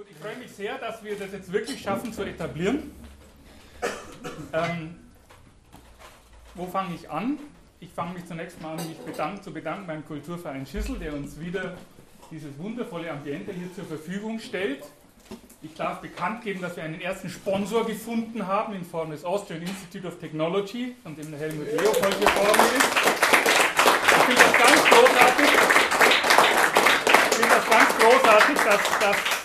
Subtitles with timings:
[0.00, 2.90] Gut, ich freue mich sehr, dass wir das jetzt wirklich schaffen zu etablieren.
[4.50, 4.94] Ähm,
[6.54, 7.38] wo fange ich an?
[7.80, 11.38] Ich fange mich zunächst mal an, mich bedank, zu bedanken beim Kulturverein Schüssel, der uns
[11.38, 11.76] wieder
[12.30, 14.84] dieses wundervolle Ambiente hier zur Verfügung stellt.
[15.60, 19.60] Ich darf bekannt geben, dass wir einen ersten Sponsor gefunden haben in Form des Austrian
[19.60, 22.88] Institute of Technology, von dem der Helmut Leopold vorne ist.
[24.06, 25.50] Ich finde das ganz großartig.
[27.28, 29.39] Ich finde das ganz großartig, dass, dass,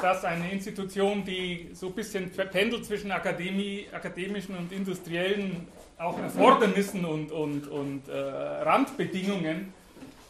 [0.00, 5.66] dass eine Institution, die so ein bisschen pendelt zwischen Akademie, akademischen und industriellen
[5.98, 9.72] auch Erfordernissen und, und, und äh, Randbedingungen,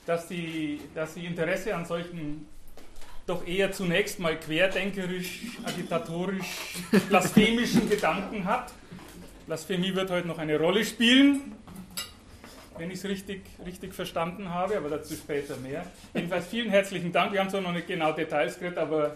[0.07, 2.47] dass sie, dass sie Interesse an solchen
[3.27, 6.47] doch eher zunächst mal querdenkerisch, agitatorisch,
[7.11, 8.73] blasphemischen Gedanken hat.
[9.47, 11.53] Blasphemie wird heute noch eine Rolle spielen,
[12.79, 15.85] wenn ich es richtig, richtig verstanden habe, aber dazu später mehr.
[16.15, 17.33] Jedenfalls vielen herzlichen Dank.
[17.33, 19.15] Wir haben zwar noch nicht genau Details geredet, aber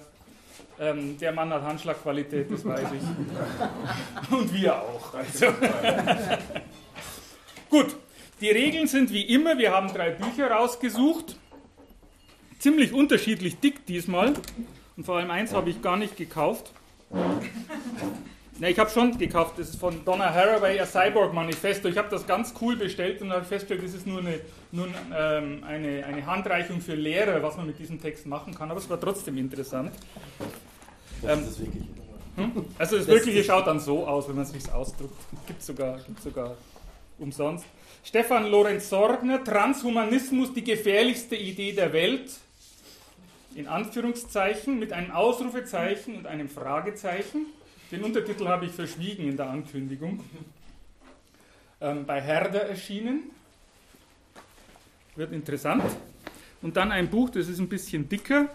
[0.79, 4.33] ähm, der Mann hat Handschlagqualität, das weiß ich.
[4.37, 5.15] Und wir auch.
[5.15, 5.47] Also.
[7.71, 7.97] Gut,
[8.41, 9.59] die Regeln sind wie immer.
[9.59, 11.37] Wir haben drei Bücher rausgesucht
[12.63, 14.35] ziemlich unterschiedlich dick diesmal.
[14.97, 16.71] Und vor allem eins habe ich gar nicht gekauft.
[18.59, 19.55] Ne, ich habe schon gekauft.
[19.59, 21.89] Das ist von Donna Haraway, A Cyborg Manifesto.
[21.89, 25.65] Ich habe das ganz cool bestellt und habe festgestellt, das ist nur, eine, nur ähm,
[25.67, 28.71] eine, eine Handreichung für Lehrer, was man mit diesem Text machen kann.
[28.71, 29.93] Aber es war trotzdem interessant.
[31.23, 31.87] Das ähm, ist das Wirkliche.
[32.37, 32.65] Hm?
[32.79, 35.17] Also das, das Wirkliche schaut dann so aus, wenn man es sich ausdruckt.
[35.47, 36.57] Gibt sogar, gibt sogar
[37.19, 37.65] umsonst.
[38.05, 42.33] Stefan Lorenz Sorgner, Transhumanismus, die gefährlichste Idee der Welt
[43.55, 47.47] in Anführungszeichen mit einem Ausrufezeichen und einem Fragezeichen.
[47.93, 50.19] Den Untertitel habe ich verschwiegen in der Ankündigung.
[51.79, 53.31] Ähm, bei Herder erschienen.
[55.15, 55.85] Wird interessant.
[56.63, 58.49] Und dann ein Buch, das ist ein bisschen dicker.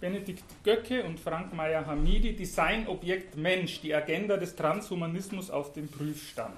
[0.00, 6.54] Benedikt Göcke und Frank Meyer Hamidi, Designobjekt Mensch, die Agenda des Transhumanismus auf dem Prüfstand.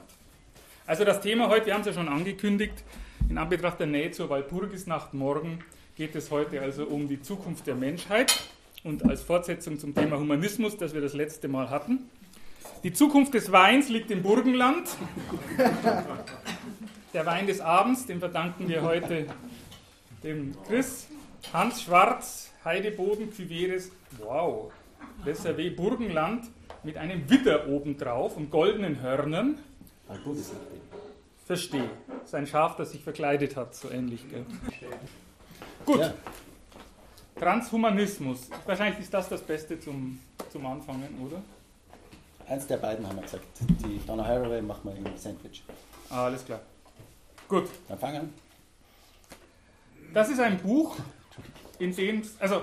[0.87, 2.85] Also das Thema heute, wir haben es ja schon angekündigt,
[3.31, 5.65] in Anbetracht der Nähe zur Walpurgisnacht morgen
[5.97, 8.39] geht es heute also um die Zukunft der Menschheit
[8.85, 12.11] und als Fortsetzung zum Thema Humanismus, das wir das letzte Mal hatten.
[12.83, 14.89] Die Zukunft des Weins liegt im Burgenland.
[17.15, 19.27] Der Wein des Abends, den verdanken wir heute
[20.25, 21.07] dem Chris,
[21.53, 24.73] Hans Schwarz, Heideboden, Cuveres, wow,
[25.25, 26.47] Reservé Burgenland
[26.83, 29.59] mit einem Widder obendrauf und goldenen Hörnern.
[31.45, 31.91] Verstehe.
[32.25, 34.29] Sein Schaf, das sich verkleidet hat, so ähnlich.
[34.29, 34.45] Gell?
[35.85, 36.01] Gut.
[36.01, 36.15] Ja.
[37.43, 38.49] Transhumanismus.
[38.67, 40.21] Wahrscheinlich ist das das Beste zum,
[40.53, 41.43] zum Anfangen, oder?
[42.49, 43.45] Eins der beiden haben wir gesagt.
[43.85, 45.65] Die Donna Haraway machen wir im Sandwich.
[46.09, 46.61] Ah, alles klar.
[47.49, 47.69] Gut.
[47.89, 48.33] Dann fangen.
[50.15, 50.97] Das ist ein Buch,
[51.81, 52.63] in dem, also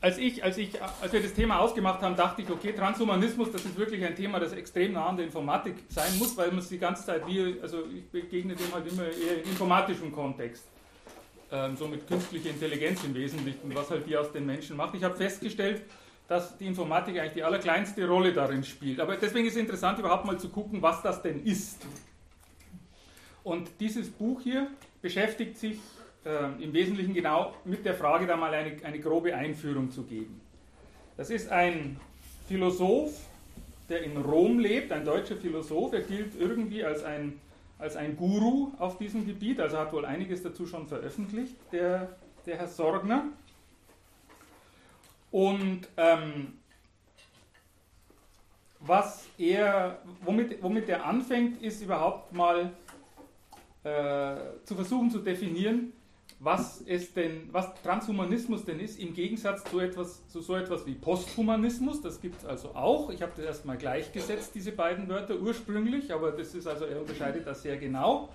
[0.00, 3.66] als ich, als ich, als wir das Thema ausgemacht haben, dachte ich, okay, Transhumanismus, das
[3.66, 6.70] ist wirklich ein Thema, das extrem nah an der Informatik sein muss, weil man es
[6.70, 10.64] die ganze Zeit wie, also ich begegne dem halt immer eher im informatischen Kontext
[11.52, 14.94] ähm, so mit künstlicher Intelligenz im Wesentlichen, was halt die aus den Menschen macht.
[14.94, 15.82] Ich habe festgestellt,
[16.28, 19.00] dass die Informatik eigentlich die allerkleinste Rolle darin spielt.
[19.00, 21.84] Aber deswegen ist es interessant, überhaupt mal zu gucken, was das denn ist.
[23.42, 24.68] Und dieses Buch hier
[25.02, 25.78] beschäftigt sich
[26.24, 30.40] äh, im Wesentlichen genau mit der Frage, da mal eine, eine grobe Einführung zu geben.
[31.16, 31.98] Das ist ein
[32.46, 33.12] Philosoph,
[33.88, 35.92] der in Rom lebt, ein deutscher Philosoph.
[35.92, 37.40] Er gilt irgendwie als ein
[37.80, 42.58] als ein Guru auf diesem Gebiet, also hat wohl einiges dazu schon veröffentlicht, der, der
[42.58, 43.24] Herr Sorgner.
[45.30, 46.58] Und ähm,
[48.80, 52.72] was er, womit, womit er anfängt, ist überhaupt mal
[53.84, 55.92] äh, zu versuchen zu definieren,
[56.42, 60.94] was es denn, was Transhumanismus denn ist, im Gegensatz zu, etwas, zu so etwas wie
[60.94, 62.00] Posthumanismus.
[62.00, 63.10] Das gibt es also auch.
[63.10, 67.46] Ich habe das erstmal gleichgesetzt, diese beiden Wörter ursprünglich, aber das ist also, er unterscheidet
[67.46, 68.30] das sehr genau.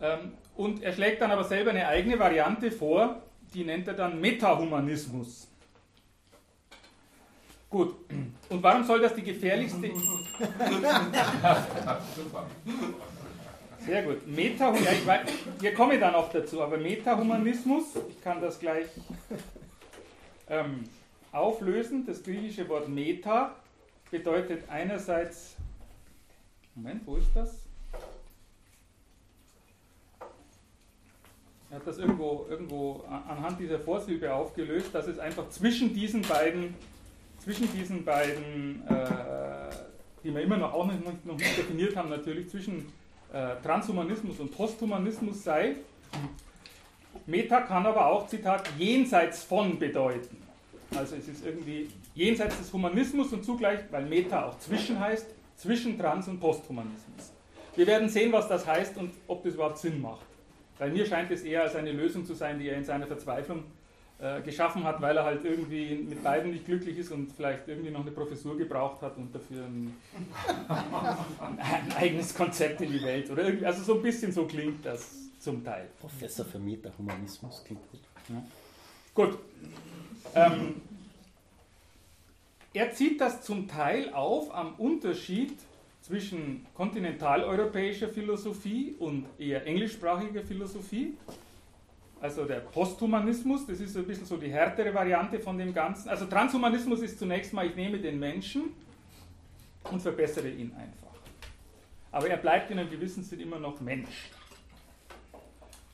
[0.00, 4.18] Ähm, und er schlägt dann aber selber eine eigene Variante vor, die nennt er dann
[4.18, 5.46] Metahumanismus.
[7.68, 7.96] Gut,
[8.48, 9.90] und warum soll das die gefährlichste.
[13.86, 14.26] Sehr gut.
[14.26, 15.20] Meta, ja, ich weiß,
[15.58, 18.86] wir kommen dann noch dazu, aber Metahumanismus, ich kann das gleich
[20.48, 20.84] ähm,
[21.32, 22.04] auflösen.
[22.06, 23.54] Das griechische Wort Meta
[24.10, 25.56] bedeutet einerseits,
[26.74, 27.56] Moment, wo ist das?
[31.70, 36.74] Er hat das irgendwo, irgendwo anhand dieser Vorsilbe aufgelöst, dass es einfach zwischen diesen beiden,
[37.38, 39.70] zwischen diesen beiden, äh,
[40.22, 42.92] die wir immer noch, auch noch nicht definiert haben, natürlich zwischen
[43.32, 45.76] äh, Transhumanismus und Posthumanismus sei.
[47.26, 50.36] Meta kann aber auch, Zitat, jenseits von bedeuten.
[50.96, 55.98] Also es ist irgendwie jenseits des Humanismus und zugleich, weil Meta auch zwischen heißt, zwischen
[55.98, 57.32] Trans- und Posthumanismus.
[57.76, 60.26] Wir werden sehen, was das heißt und ob das überhaupt Sinn macht.
[60.78, 63.64] Bei mir scheint es eher als eine Lösung zu sein, die er in seiner Verzweiflung
[64.20, 67.90] äh, geschaffen hat, weil er halt irgendwie mit beiden nicht glücklich ist und vielleicht irgendwie
[67.90, 69.94] noch eine Professur gebraucht hat und dafür ein,
[71.58, 73.30] ein eigenes Konzept in die Welt.
[73.30, 75.88] Oder irgendwie, also so ein bisschen so klingt das zum Teil.
[76.00, 78.00] Professor für Meta-Humanismus klingt gut.
[78.28, 78.42] Ja.
[79.14, 79.38] Gut.
[80.34, 80.82] Ähm,
[82.72, 85.58] er zieht das zum Teil auf am Unterschied
[86.02, 91.14] zwischen kontinentaleuropäischer Philosophie und eher englischsprachiger Philosophie.
[92.20, 96.10] Also der Posthumanismus, das ist ein bisschen so die härtere Variante von dem Ganzen.
[96.10, 98.74] Also Transhumanismus ist zunächst mal, ich nehme den Menschen
[99.90, 101.08] und verbessere ihn einfach.
[102.12, 104.30] Aber er bleibt in einem gewissen Sinn immer noch Mensch.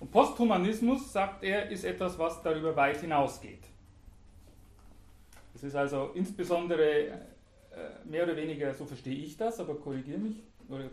[0.01, 3.63] Und Posthumanismus, sagt er, ist etwas, was darüber weit hinausgeht.
[5.53, 7.15] Das ist also insbesondere äh,
[8.05, 10.43] mehr oder weniger, so verstehe ich das, aber korrigiert mich,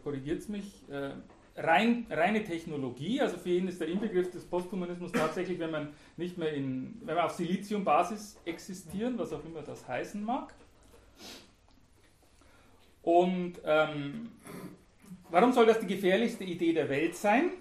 [0.03, 1.12] korrigiert es mich, äh,
[1.55, 3.21] rein, reine Technologie.
[3.21, 7.15] Also für ihn ist der Inbegriff des Posthumanismus tatsächlich, wenn man nicht mehr in, wenn
[7.15, 10.53] wir auf Siliziumbasis existieren, was auch immer das heißen mag.
[13.01, 14.31] Und ähm,
[15.29, 17.51] warum soll das die gefährlichste Idee der Welt sein?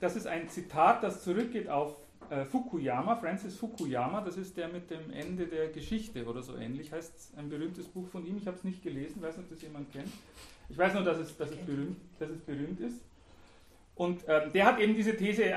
[0.00, 1.96] Das ist ein Zitat, das zurückgeht auf
[2.30, 6.92] äh, Fukuyama, Francis Fukuyama, das ist der mit dem Ende der Geschichte oder so ähnlich,
[6.92, 8.36] heißt ein berühmtes Buch von ihm.
[8.36, 10.12] Ich habe es nicht gelesen, weiß nicht, ob das jemand kennt.
[10.68, 13.00] Ich weiß nur, dass es, dass es, berühmt, dass es berühmt ist.
[13.96, 15.56] Und ähm, der hat eben diese These äh,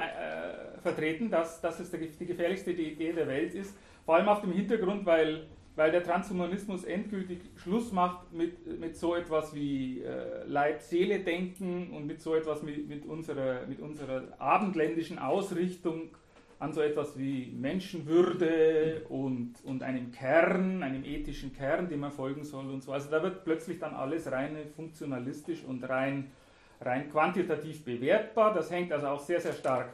[0.82, 5.06] vertreten, dass, dass es die gefährlichste Idee der Welt ist, vor allem auf dem Hintergrund,
[5.06, 12.08] weil, weil der Transhumanismus endgültig Schluss macht mit, mit so etwas wie äh, Leib-Seele-Denken und
[12.08, 16.16] mit so etwas mit, mit, unserer, mit unserer abendländischen Ausrichtung
[16.60, 22.44] an so etwas wie Menschenwürde und, und einem Kern, einem ethischen Kern, dem man folgen
[22.44, 22.94] soll und so.
[22.94, 26.32] Also da wird plötzlich dann alles rein funktionalistisch und rein
[26.82, 28.54] rein quantitativ bewertbar.
[28.54, 29.94] Das hängt also auch sehr, sehr stark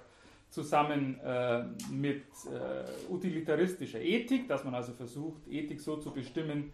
[0.50, 6.74] zusammen äh, mit äh, utilitaristischer Ethik, dass man also versucht, Ethik so zu bestimmen,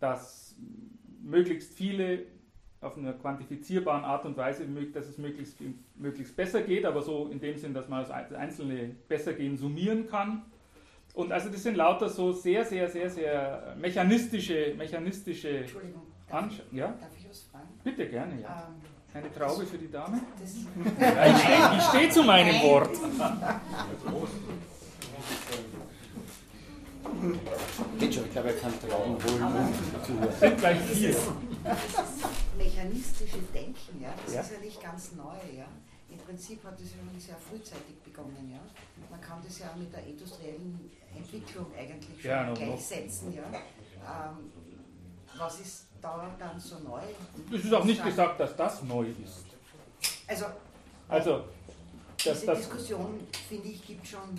[0.00, 0.56] dass
[1.22, 2.26] möglichst viele
[2.80, 5.56] auf einer quantifizierbaren Art und Weise, dass es möglichst,
[5.96, 10.06] möglichst besser geht, aber so in dem Sinn, dass man das einzelne besser gehen summieren
[10.08, 10.42] kann.
[11.14, 16.62] Und also das sind lauter so sehr, sehr, sehr, sehr mechanistische, mechanistische Entschuldigung, darf, ich,
[16.70, 16.88] ja?
[16.88, 17.68] darf ich was fragen?
[17.82, 18.68] Bitte, gerne, ja.
[18.68, 20.20] Ähm, eine Traube für die Dame?
[21.00, 22.90] Ja, ich stehe steh zu meinem Wort.
[27.98, 29.74] Geht schon, ich glaube, er kann Trauben holen
[30.04, 30.32] zuhören.
[30.38, 31.16] Sind gleich vier.
[32.56, 34.40] mechanistische Denken, ja, das ja.
[34.42, 35.36] ist ja nicht ganz neu.
[35.56, 35.66] Ja.
[36.10, 38.50] Im Prinzip hat es schon sehr frühzeitig begonnen.
[38.50, 38.60] Ja.
[39.10, 43.34] Man kann das ja mit der industriellen Entwicklung eigentlich schon ja, gleichsetzen.
[43.34, 43.42] Ja.
[43.42, 44.52] Ähm,
[45.36, 47.00] was ist da dann so neu?
[47.52, 49.44] Es ist auch nicht gesagt, dass das neu ist.
[50.26, 50.46] Also,
[51.08, 51.44] also
[52.18, 54.38] diese das, Diskussion, finde ich, gibt schon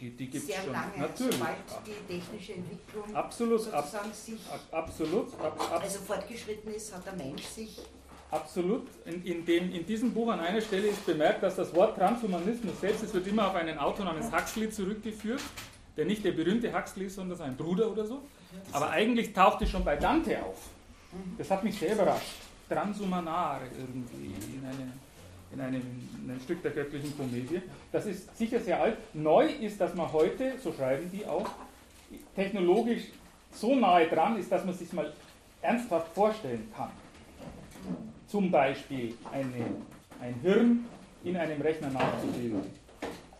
[0.00, 0.72] die, die sehr schon.
[0.72, 1.34] lange, Natürlich.
[1.34, 1.56] sobald
[1.86, 7.44] die technische Entwicklung absolut, ab, sich absolut, ab, ab, also fortgeschritten ist, hat der Mensch
[7.44, 7.80] sich
[8.30, 8.88] Absolut.
[9.04, 12.80] In, in, dem, in diesem Buch an einer Stelle ist bemerkt, dass das Wort Transhumanismus
[12.80, 15.40] selbst, es wird immer auf einen Autor namens Huxley zurückgeführt,
[15.96, 18.22] der nicht der berühmte Huxley ist, sondern sein Bruder oder so.
[18.72, 20.56] Aber eigentlich taucht es schon bei Dante auf.
[21.38, 22.36] Das hat mich sehr überrascht.
[22.68, 24.92] Transhumanare irgendwie in, eine,
[25.52, 27.62] in, einem, in einem Stück der göttlichen Komödie.
[27.92, 28.96] Das ist sicher sehr alt.
[29.14, 31.48] Neu ist, dass man heute, so schreiben die auch,
[32.34, 33.04] technologisch
[33.52, 35.12] so nahe dran ist, dass man sich mal
[35.62, 36.90] ernsthaft vorstellen kann.
[38.26, 39.66] Zum Beispiel eine,
[40.20, 40.86] ein Hirn
[41.22, 42.62] in einem Rechner nachzubilden.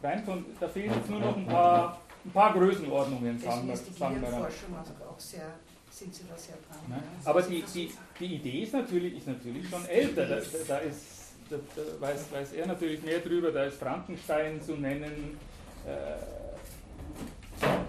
[0.02, 3.76] Rein von, da fehlen jetzt nur noch ein paar, ein paar Größenordnungen, sagen wir.
[3.76, 5.54] Sagen wir Forschung auch sehr
[5.94, 6.78] sind Sie da sehr dran.
[6.90, 7.30] Ja.
[7.30, 10.26] Aber die, die, die Idee ist natürlich, ist natürlich schon älter.
[10.26, 14.72] Da, da, ist, da, da weiß, weiß, er natürlich mehr drüber, da ist Frankenstein zu
[14.72, 15.38] nennen.
[15.86, 16.16] Äh,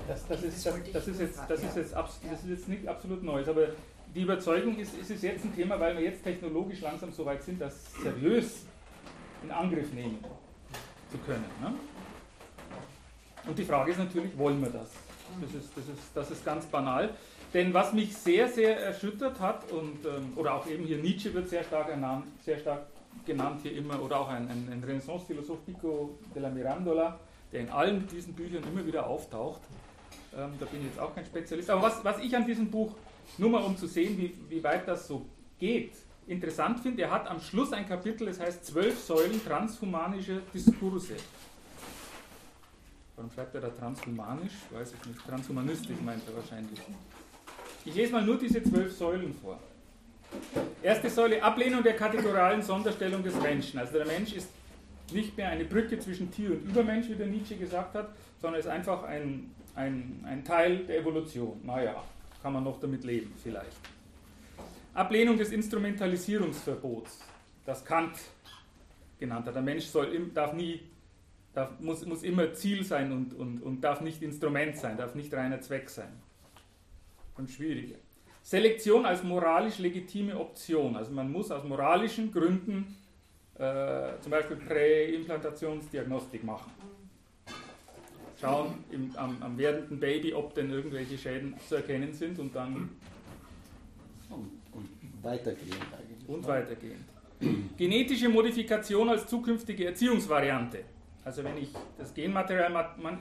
[0.07, 3.24] das, das, ist, das, das, ist jetzt, das, ist jetzt, das ist jetzt nicht absolut
[3.24, 3.69] Neues, aber
[4.13, 7.43] die Überzeugung ist, ist es jetzt ein Thema, weil wir jetzt technologisch langsam so weit
[7.43, 8.65] sind, das seriös
[9.43, 10.24] in Angriff nehmen
[11.12, 11.45] zu können.
[11.59, 11.74] Ne?
[13.47, 14.91] Und die Frage ist natürlich, wollen wir das?
[15.41, 17.09] Das ist, das ist, das ist ganz banal.
[17.55, 21.47] Denn was mich sehr, sehr erschüttert hat, und, ähm, oder auch eben hier Nietzsche wird
[21.47, 22.85] sehr stark, ernannt, sehr stark
[23.25, 27.17] genannt hier immer, oder auch ein, ein, ein Renaissance-Philosoph Pico della Mirandola,
[27.53, 29.62] der in allen diesen Büchern immer wieder auftaucht.
[30.35, 31.69] Ähm, da bin ich jetzt auch kein Spezialist.
[31.69, 32.93] Aber was, was ich an diesem Buch,
[33.38, 35.25] nur mal um zu sehen, wie, wie weit das so
[35.57, 35.93] geht,
[36.27, 41.15] interessant finde, er hat am Schluss ein Kapitel, das heißt Zwölf Säulen transhumanischer Diskurse.
[43.15, 44.51] Warum schreibt er da transhumanisch?
[44.71, 45.25] Weiß ich nicht.
[45.25, 46.81] Transhumanistisch meint er wahrscheinlich.
[47.86, 49.60] Ich lese mal nur diese zwölf Säulen vor.
[50.82, 53.80] Erste Säule, Ablehnung der kategorialen Sonderstellung des Menschen.
[53.80, 54.50] Also der Mensch ist
[55.13, 58.10] nicht mehr eine Brücke zwischen Tier und Übermensch, wie der Nietzsche gesagt hat,
[58.42, 61.62] sondern ist einfach ein, ein, ein Teil der Evolution.
[61.63, 62.04] Naja,
[62.42, 63.77] kann man noch damit leben, vielleicht.
[64.96, 67.20] Ablehnung des Instrumentalisierungsverbots,
[67.65, 68.18] das Kant
[69.20, 69.54] genannt hat.
[69.54, 70.82] Der Mensch soll, darf nie,
[71.54, 75.32] darf, muss, muss immer Ziel sein und, und, und darf nicht Instrument sein, darf nicht
[75.34, 76.25] reiner Zweck sein.
[77.38, 77.98] Und schwieriger.
[78.42, 80.96] Selektion als moralisch legitime Option.
[80.96, 82.96] Also man muss aus moralischen Gründen
[83.56, 86.72] äh, zum Beispiel Präimplantationsdiagnostik machen.
[88.39, 92.89] Schauen im, am, am, werdenden Baby, ob denn irgendwelche Schäden zu erkennen sind und dann.
[94.30, 94.89] Und, und
[95.24, 96.30] weitergehend eigentlich.
[96.30, 97.06] Und weitergehend.
[97.77, 100.84] Genetische Modifikation als zukünftige Erziehungsvariante.
[101.25, 102.70] Also wenn ich das Genmaterial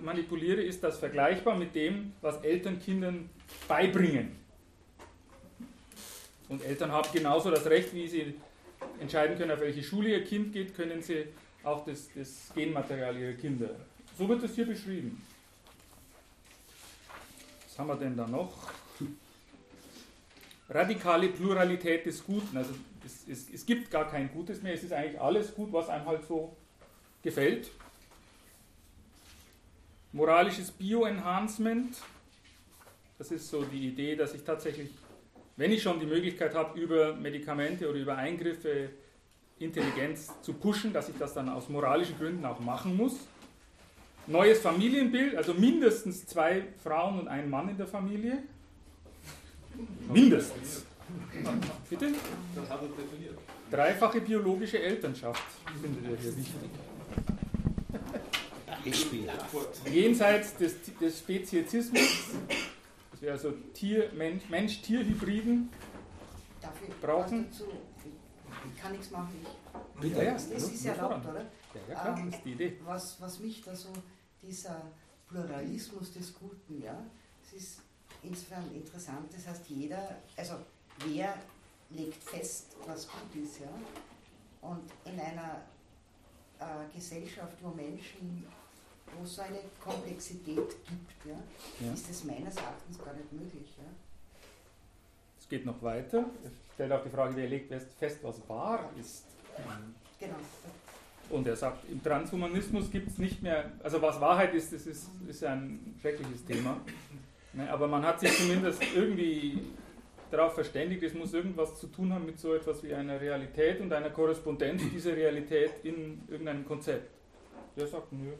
[0.03, 3.31] manipuliere, ist das vergleichbar mit dem, was Eltern Kindern
[3.67, 4.37] beibringen.
[6.51, 8.35] Und Eltern haben genauso das Recht, wie sie
[9.01, 11.25] entscheiden können, auf welche Schule ihr Kind geht, können sie
[11.63, 13.71] auch das, das Genmaterial ihrer Kinder.
[14.19, 15.23] So wird es hier beschrieben.
[17.67, 18.71] Was haben wir denn da noch?
[20.69, 22.55] Radikale Pluralität des Guten.
[22.55, 25.89] Also es, es, es gibt gar kein Gutes mehr, es ist eigentlich alles gut, was
[25.89, 26.55] einem halt so
[27.23, 27.71] gefällt.
[30.15, 31.95] Moralisches Bio-Enhancement.
[33.19, 34.89] Das ist so die Idee, dass ich tatsächlich
[35.57, 38.91] wenn ich schon die Möglichkeit habe, über Medikamente oder über Eingriffe
[39.59, 43.15] Intelligenz zu pushen, dass ich das dann aus moralischen Gründen auch machen muss.
[44.27, 48.43] Neues Familienbild, also mindestens zwei Frauen und ein Mann in der Familie.
[50.13, 50.85] Mindestens.
[51.89, 52.13] Bitte?
[53.71, 55.43] Dreifache biologische Elternschaft
[55.81, 56.71] findet er hier wichtig.
[59.91, 62.31] Jenseits des, des Speziesismus
[63.25, 65.71] wir also Tier, Mensch, Mensch-Tier-Hybriden
[67.01, 67.51] brauchen.
[67.51, 67.65] Dazu,
[68.81, 69.35] kann nichts machen.
[69.43, 71.41] Ich, Bitte, ja, das, das ist erlaubt, oder?
[71.41, 72.79] Ja, ja klar, ähm, ist die Idee.
[72.85, 73.93] Was, was mich da so,
[74.43, 74.83] dieser
[75.29, 77.03] Pluralismus des Guten, ja,
[77.43, 77.81] es ist
[78.23, 80.57] insofern interessant, das heißt, jeder, also
[81.07, 81.35] wer
[81.91, 83.69] legt fest, was gut ist, ja,
[84.61, 85.63] und in einer
[86.59, 88.47] äh, Gesellschaft, wo Menschen
[89.19, 91.93] wo es so eine Komplexität gibt, ja, ja.
[91.93, 93.75] ist das meines Erachtens gar nicht möglich.
[93.79, 93.85] Ja.
[95.39, 96.25] Es geht noch weiter.
[96.45, 99.25] Es stellt auch die Frage, wer legt fest, was wahr ist.
[100.19, 100.35] Genau.
[101.31, 105.09] Und er sagt, im Transhumanismus gibt es nicht mehr, also was Wahrheit ist, das ist,
[105.27, 106.81] ist ein schreckliches Thema.
[107.53, 109.61] Ne, aber man hat sich zumindest irgendwie
[110.31, 113.93] darauf verständigt, es muss irgendwas zu tun haben mit so etwas wie einer Realität und
[113.93, 117.11] einer Korrespondenz dieser Realität in irgendeinem Konzept.
[117.77, 118.33] Der sagt, nö,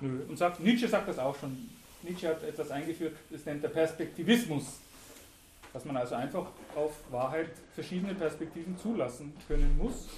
[0.00, 0.20] Nö.
[0.28, 1.56] Und sagt, Nietzsche sagt das auch schon.
[2.02, 4.64] Nietzsche hat etwas eingeführt, das nennt der Perspektivismus.
[5.72, 10.08] Dass man also einfach auf Wahrheit verschiedene Perspektiven zulassen können muss,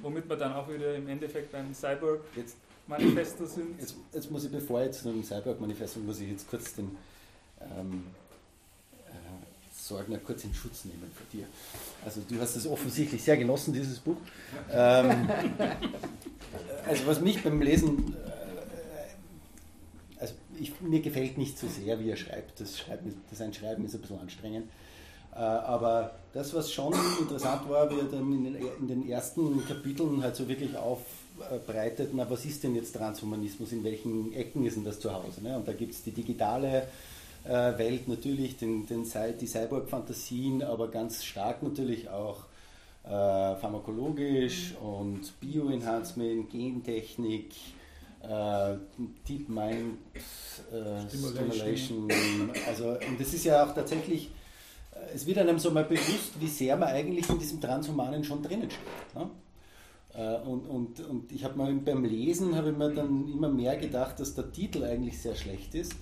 [0.00, 3.78] womit man dann auch wieder im Endeffekt beim Cyborg-Manifesto sind.
[3.78, 6.96] Jetzt, jetzt, muss ich, bevor ich zu einem Cyborg-Manifesto, muss ich jetzt kurz den
[7.60, 8.04] ähm,
[9.06, 9.12] äh,
[9.72, 11.46] Sorgner kurz in Schutz nehmen für dir.
[12.04, 14.16] Also du hast es offensichtlich sehr genossen, dieses Buch.
[14.72, 15.30] Ähm,
[16.88, 18.31] also was mich beim Lesen also
[20.62, 22.60] ich, mir gefällt nicht so sehr, wie er schreibt.
[22.60, 24.68] Das, Schreiben, das Einschreiben ist ein bisschen anstrengend.
[25.34, 29.66] Äh, aber das, was schon interessant war, wie er dann in den, in den ersten
[29.66, 34.76] Kapiteln halt so wirklich aufbreitet, na, was ist denn jetzt Transhumanismus, in welchen Ecken ist
[34.76, 35.42] denn das zu Hause?
[35.42, 35.56] Ne?
[35.56, 36.86] Und da gibt es die digitale
[37.44, 39.04] äh, Welt natürlich, den, den,
[39.40, 42.44] die Cyborg-Fantasien, aber ganz stark natürlich auch
[43.04, 47.50] äh, pharmakologisch und Bioenhancement, Gentechnik,
[48.22, 48.76] äh,
[49.28, 49.98] Deep Mind
[50.72, 52.08] äh, Stimulation.
[52.68, 54.30] Also, und das ist ja auch tatsächlich,
[54.92, 58.42] äh, es wird einem so mal bewusst, wie sehr man eigentlich in diesem Transhumanen schon
[58.42, 59.14] drinnen steht.
[59.14, 59.30] Ne?
[60.14, 63.76] Äh, und, und, und ich habe mal beim Lesen habe ich mir dann immer mehr
[63.76, 65.94] gedacht, dass der Titel eigentlich sehr schlecht ist,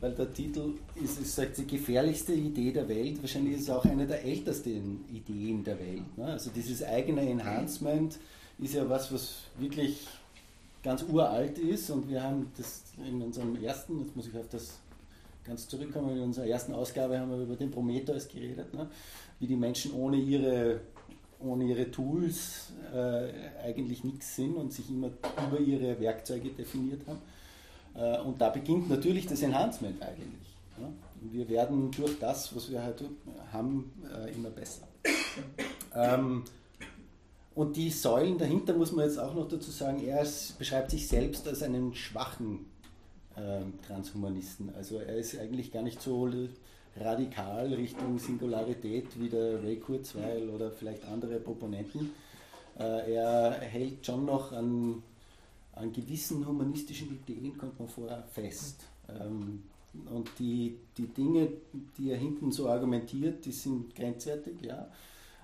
[0.00, 3.20] weil der Titel ist, ist sagt, die gefährlichste Idee der Welt.
[3.22, 6.16] Wahrscheinlich ist es auch eine der ältesten Ideen der Welt.
[6.16, 6.24] Ne?
[6.24, 8.18] Also dieses eigene Enhancement
[8.58, 10.06] ist ja was, was wirklich
[10.82, 14.78] ganz uralt ist und wir haben das in unserem ersten, jetzt muss ich auf das
[15.44, 18.88] ganz zurückkommen, in unserer ersten Ausgabe haben wir über den Prometheus geredet, ne?
[19.38, 20.80] wie die Menschen ohne ihre,
[21.40, 25.10] ohne ihre Tools äh, eigentlich nichts sind und sich immer
[25.48, 27.20] über ihre Werkzeuge definiert haben.
[27.94, 30.56] Äh, und da beginnt natürlich das Enhancement eigentlich.
[30.78, 30.92] Ne?
[31.32, 33.02] Wir werden durch das, was wir halt
[33.52, 34.86] haben, äh, immer besser.
[35.94, 36.44] Ähm,
[37.60, 40.26] und die Säulen dahinter muss man jetzt auch noch dazu sagen, er
[40.58, 42.64] beschreibt sich selbst als einen schwachen
[43.36, 44.74] äh, Transhumanisten.
[44.74, 46.26] Also er ist eigentlich gar nicht so
[46.96, 52.12] radikal Richtung Singularität wie der Ray Kurzweil oder vielleicht andere Proponenten.
[52.78, 55.02] Äh, er hält schon noch an,
[55.74, 58.84] an gewissen humanistischen Ideen, kommt man vor, fest.
[59.06, 59.64] Ähm,
[60.10, 61.48] und die, die Dinge,
[61.98, 64.88] die er hinten so argumentiert, die sind grenzwertig, ja,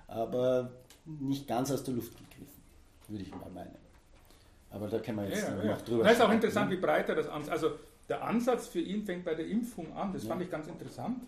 [0.07, 0.71] aber
[1.19, 2.61] nicht ganz aus der Luft gegriffen,
[3.07, 3.75] würde ich mal meinen.
[4.69, 5.77] Aber da können wir jetzt ja, noch ja.
[5.77, 7.51] drüber Das ist auch interessant, wie breit er das Ansatz.
[7.51, 7.71] Also
[8.09, 10.11] der Ansatz für ihn fängt bei der Impfung an.
[10.13, 10.29] Das ja.
[10.29, 11.21] fand ich ganz interessant,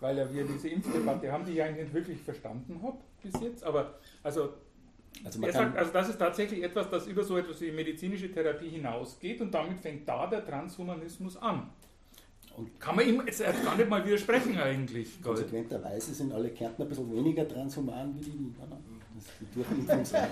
[0.00, 3.64] weil ja wir diese Impfdebatte haben, die ich eigentlich nicht wirklich verstanden habe bis jetzt.
[3.64, 4.50] Aber also
[5.24, 8.68] also, er sagt, also das ist tatsächlich etwas, das über so etwas wie medizinische Therapie
[8.68, 11.70] hinausgeht und damit fängt da der Transhumanismus an.
[12.56, 15.22] Und kann man ihm jetzt gar nicht mal widersprechen eigentlich.
[15.22, 18.78] Konsequenterweise sind alle Kärntner ein bisschen weniger transhuman wie die Wiener.
[19.22, 20.28] Ist die Durchimpfungsrate.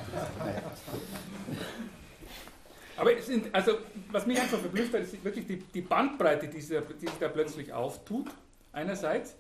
[2.96, 3.78] Aber sind, also,
[4.10, 6.78] was mich einfach verblüfft hat, ist wirklich die, die Bandbreite, die sich,
[7.18, 8.28] da plötzlich auftut,
[8.72, 9.36] einerseits.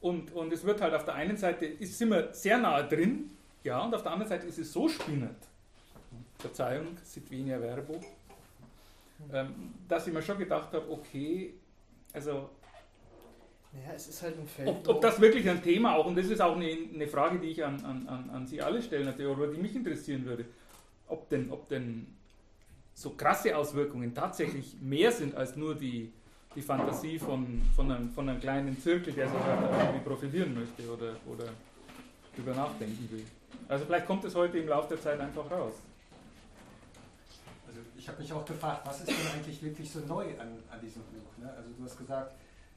[0.00, 3.30] Und, und es wird halt auf der einen Seite, ist, sind wir sehr nahe drin,
[3.62, 5.36] ja, und auf der anderen Seite ist es so spinnend,
[6.38, 8.00] Verzeihung, sit venia verbo,
[9.32, 11.54] ähm, dass ich mir schon gedacht habe, okay,
[12.12, 12.48] also
[13.72, 14.68] ja, es ist halt ein Feld.
[14.68, 17.48] Ob, ob, das wirklich ein Thema auch, und das ist auch eine, eine Frage, die
[17.48, 20.44] ich an, an, an Sie alle stellen, oder die mich interessieren würde,
[21.06, 22.06] ob denn, ob denn
[22.94, 26.12] so krasse Auswirkungen tatsächlich mehr sind als nur die,
[26.54, 30.82] die Fantasie von, von, einem, von einem kleinen Zirkel, der sich halt irgendwie profilieren möchte
[30.92, 31.48] oder, oder
[32.34, 33.24] drüber nachdenken will.
[33.68, 35.74] Also vielleicht kommt es heute im Laufe der Zeit einfach raus.
[37.68, 40.80] Also ich habe mich auch gefragt, was ist denn eigentlich wirklich so neu an, an
[40.82, 41.38] diesem Buch?
[41.38, 41.52] Ne?
[41.56, 42.32] Also du hast gesagt,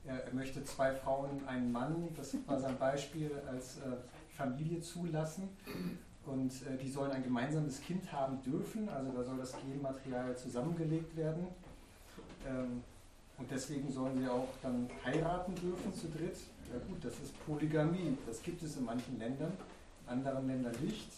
[0.05, 3.81] er, er, möchte zwei Frauen, einen Mann, das war sein Beispiel, als äh,
[4.35, 5.49] Familie zulassen.
[6.25, 11.15] Und äh, die sollen ein gemeinsames Kind haben dürfen, also da soll das Genmaterial zusammengelegt
[11.17, 11.47] werden.
[12.47, 12.83] Ähm,
[13.37, 16.37] und deswegen sollen sie auch dann heiraten dürfen zu dritt.
[16.71, 19.51] Ja gut, das ist Polygamie, das gibt es in manchen Ländern
[20.07, 21.09] anderen Ländern nicht.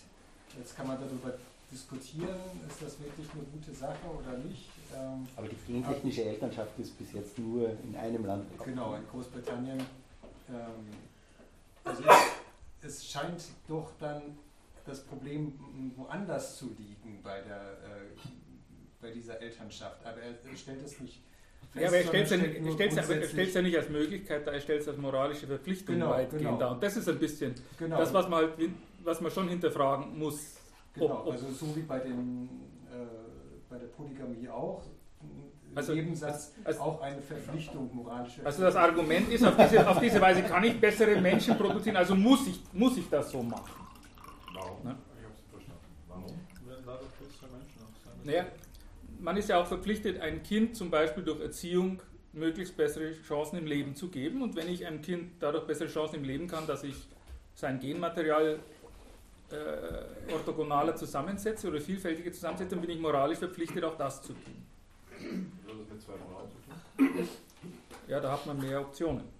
[0.57, 1.37] Jetzt kann man darüber
[1.71, 2.35] diskutieren,
[2.67, 4.69] ist das wirklich eine gute Sache oder nicht.
[4.93, 8.45] Ähm, aber die gentechnische Elternschaft ist bis jetzt nur in einem Land.
[8.63, 9.79] Genau, in Großbritannien.
[10.49, 10.87] Ähm,
[11.83, 12.03] also
[12.81, 14.21] es, es, scheint doch dann
[14.85, 15.53] das Problem
[15.95, 18.29] woanders zu liegen bei, der, äh,
[19.01, 20.05] bei dieser Elternschaft.
[20.05, 21.21] Aber er stellt es nicht
[21.73, 22.31] ja, aber er stellt
[23.47, 26.57] es ja, nicht als Möglichkeit dar, er stellt es als moralische Verpflichtung genau, weitgehend genau.
[26.57, 26.71] dar.
[26.71, 27.97] Und das ist ein bisschen genau.
[27.97, 28.53] das, was man, halt,
[29.03, 30.55] was man schon hinterfragen muss.
[30.93, 32.49] Genau, ob, ob also so wie bei, den,
[33.75, 34.83] bei der Polygamie auch,
[35.73, 38.45] also, Nebensatz also, auch eine Verpflichtung moralische.
[38.45, 42.15] Also das Argument ist, auf diese, auf diese Weise kann ich bessere Menschen produzieren, also
[42.15, 43.71] muss ich, muss ich das so machen.
[44.53, 44.83] Warum?
[44.83, 44.95] Ne?
[45.17, 45.81] Ich habe es verstanden.
[46.07, 46.23] Warum
[46.65, 48.13] werden dadurch bessere Menschen auch sein?
[48.23, 48.45] Naja,
[49.19, 53.65] man ist ja auch verpflichtet, ein Kind zum Beispiel durch Erziehung möglichst bessere Chancen im
[53.65, 54.41] Leben zu geben.
[54.41, 56.95] Und wenn ich einem Kind dadurch bessere Chancen im Leben kann, dass ich
[57.53, 58.59] sein Genmaterial
[59.51, 64.67] äh, orthogonaler zusammensetze oder vielfältiger zusammensetze, dann bin ich moralisch verpflichtet, auch das zu tun?
[68.07, 69.34] Ja, da hat man mehr Optionen.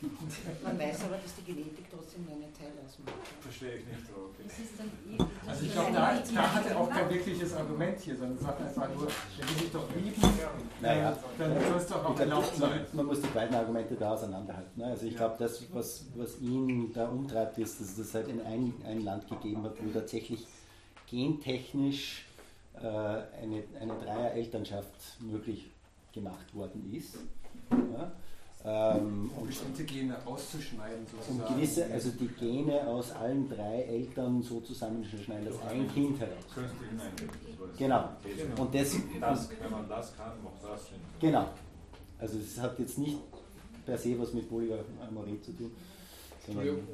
[0.00, 3.14] Man weiß aber, dass die Genetik trotzdem nur einen Teil ausmacht.
[3.40, 4.06] Verstehe ich nicht.
[4.14, 5.28] Okay.
[5.46, 8.88] Also ich glaube, da, da hat er auch kein wirkliches Argument hier, sondern sagt einfach
[8.94, 10.22] nur, wenn die sich doch lieben,
[10.80, 12.86] naja, dann soll es doch auch erlaubt sein.
[12.92, 14.80] Man muss die beiden Argumente da auseinanderhalten.
[14.80, 14.86] Ne?
[14.86, 18.74] Also ich glaube, das, was, was ihn da umtreibt, ist, dass es halt in ein,
[18.86, 20.46] ein Land gegeben hat, wo tatsächlich
[21.10, 22.24] gentechnisch
[22.74, 25.70] äh, eine, eine Dreier-Elternschaft möglich
[26.12, 27.16] gemacht worden ist.
[27.70, 28.12] Ja?
[28.70, 31.48] Ähm, um bestimmte Gene auszuschneiden sozusagen.
[31.48, 36.44] Um gewisse, also die Gene aus allen drei Eltern so zusammenzuschneiden, dass ein Kind heraus.
[37.78, 38.10] Genau.
[38.58, 40.98] Und das, das, wenn man das kann, macht das Sinn.
[41.18, 41.48] Genau.
[42.18, 43.16] Also es hat jetzt nicht
[43.86, 45.70] per se was mit Polyamorie zu tun.
[46.46, 46.88] Entschuldigung,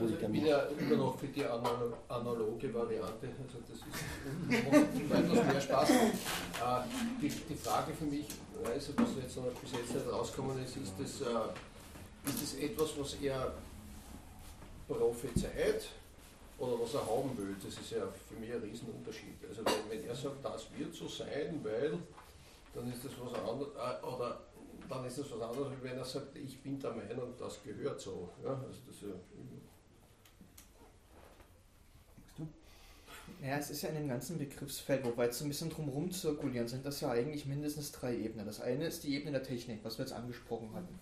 [0.00, 5.46] also ich bin ja immer noch für die analoge Variante, also das ist, macht weitaus
[5.46, 5.90] mehr Spaß.
[5.90, 5.94] Äh,
[7.22, 8.26] die, die Frage für mich,
[8.64, 12.90] also was jetzt noch bis jetzt nicht rausgekommen ist, ist das, äh, ist das etwas,
[12.98, 13.52] was er
[14.86, 15.88] prophezeit
[16.58, 17.54] oder was er haben will?
[17.62, 19.38] Das ist ja für mich ein Riesenunterschied.
[19.48, 21.98] Also wenn, wenn er sagt, das wird so sein, weil,
[22.74, 24.40] dann ist das was anderes, äh, oder
[24.88, 28.00] dann ist das was anderes, als wenn er sagt, ich bin der Meinung, das gehört
[28.00, 28.30] so.
[28.42, 29.14] Ja, also das, ja,
[33.48, 36.84] Ja, es ist ja in dem ganzen Begriffsfeld, wobei es ein bisschen drumherum zirkulieren, sind
[36.84, 38.44] das ja eigentlich mindestens drei Ebenen.
[38.44, 41.00] Das eine ist die Ebene der Technik, was wir jetzt angesprochen hatten.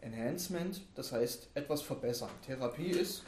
[0.00, 2.30] Enhancement, das heißt etwas verbessern.
[2.46, 3.24] Therapie ist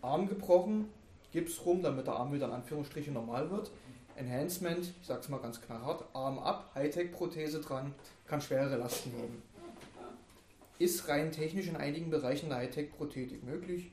[0.00, 0.88] Arm gebrochen,
[1.32, 3.70] Gips rum, damit der Arm wieder in Anführungsstrichen normal wird.
[4.16, 7.94] Enhancement, ich sag's mal ganz knallhart, Arm ab, Hightech-Prothese dran,
[8.26, 9.42] kann schwere Lasten heben.
[10.78, 13.92] Ist rein technisch in einigen Bereichen der Hightech-Prothetik möglich.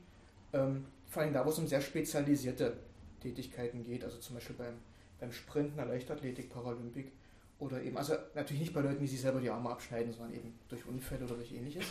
[0.54, 2.78] Ähm, vor allem da, wo es um sehr spezialisierte
[3.22, 4.74] Tätigkeiten geht, also zum Beispiel beim,
[5.20, 7.12] beim Sprinten, der Leichtathletik, Paralympik
[7.60, 10.54] oder eben, also natürlich nicht bei Leuten, die sich selber die Arme abschneiden, sondern eben
[10.68, 11.86] durch Unfälle oder durch ähnliches.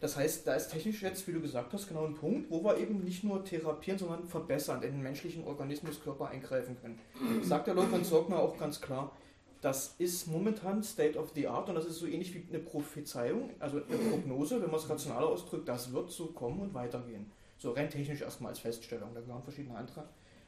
[0.00, 2.76] Das heißt, da ist technisch jetzt, wie du gesagt hast, genau ein Punkt, wo wir
[2.78, 6.98] eben nicht nur therapieren, sondern verbessern, in den menschlichen Organismus, Körper eingreifen können.
[7.42, 9.16] Sagt der Lothar Sorgner auch ganz klar,
[9.62, 13.48] das ist momentan State of the Art und das ist so ähnlich wie eine Prophezeiung,
[13.60, 17.30] also eine Prognose, wenn man es rationaler ausdrückt, das wird so kommen und weitergehen.
[17.56, 20.06] So rein technisch erstmal als Feststellung, da gehören verschiedene andere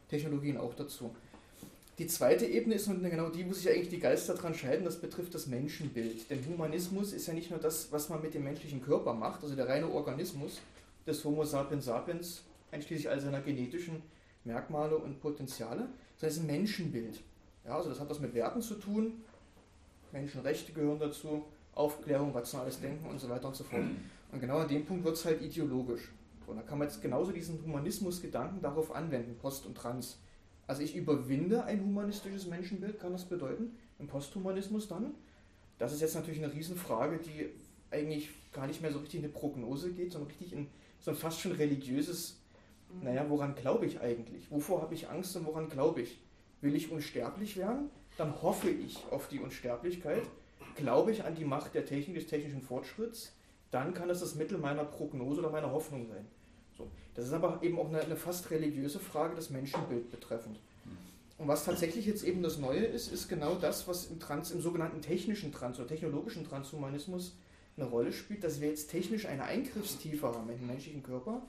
[0.09, 1.15] Technologien auch dazu.
[1.99, 5.35] Die zweite Ebene ist genau die, wo sich eigentlich die Geister dran scheiden, das betrifft
[5.35, 6.29] das Menschenbild.
[6.29, 9.57] Denn Humanismus ist ja nicht nur das, was man mit dem menschlichen Körper macht, also
[9.57, 10.61] der reine Organismus
[11.07, 14.03] des Homo sapiens sapiens, einschließlich all seiner genetischen
[14.45, 17.21] Merkmale und Potenziale, sondern es ist ein Menschenbild.
[17.65, 19.25] Ja, also das hat was mit Werten zu tun,
[20.13, 23.83] Menschenrechte gehören dazu, Aufklärung, rationales Denken und so weiter und so fort.
[24.33, 26.11] Und genau an dem Punkt wird es halt ideologisch.
[26.49, 30.19] Und da kann man jetzt genauso diesen Humanismus-Gedanken darauf anwenden, Post und Trans.
[30.67, 35.15] Also ich überwinde ein humanistisches Menschenbild, kann das bedeuten, im Posthumanismus dann.
[35.79, 37.51] Das ist jetzt natürlich eine Riesenfrage, die
[37.91, 40.67] eigentlich gar nicht mehr so richtig in eine Prognose geht, sondern richtig in
[41.01, 42.41] so ein fast schon religiöses,
[42.93, 43.05] mhm.
[43.05, 44.51] naja, woran glaube ich eigentlich?
[44.51, 46.19] Wovor habe ich Angst und woran glaube ich?
[46.63, 47.91] Will ich unsterblich werden?
[48.17, 50.23] Dann hoffe ich auf die Unsterblichkeit.
[50.75, 53.36] Glaube ich an die Macht der Technik, des technischen Fortschritts?
[53.71, 56.27] Dann kann das das Mittel meiner Prognose oder meiner Hoffnung sein.
[56.77, 56.89] So.
[57.15, 60.59] Das ist aber eben auch eine, eine fast religiöse Frage des Menschenbild betreffend.
[61.39, 64.61] Und was tatsächlich jetzt eben das Neue ist, ist genau das, was im, Trans, im
[64.61, 67.37] sogenannten technischen Trans- oder technologischen Transhumanismus
[67.77, 71.43] eine Rolle spielt, dass wir jetzt technisch eine Eingriffstiefe haben in den menschlichen Körper,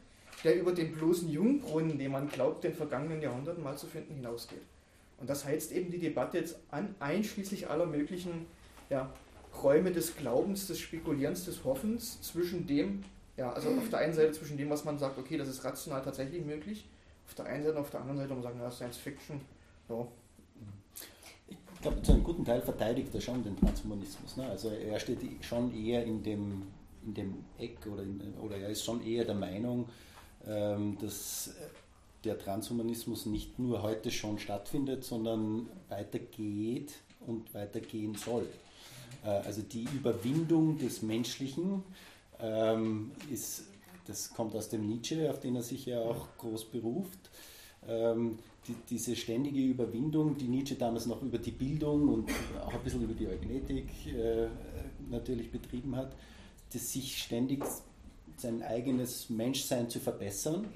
[0.44, 4.62] der über den bloßen Jungbrunnen, den man glaubt, den vergangenen Jahrhunderten mal zu finden, hinausgeht.
[5.20, 8.46] Und das heizt eben die Debatte jetzt an, einschließlich aller möglichen
[8.90, 9.10] ja,
[9.64, 13.04] Räume des Glaubens, des Spekulierens, des Hoffens zwischen dem,
[13.38, 16.02] ja, also auf der einen Seite zwischen dem, was man sagt, okay, das ist rational
[16.02, 16.86] tatsächlich möglich,
[17.28, 19.42] auf der einen Seite und auf der anderen Seite, um sagen, ja, Science Fiction,
[19.90, 20.08] ja.
[21.50, 24.36] Ich glaube, zu einem guten Teil verteidigt er schon den Transhumanismus.
[24.36, 24.50] Ne?
[24.50, 26.64] Also er steht schon eher in dem,
[27.06, 29.88] in dem Eck oder, in, oder er ist schon eher der Meinung,
[30.48, 31.52] ähm, dass
[32.24, 36.94] der Transhumanismus nicht nur heute schon stattfindet, sondern weitergeht
[37.26, 38.48] und weitergehen soll.
[39.28, 41.84] Äh, also die Überwindung des Menschlichen
[42.40, 43.66] ähm, ist,
[44.08, 47.20] das kommt aus dem Nietzsche, auf den er sich ja auch groß beruft.
[47.88, 52.30] Ähm, die, diese ständige Überwindung, die Nietzsche damals noch über die Bildung und
[52.66, 54.48] auch ein bisschen über die Eugenetik äh,
[55.10, 56.14] natürlich betrieben hat,
[56.74, 57.64] das sich ständig
[58.36, 60.68] sein eigenes Menschsein zu verbessern,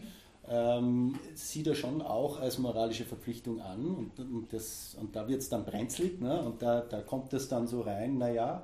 [0.47, 5.41] ähm, sieht er schon auch als moralische Verpflichtung an und, und, das, und da wird
[5.41, 6.41] es dann brenzlig ne?
[6.41, 8.63] und da, da kommt es dann so rein, naja,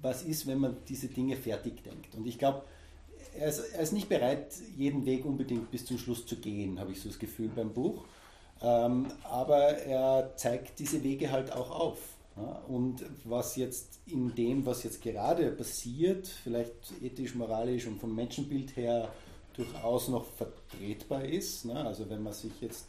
[0.00, 2.14] was ist, wenn man diese Dinge fertig denkt?
[2.14, 2.62] Und ich glaube,
[3.38, 6.92] er ist, er ist, nicht bereit, jeden Weg unbedingt bis zum Schluss zu gehen, habe
[6.92, 8.04] ich so das Gefühl beim Buch.
[8.60, 11.98] Ähm, aber er zeigt diese Wege halt auch auf.
[12.36, 12.62] Ja?
[12.68, 18.76] Und was jetzt in dem, was jetzt gerade passiert, vielleicht ethisch, moralisch und vom Menschenbild
[18.76, 19.12] her
[19.58, 21.84] durchaus noch vertretbar ist, ne?
[21.84, 22.86] also wenn man sich jetzt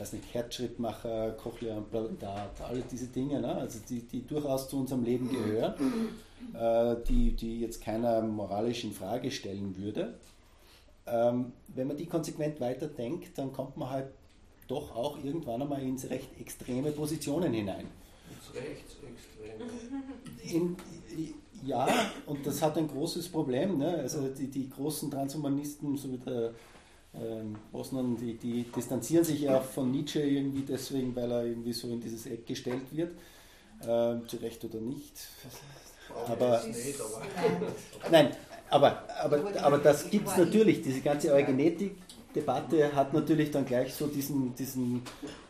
[0.00, 3.54] weiß nicht, Herzschrittmacher, Cochlea-Implantat, alle diese Dinge, ne?
[3.54, 5.74] also die, die durchaus zu unserem Leben gehören,
[6.54, 10.14] äh, die, die jetzt keiner moralisch in Frage stellen würde.
[11.06, 14.08] Ähm, wenn man die konsequent weiterdenkt, dann kommt man halt
[14.68, 17.86] doch auch irgendwann einmal in recht extreme Positionen hinein.
[18.30, 19.70] Ins Rechtsextreme.
[20.44, 20.76] In,
[21.64, 21.88] ja,
[22.26, 23.78] und das hat ein großes Problem.
[23.78, 23.98] Ne?
[23.98, 26.52] Also die, die großen Transhumanisten, so wie der
[27.14, 31.88] ähm, Bosnan, die, die distanzieren sich ja von Nietzsche irgendwie deswegen, weil er irgendwie so
[31.88, 33.12] in dieses Eck gestellt wird.
[33.86, 35.14] Ähm, zu Recht oder nicht.
[36.28, 36.62] Aber,
[38.10, 38.30] nein,
[38.68, 41.96] aber, aber, aber das gibt es natürlich, diese ganze Eugenetik
[42.34, 45.02] Debatte hat natürlich dann gleich so diesen, diesen,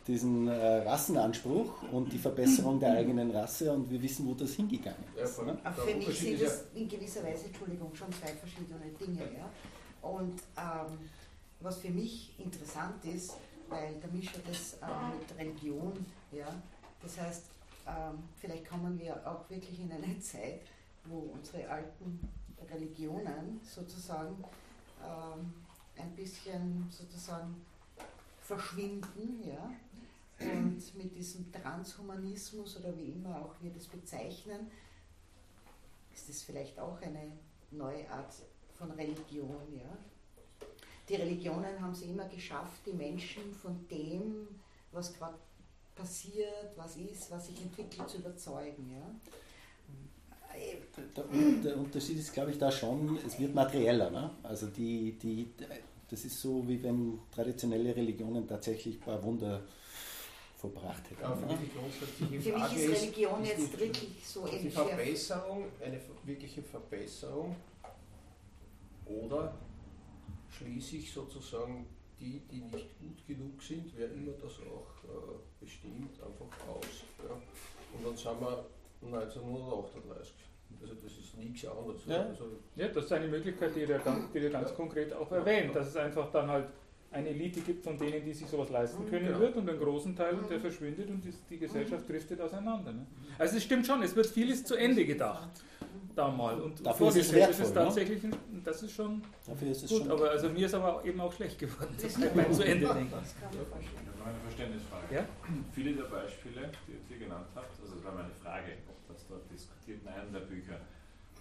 [0.07, 5.05] diesen äh, Rassenanspruch und die Verbesserung der eigenen Rasse und wir wissen, wo das hingegangen
[5.23, 5.39] ist.
[5.39, 5.59] Ja, ne?
[5.75, 9.21] Für mich sind das in gewisser Weise, Entschuldigung, schon zwei verschiedene Dinge.
[9.37, 10.09] Ja?
[10.09, 10.99] Und ähm,
[11.61, 13.35] was für mich interessant ist,
[13.69, 14.87] weil der Mischer das äh,
[15.19, 15.93] mit Religion,
[16.33, 16.49] ja,
[17.03, 17.45] das heißt,
[17.87, 20.63] ähm, vielleicht kommen wir auch wirklich in eine Zeit,
[21.05, 22.21] wo unsere alten
[22.73, 24.45] Religionen sozusagen
[25.03, 25.53] ähm,
[25.97, 27.65] ein bisschen sozusagen
[28.43, 29.71] verschwinden, ja,
[30.41, 34.71] und mit diesem Transhumanismus oder wie immer auch wir das bezeichnen,
[36.13, 37.33] ist das vielleicht auch eine
[37.71, 38.35] neue Art
[38.77, 39.97] von Religion, ja,
[41.11, 44.47] die Religionen haben es immer geschafft, die Menschen von dem,
[44.93, 45.35] was gerade
[45.97, 48.93] passiert, was ist, was sich entwickelt, zu überzeugen.
[48.93, 49.11] Ja?
[51.17, 51.25] Der,
[51.65, 54.11] der, Unterschied ist, glaube ich, da schon, es wird materieller.
[54.11, 54.31] Ne?
[54.45, 55.49] Also die, die,
[56.09, 59.63] das ist so, wie wenn traditionelle Religionen tatsächlich ein paar Wunder
[60.61, 61.23] vollbracht hätten.
[61.23, 61.59] Ja, ne?
[62.19, 67.57] Für mich ist Religion ist, jetzt die, wirklich so die Verbesserung, eine wirkliche Verbesserung
[69.07, 69.55] oder
[70.51, 71.87] schließe ich sozusagen
[72.21, 77.05] die, die nicht gut genug sind, wer immer das auch äh, bestimmt, einfach aus.
[77.27, 77.35] Ja.
[77.95, 78.67] Und dann sind wir
[79.03, 80.35] 1938.
[80.83, 82.03] Also das ist nichts anderes.
[82.07, 82.45] Ja, also
[82.77, 84.77] ja das ist eine Möglichkeit, die ihr ganz, die ganz ja.
[84.77, 86.69] konkret auch erwähnt, dass es einfach dann halt
[87.13, 89.39] eine Elite gibt von denen, die sich sowas leisten können ja.
[89.39, 92.93] wird und einen großen Teil, der verschwindet und die, die Gesellschaft driftet auseinander.
[92.93, 93.07] Ne?
[93.39, 95.65] Also es stimmt schon, es wird vieles zu Ende gedacht
[96.15, 97.85] da mal und Dafür ist es wertvoll, das ist ne?
[97.85, 98.31] tatsächlich, ne?
[98.65, 101.33] das ist schon Dafür ist es gut, schon aber also mir ist aber eben auch
[101.33, 103.13] schlecht geworden, das kann man zu Ende denken.
[103.13, 103.51] Das kann
[104.25, 105.15] eine Verständnisfrage.
[105.15, 105.25] Ja?
[105.73, 108.73] Viele der Beispiele, die ihr genannt habt, also das war meine Frage,
[109.09, 110.81] das dort diskutiert in einem der Bücher,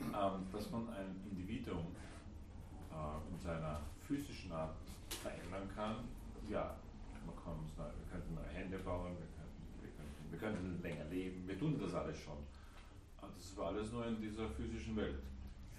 [0.01, 1.87] ähm, dass man ein Individuum
[2.91, 4.75] äh, in seiner physischen Art
[5.59, 5.95] verändern kann.
[6.49, 6.75] Ja,
[7.25, 11.47] man kann, wir könnten neue Hände bauen, wir könnten, wir, könnten, wir könnten länger leben,
[11.47, 12.37] wir tun das alles schon.
[13.17, 15.19] Aber das war alles nur in dieser physischen Welt.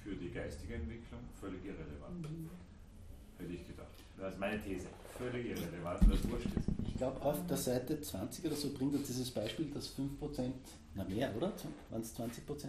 [0.03, 2.23] Für die geistige Entwicklung völlig irrelevant.
[2.23, 2.51] Mhm.
[3.39, 3.89] Hätte ich gedacht.
[4.19, 4.87] Das ist meine These.
[5.19, 6.69] Völlig irrelevant, was wurscht ist.
[6.87, 10.53] Ich glaube, auf der Seite 20 oder so bringt er dieses Beispiel, dass 5%,
[10.95, 11.53] na mehr, oder?
[11.91, 12.69] Waren es 20%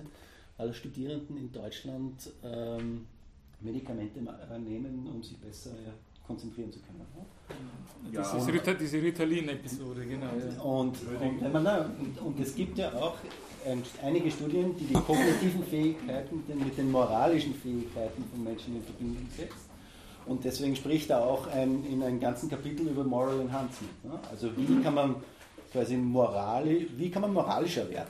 [0.58, 3.08] aller Studierenden in Deutschland ähm,
[3.62, 4.21] Medikamente
[4.60, 5.71] nehmen, um sich besser
[6.32, 7.02] konzentrieren zu können.
[8.12, 8.22] Ja.
[8.22, 8.48] Das ist
[8.80, 10.26] diese Ritalin-Episode, genau.
[10.26, 10.62] Ja.
[10.63, 13.15] Und, und, und, und, es gibt ja auch
[13.65, 19.28] ähm, einige Studien, die die kognitiven Fähigkeiten mit den moralischen Fähigkeiten von Menschen in Verbindung
[19.38, 19.65] setzt.
[20.26, 24.06] Und deswegen spricht er auch ein, in einem ganzen Kapitel über Moral Enhancement.
[24.06, 24.20] Ne?
[24.32, 25.15] Also wie kann man
[25.72, 28.10] quasi morali, wie kann man moralischer werden?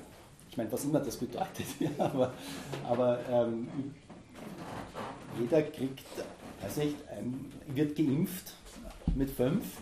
[0.50, 1.66] Ich meine, was immer das bedeutet.
[1.80, 2.34] Ja, aber
[2.88, 3.68] aber ähm,
[5.40, 6.06] jeder kriegt,
[6.64, 8.54] weiß nicht, ein, wird geimpft
[9.16, 9.82] mit fünf,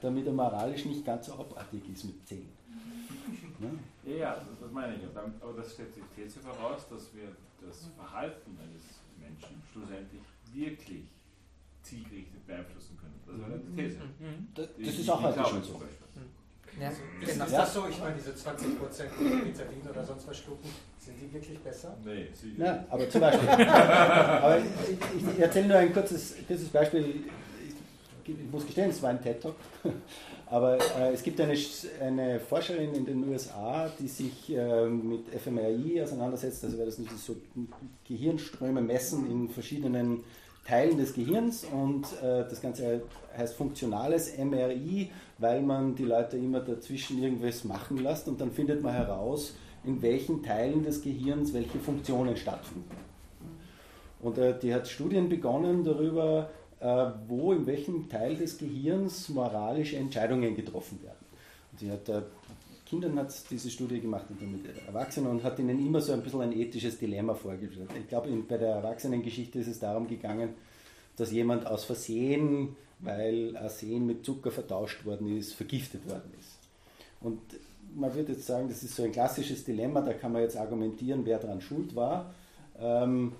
[0.00, 2.48] damit er moralisch nicht ganz so abartig ist mit zehn.
[4.04, 5.02] Ja, ja das meine ich.
[5.40, 8.82] Aber das stellt die These voraus, dass wir das Verhalten eines
[9.18, 10.22] Menschen schlussendlich
[10.52, 11.04] wirklich
[11.82, 13.20] zielgerichtet beeinflussen können.
[13.26, 13.98] Das ist eine These.
[13.98, 14.26] Mhm.
[14.26, 14.48] mhm.
[14.54, 15.82] Das, das ist auch heute schon so.
[16.80, 16.88] Ja.
[16.88, 17.86] Ist, ist das so?
[17.88, 21.96] Ich meine, diese 20% Ritalin oder sonst was Stufen, sind die wirklich besser?
[22.04, 23.48] Nee, sie Ja, aber zum Beispiel.
[23.68, 24.64] aber ich,
[25.16, 27.22] ich, ich erzähle nur ein kurzes, kurzes Beispiel.
[28.24, 29.56] Ich, ich muss gestehen, es war ein TED-Talk.
[30.52, 31.56] Aber äh, es gibt eine,
[31.98, 37.10] eine Forscherin in den USA, die sich äh, mit fMRI auseinandersetzt, also wäre das nicht
[37.18, 37.36] so
[38.06, 40.22] Gehirnströme messen in verschiedenen
[40.64, 43.02] Teilen des Gehirns und äh, das Ganze
[43.36, 48.82] heißt funktionales MRI, weil man die Leute immer dazwischen irgendwas machen lässt und dann findet
[48.82, 52.96] man heraus, in welchen Teilen des Gehirns welche Funktionen stattfinden.
[54.20, 56.48] Und äh, die hat Studien begonnen darüber,
[56.78, 61.26] äh, wo in welchem Teil des Gehirns moralische Entscheidungen getroffen werden.
[61.72, 62.22] Und sie hat äh,
[62.92, 66.22] Kindern hat diese Studie gemacht und dann mit Erwachsenen und hat ihnen immer so ein
[66.22, 67.88] bisschen ein ethisches Dilemma vorgestellt.
[67.98, 70.50] Ich glaube, bei der Erwachsenengeschichte ist es darum gegangen,
[71.16, 76.58] dass jemand aus Versehen, weil Arsen mit Zucker vertauscht worden ist, vergiftet worden ist.
[77.22, 77.40] Und
[77.94, 81.24] man würde jetzt sagen, das ist so ein klassisches Dilemma, da kann man jetzt argumentieren,
[81.24, 82.34] wer daran schuld war.
[82.78, 83.32] Ähm,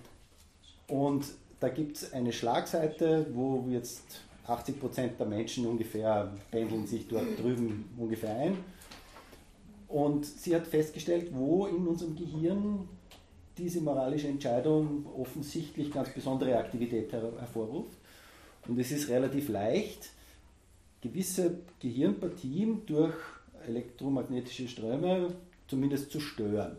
[0.88, 1.26] und
[1.60, 7.90] da gibt es eine Schlagseite, wo jetzt 80% der Menschen ungefähr pendeln sich dort drüben
[7.98, 8.56] ungefähr ein.
[9.92, 12.88] Und sie hat festgestellt, wo in unserem Gehirn
[13.58, 17.98] diese moralische Entscheidung offensichtlich ganz besondere Aktivität her hervorruft.
[18.66, 20.08] Und es ist relativ leicht,
[21.02, 23.14] gewisse Gehirnpartien durch
[23.66, 25.34] elektromagnetische Ströme
[25.68, 26.78] zumindest zu stören.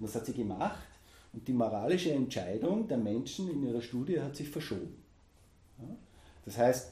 [0.00, 0.88] Und das hat sie gemacht.
[1.32, 4.96] Und die moralische Entscheidung der Menschen in ihrer Studie hat sich verschoben.
[6.44, 6.90] Das heißt,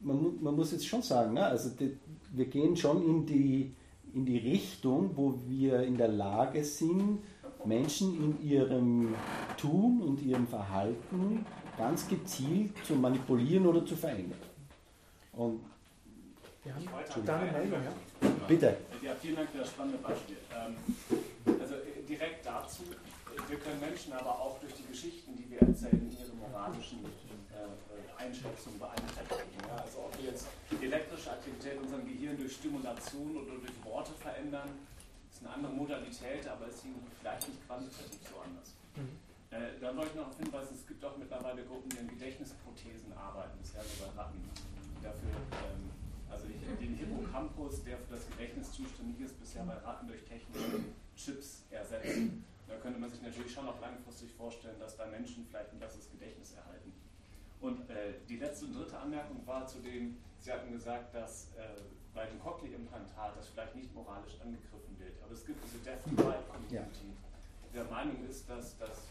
[0.00, 1.98] man, man muss jetzt schon sagen, ne, also die,
[2.32, 3.74] wir gehen schon in die,
[4.14, 7.20] in die Richtung, wo wir in der Lage sind,
[7.64, 9.14] Menschen in ihrem
[9.56, 11.46] Tun und ihrem Verhalten
[11.78, 14.38] ganz gezielt zu manipulieren oder zu verändern.
[15.32, 15.60] Und
[16.64, 16.74] ja,
[17.24, 18.28] deine Meldung, ja?
[18.46, 18.76] Bitte.
[19.02, 20.36] Ja, vielen Dank für das spannende Beispiel.
[20.54, 20.76] Ähm,
[21.60, 21.74] also
[22.08, 22.82] direkt dazu,
[23.52, 27.68] wir können Menschen aber auch durch die Geschichten, die wir erzählen, in ihre moralischen äh,
[28.16, 29.60] Einschätzungen beeinträchtigen.
[29.68, 30.48] Ja, also ob wir jetzt
[30.80, 34.72] elektrische Aktivität in unserem Gehirn durch Stimulation oder durch Worte verändern,
[35.28, 36.80] ist eine andere Modalität, aber ist
[37.20, 38.72] vielleicht nicht quantitativ so anders.
[38.96, 39.20] Mhm.
[39.52, 43.60] Äh, dann wollte ich noch hinweisen, es gibt auch mittlerweile Gruppen, die an Gedächtnisprothesen arbeiten,
[43.60, 44.40] bisher bei Ratten.
[45.04, 45.92] Dafür, ähm,
[46.32, 50.88] also ich, den Hippocampus, der für das Gedächtnis zuständig ist, bisher bei Ratten durch technische
[51.20, 52.48] Chips ersetzen.
[52.72, 56.10] Da könnte man sich natürlich schon auch langfristig vorstellen, dass da Menschen vielleicht ein besseres
[56.10, 56.90] Gedächtnis erhalten.
[57.60, 61.78] Und äh, die letzte und dritte Anmerkung war zu dem, Sie hatten gesagt, dass äh,
[62.14, 65.14] bei dem Cochlea-Implantat das vielleicht nicht moralisch angegriffen wird.
[65.22, 67.12] Aber es gibt diese Death and Right Community,
[67.62, 69.06] die der Meinung ist, dass, dass,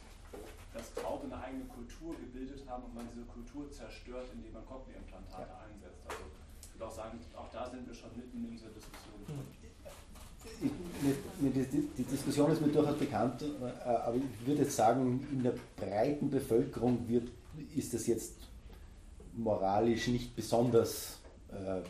[0.74, 5.47] dass Taube eine eigene Kultur gebildet haben und man diese Kultur zerstört, indem man Cochlea-Implantate
[5.47, 5.62] ja.
[5.69, 6.02] einsetzt.
[6.10, 6.24] Also
[6.65, 9.21] ich würde auch sagen, auch da sind wir schon mitten in dieser Diskussion.
[10.43, 10.71] Ich,
[11.41, 15.43] mir, die, die, Diskussion ist mir durchaus bekannt, äh, aber ich würde jetzt sagen, in
[15.43, 17.30] der breiten Bevölkerung wird,
[17.75, 18.34] ist das jetzt
[19.34, 21.17] moralisch nicht besonders
[21.49, 21.82] äh,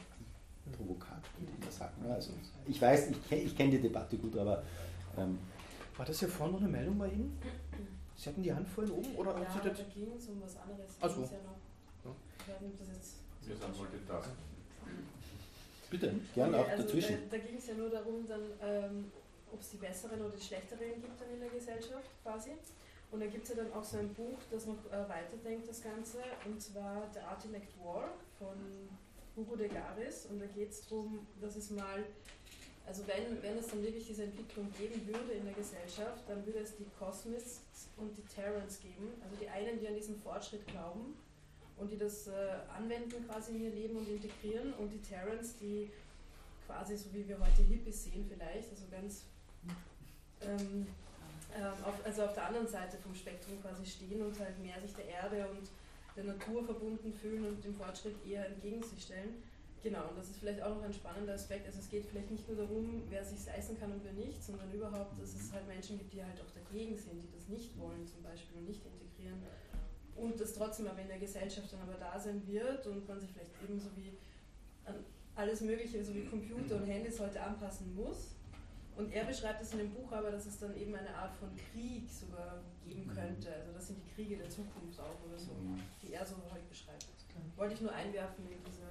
[0.71, 2.11] provokant, würde ich mal sagen.
[2.11, 2.31] Also,
[2.67, 4.63] ich weiß, ich, ich kenne die Debatte gut, aber.
[5.17, 5.37] Ähm,
[5.97, 7.37] War das hier vorne noch eine Meldung bei Ihnen?
[8.15, 9.15] Sie hatten die Hand vorhin oben?
[9.15, 10.91] Oder ja, da ging es um was anderes.
[11.01, 11.21] Also.
[11.21, 11.27] Ja
[12.05, 13.15] noch, ich weiß nicht, ob das jetzt.
[13.45, 14.33] Wir sind Multitasking.
[15.91, 17.17] Bitte, gerne okay, auch also dazwischen.
[17.30, 19.12] Da, da ging es ja nur darum, dann, ähm,
[19.51, 22.51] ob es die besseren oder die schlechteren gibt dann in der Gesellschaft quasi.
[23.12, 25.84] Und da gibt es ja dann auch so ein Buch, das noch äh, weiterdenkt, das
[25.84, 28.08] Ganze, und zwar The Art Elect War
[28.39, 28.56] von
[29.36, 30.27] Hugo de Garis.
[30.27, 32.06] Und da geht es darum, dass es mal,
[32.88, 36.60] also wenn, wenn es dann wirklich diese Entwicklung geben würde in der Gesellschaft, dann würde
[36.60, 39.12] es die Cosmists und die Terrans geben.
[39.21, 41.17] Also die einen, die an diesen Fortschritt glauben
[41.82, 42.32] und die das äh,
[42.78, 45.89] anwenden quasi in ihr Leben und integrieren, und die Terrans, die
[46.67, 49.26] quasi so wie wir heute Hippies sehen vielleicht, also ganz
[50.41, 50.88] ähm,
[51.58, 54.94] ähm, auf, also auf der anderen Seite vom Spektrum quasi stehen und halt mehr sich
[54.94, 55.67] der Erde und
[56.15, 59.41] der Natur verbunden fühlen und dem Fortschritt eher entgegen sich stellen.
[59.84, 61.65] Genau, und das ist vielleicht auch noch ein spannender Aspekt.
[61.65, 64.72] Also es geht vielleicht nicht nur darum, wer sich leisten kann und wer nicht, sondern
[64.72, 68.06] überhaupt, dass es halt Menschen gibt, die halt auch dagegen sind, die das nicht wollen
[68.06, 69.41] zum Beispiel und nicht integrieren.
[70.15, 73.32] Und das trotzdem aber in der Gesellschaft dann aber da sein wird und man sich
[73.32, 74.13] vielleicht ebenso wie
[74.86, 74.95] an
[75.36, 78.36] alles Mögliche, so wie Computer und Handys heute anpassen muss
[78.97, 81.50] und er beschreibt es in dem Buch aber, dass es dann eben eine Art von
[81.56, 83.15] Krieg sogar geben mhm.
[83.15, 83.54] könnte.
[83.54, 85.80] Also das sind die Kriege der Zukunft auch oder so, mhm.
[86.02, 87.08] die er so heute beschreibt.
[87.56, 88.82] Wollte ich nur einwerfen in diese.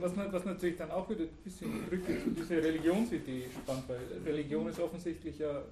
[0.00, 4.68] Was, was natürlich dann auch wieder ein bisschen Brücke zu dieser Religionsidee spannt, weil Religion
[4.68, 5.62] ist offensichtlich ja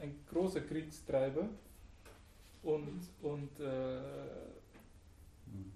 [0.00, 1.48] ein großer Kriegstreiber
[2.62, 4.00] und, und äh,
[5.46, 5.72] mhm.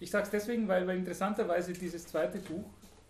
[0.00, 2.64] ich sage es deswegen, weil, weil interessanterweise dieses zweite Buch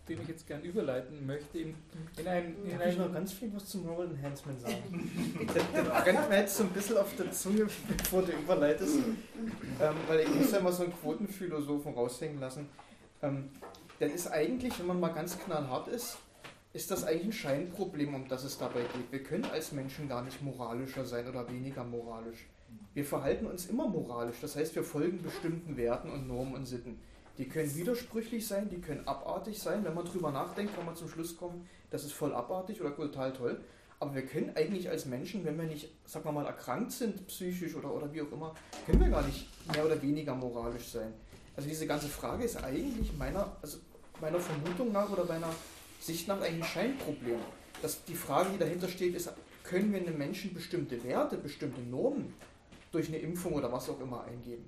[0.09, 1.75] den ich jetzt gern überleiten möchte, in,
[2.17, 2.55] in ein...
[2.65, 5.11] In Darf ein, ich noch ganz viel was zum Moral Enhancement sagen?
[5.53, 9.95] der, der brennt mir jetzt so ein bisschen auf der Zunge, bevor du überleitest, ähm,
[10.07, 12.67] weil ich muss ja mal so einen Quotenphilosophen raushängen lassen.
[13.21, 13.49] Ähm,
[13.99, 16.17] denn ist eigentlich, wenn man mal ganz knallhart ist,
[16.73, 19.11] ist das eigentlich ein Scheinproblem, um das es dabei geht.
[19.11, 22.47] Wir können als Menschen gar nicht moralischer sein oder weniger moralisch.
[22.93, 26.99] Wir verhalten uns immer moralisch, das heißt, wir folgen bestimmten Werten und Normen und Sitten.
[27.37, 29.85] Die können widersprüchlich sein, die können abartig sein.
[29.85, 33.31] Wenn man drüber nachdenkt, kann man zum Schluss kommen, das ist voll abartig oder total
[33.31, 33.61] toll.
[34.01, 37.75] Aber wir können eigentlich als Menschen, wenn wir nicht, sagen wir mal, erkrankt sind, psychisch
[37.75, 38.55] oder, oder wie auch immer,
[38.85, 41.13] können wir gar nicht mehr oder weniger moralisch sein.
[41.55, 43.77] Also diese ganze Frage ist eigentlich meiner, also
[44.19, 45.53] meiner Vermutung nach oder meiner
[45.99, 47.39] Sicht nach ein Scheinproblem.
[47.81, 49.31] Das, die Frage, die dahinter steht, ist,
[49.63, 52.33] können wir einem Menschen bestimmte Werte, bestimmte Normen
[52.91, 54.65] durch eine Impfung oder was auch immer eingeben?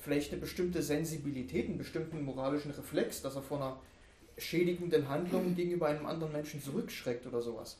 [0.00, 3.80] vielleicht eine bestimmte Sensibilität, einen bestimmten moralischen Reflex, dass er vor einer
[4.38, 7.78] schädigenden Handlung gegenüber einem anderen Menschen zurückschreckt oder sowas.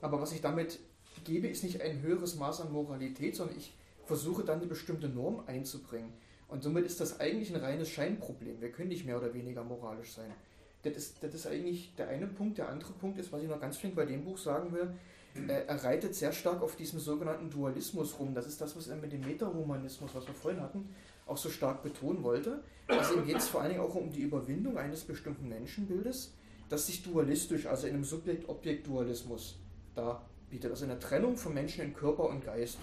[0.00, 0.80] Aber was ich damit
[1.24, 3.74] gebe, ist nicht ein höheres Maß an Moralität, sondern ich
[4.06, 6.12] versuche dann eine bestimmte Norm einzubringen.
[6.48, 8.60] Und somit ist das eigentlich ein reines Scheinproblem.
[8.62, 10.32] Wir können nicht mehr oder weniger moralisch sein.
[10.82, 12.56] Das ist, das ist eigentlich der eine Punkt.
[12.56, 14.94] Der andere Punkt ist, was ich noch ganz flink bei dem Buch sagen will,
[15.46, 18.34] er reitet sehr stark auf diesem sogenannten Dualismus rum.
[18.34, 20.88] Das ist das, was er mit dem Metahumanismus, was wir vorhin hatten,
[21.26, 22.62] auch so stark betonen wollte.
[22.88, 26.32] Also ihm geht es vor allen Dingen auch um die Überwindung eines bestimmten Menschenbildes,
[26.68, 29.58] das sich dualistisch, also in einem Subjekt-Objekt-Dualismus
[29.94, 30.70] da bietet.
[30.70, 32.78] Also in der Trennung von Menschen in Körper und Geist.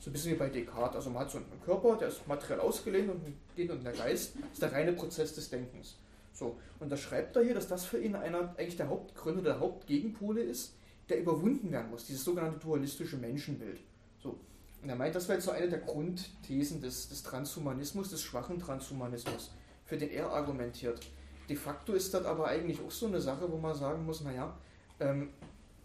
[0.00, 0.96] So ein bisschen wie bei Descartes.
[0.96, 3.22] Also man hat so einen Körper, der ist materiell ausgelehnt und
[3.56, 5.96] den und der Geist ist der reine Prozess des Denkens.
[6.32, 9.60] So, und da schreibt er hier, dass das für ihn einer eigentlich der Hauptgründe, der
[9.60, 10.74] Hauptgegenpole ist,
[11.08, 13.80] der überwunden werden muss, dieses sogenannte dualistische Menschenbild.
[14.22, 14.38] So,
[14.82, 18.58] und er meint, das wäre jetzt so eine der Grundthesen des, des Transhumanismus, des schwachen
[18.58, 19.52] Transhumanismus,
[19.84, 21.00] für den er argumentiert.
[21.48, 24.56] De facto ist das aber eigentlich auch so eine Sache, wo man sagen muss, naja,
[25.00, 25.30] ähm,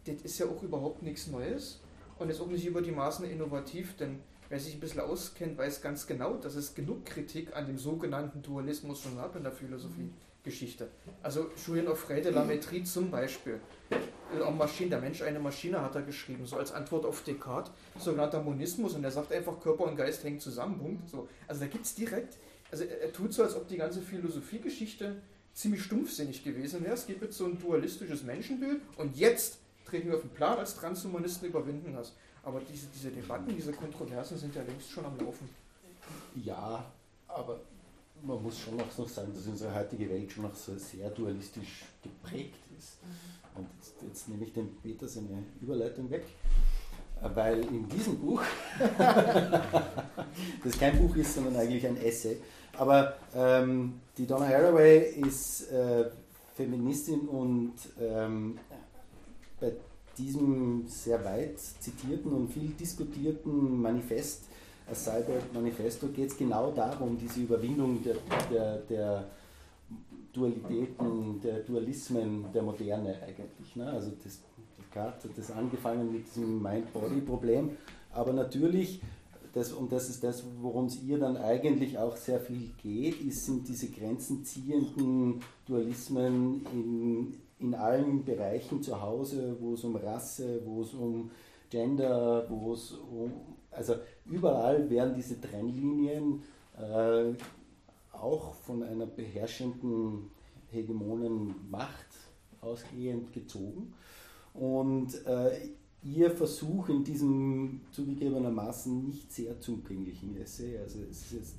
[0.05, 1.81] das ist ja auch überhaupt nichts Neues
[2.17, 5.81] und ist auch nicht über die Maßen innovativ, denn wer sich ein bisschen auskennt, weiß
[5.81, 9.51] ganz genau, dass es genug Kritik an dem sogenannten Dualismus schon gab in der
[10.43, 10.89] Philosophiegeschichte.
[11.21, 13.59] Also Julien Offray de la Métrie zum Beispiel
[13.91, 18.41] äh, Maschine, der Mensch eine Maschine hat er geschrieben, so als Antwort auf Descartes, sogenannter
[18.41, 21.09] Monismus, und er sagt einfach, Körper und Geist hängen zusammen, Punkt.
[21.09, 21.27] So.
[21.47, 22.37] Also da gibt es direkt,
[22.71, 25.21] also er, er tut so, als ob die ganze Philosophiegeschichte
[25.53, 26.93] ziemlich stumpfsinnig gewesen wäre.
[26.93, 30.75] Es gibt jetzt so ein dualistisches Menschenbild und jetzt treten wir auf den Plan als
[30.75, 32.13] Transhumanisten überwinden das.
[32.43, 35.49] Aber diese, diese Debatten, diese Kontroversen sind ja längst schon am Laufen.
[36.35, 36.85] Ja,
[37.27, 37.59] aber
[38.23, 42.59] man muss schon noch sagen, dass unsere heutige Welt schon noch so sehr dualistisch geprägt
[42.77, 42.97] ist.
[43.55, 46.25] Und jetzt, jetzt nehme ich dem Peter seine Überleitung weg,
[47.21, 48.41] weil in diesem Buch,
[50.63, 52.37] das kein Buch ist, sondern eigentlich ein Essay,
[52.77, 56.09] aber ähm, die Donna Haraway ist äh,
[56.55, 58.57] Feministin und ähm,
[59.59, 59.73] bei
[60.17, 64.43] diesem sehr weit zitierten und viel diskutierten Manifest,
[64.89, 68.15] das Cyborg Manifesto, geht es genau darum, diese Überwindung der,
[68.51, 69.23] der, der
[70.33, 73.75] Dualitäten, der Dualismen der Moderne eigentlich.
[73.75, 73.85] Ne?
[73.85, 74.39] Also das,
[74.77, 77.71] Descartes hat das angefangen mit diesem Mind-Body-Problem,
[78.11, 79.01] aber natürlich,
[79.53, 83.45] das, und das ist das, worum es ihr dann eigentlich auch sehr viel geht, ist,
[83.45, 90.81] sind diese grenzenziehenden Dualismen in, in allen Bereichen zu Hause, wo es um Rasse, wo
[90.81, 91.31] es um
[91.69, 93.31] Gender, wo es um,
[93.71, 93.95] also
[94.25, 96.43] überall werden diese Trennlinien
[96.77, 97.33] äh,
[98.11, 100.31] auch von einer beherrschenden
[100.71, 102.07] hegemonen Macht
[102.61, 103.93] ausgehend gezogen.
[104.53, 105.51] Und äh,
[106.03, 111.55] ihr Versuch in diesem zugegebenermaßen nicht sehr zugänglichen Essay, also es ist jetzt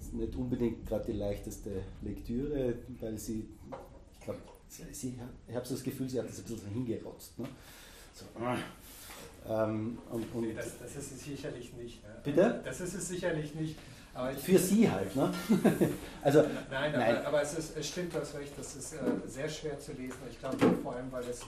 [0.00, 3.48] ist nicht unbedingt gerade die leichteste Lektüre, weil sie,
[4.12, 7.38] ich glaube, ich habe so das Gefühl, sie hat das ein bisschen hingerotzt.
[7.38, 7.48] Ne?
[8.12, 8.24] So,
[9.48, 12.02] ähm, und, und nee, das, das, ist es sicherlich nicht.
[12.02, 12.10] Ne?
[12.24, 12.60] Bitte?
[12.64, 13.76] Das ist es sicherlich nicht.
[14.42, 15.32] Für Sie halt, ne?
[16.22, 17.16] also, nein, nein.
[17.18, 19.92] Aber, aber, es, ist, es stimmt, du hast recht, das ist äh, sehr schwer zu
[19.92, 20.18] lesen.
[20.28, 21.42] Ich glaube vor allem, weil es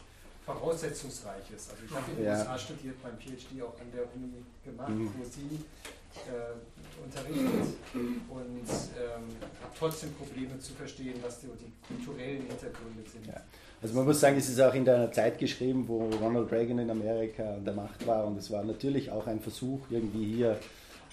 [0.46, 1.70] voraussetzungsreich ist.
[1.70, 2.38] Also ich habe in den ja.
[2.38, 5.12] USA studiert, mein PhD auch an der Uni gemacht, mhm.
[5.18, 5.64] wo Sie
[6.26, 9.22] äh, unterrichtet und ähm,
[9.78, 13.26] trotzdem Probleme zu verstehen, was die, die kulturellen Hintergründe sind.
[13.26, 13.40] Ja.
[13.82, 16.90] Also man muss sagen, es ist auch in einer Zeit geschrieben, wo Ronald Reagan in
[16.90, 20.58] Amerika an der Macht war und es war natürlich auch ein Versuch, irgendwie hier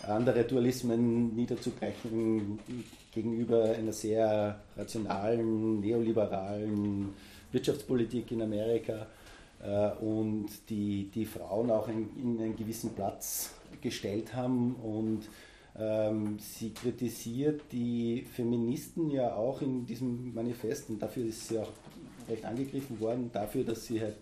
[0.06, 2.60] andere Dualismen niederzubrechen
[3.14, 7.14] gegenüber einer sehr rationalen, neoliberalen
[7.52, 9.08] Wirtschaftspolitik in Amerika
[9.64, 13.52] äh, und die, die Frauen auch in, in einen gewissen Platz
[13.82, 15.28] gestellt haben und
[15.78, 21.72] ähm, sie kritisiert die Feministen ja auch in diesem Manifest und dafür ist sie auch
[22.28, 24.18] recht angegriffen worden, dafür, dass sie halt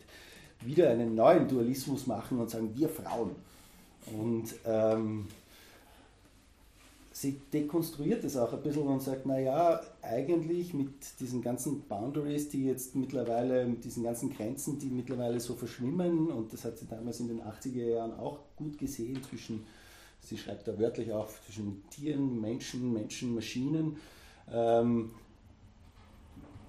[0.62, 3.32] wieder einen neuen Dualismus machen und sagen, wir Frauen.
[4.08, 5.28] Und ähm,
[7.16, 12.66] sie dekonstruiert es auch ein bisschen und sagt, naja, eigentlich mit diesen ganzen Boundaries, die
[12.66, 17.22] jetzt mittlerweile, mit diesen ganzen Grenzen, die mittlerweile so verschwimmen, und das hat sie damals
[17.22, 19.66] in den 80er Jahren auch gut gesehen, zwischen,
[20.20, 23.96] sie schreibt da wörtlich auch, zwischen Tieren, Menschen, Menschen, Maschinen,
[24.52, 25.12] ähm,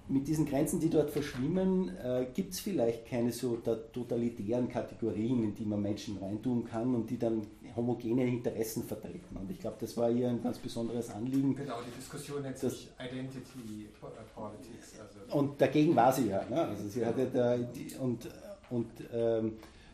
[0.09, 5.55] mit diesen Grenzen, die dort verschwimmen, äh, gibt es vielleicht keine so totalitären Kategorien, in
[5.55, 7.45] die man Menschen reintun kann und die dann
[7.75, 9.35] homogene Interessen vertreten.
[9.35, 11.55] Und ich glaube, das war hier ein ganz besonderes Anliegen.
[11.55, 13.87] Genau, die Diskussion nennt sich Identity
[14.35, 14.93] Politics.
[14.99, 16.43] Also und dagegen war sie ja.
[16.49, 16.61] Ne?
[16.61, 18.29] Also sie hatte da die, und,
[18.69, 19.53] und ähm,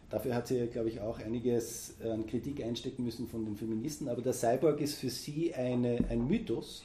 [0.10, 4.08] dafür hat sie, glaube ich, auch einiges an Kritik einstecken müssen von den Feministen.
[4.08, 6.84] Aber der Cyborg ist für sie eine, ein Mythos,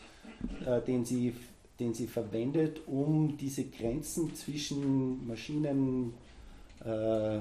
[0.67, 1.35] äh, den sie
[1.81, 6.15] den sie verwendet, um diese Grenzen zwischen Maschinen,
[6.85, 7.39] äh,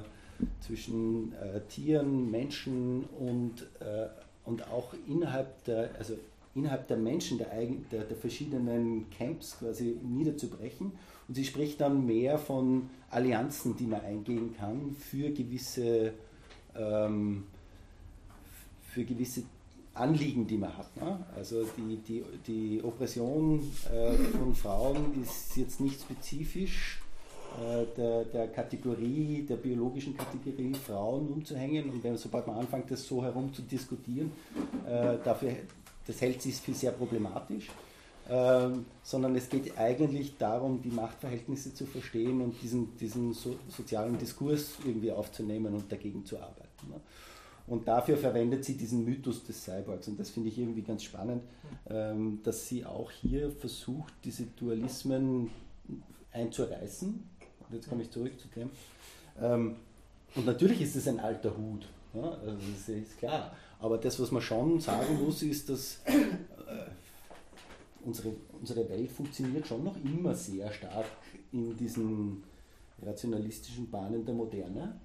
[0.61, 4.07] zwischen äh, Tieren, Menschen und, äh,
[4.45, 6.17] und auch innerhalb der, also
[6.53, 7.49] innerhalb der Menschen, der,
[7.91, 10.91] der, der, verschiedenen Camps quasi niederzubrechen.
[11.27, 16.13] Und sie spricht dann mehr von Allianzen, die man eingehen kann für gewisse,
[16.75, 17.43] ähm,
[18.89, 19.43] für gewisse
[19.99, 20.95] Anliegen, die man hat.
[20.97, 21.19] Ne?
[21.35, 23.59] Also die, die, die Oppression
[23.93, 27.01] äh, von Frauen ist jetzt nicht spezifisch
[27.57, 31.89] äh, der, der Kategorie, der biologischen Kategorie Frauen umzuhängen.
[31.89, 34.31] Und wenn, sobald man anfängt, das so herum zu diskutieren,
[34.85, 35.53] äh, dafür,
[36.05, 37.67] das hält sich für sehr problematisch.
[38.29, 44.17] Ähm, sondern es geht eigentlich darum, die Machtverhältnisse zu verstehen und diesen, diesen so, sozialen
[44.17, 46.89] Diskurs irgendwie aufzunehmen und dagegen zu arbeiten.
[46.89, 46.99] Ne?
[47.67, 50.07] Und dafür verwendet sie diesen Mythos des Cyborgs.
[50.07, 51.43] Und das finde ich irgendwie ganz spannend,
[51.89, 55.51] ähm, dass sie auch hier versucht, diese Dualismen
[56.31, 57.09] einzureißen.
[57.09, 58.69] Und jetzt komme ich zurück zu dem.
[59.41, 59.75] Ähm,
[60.35, 61.87] und natürlich ist es ein alter Hut.
[62.13, 63.55] Ja, also das ist klar.
[63.79, 66.13] Aber das, was man schon sagen muss, ist, dass äh,
[68.05, 71.05] unsere, unsere Welt funktioniert schon noch immer sehr stark
[71.51, 72.43] in diesen
[73.01, 74.99] rationalistischen Bahnen der Moderne.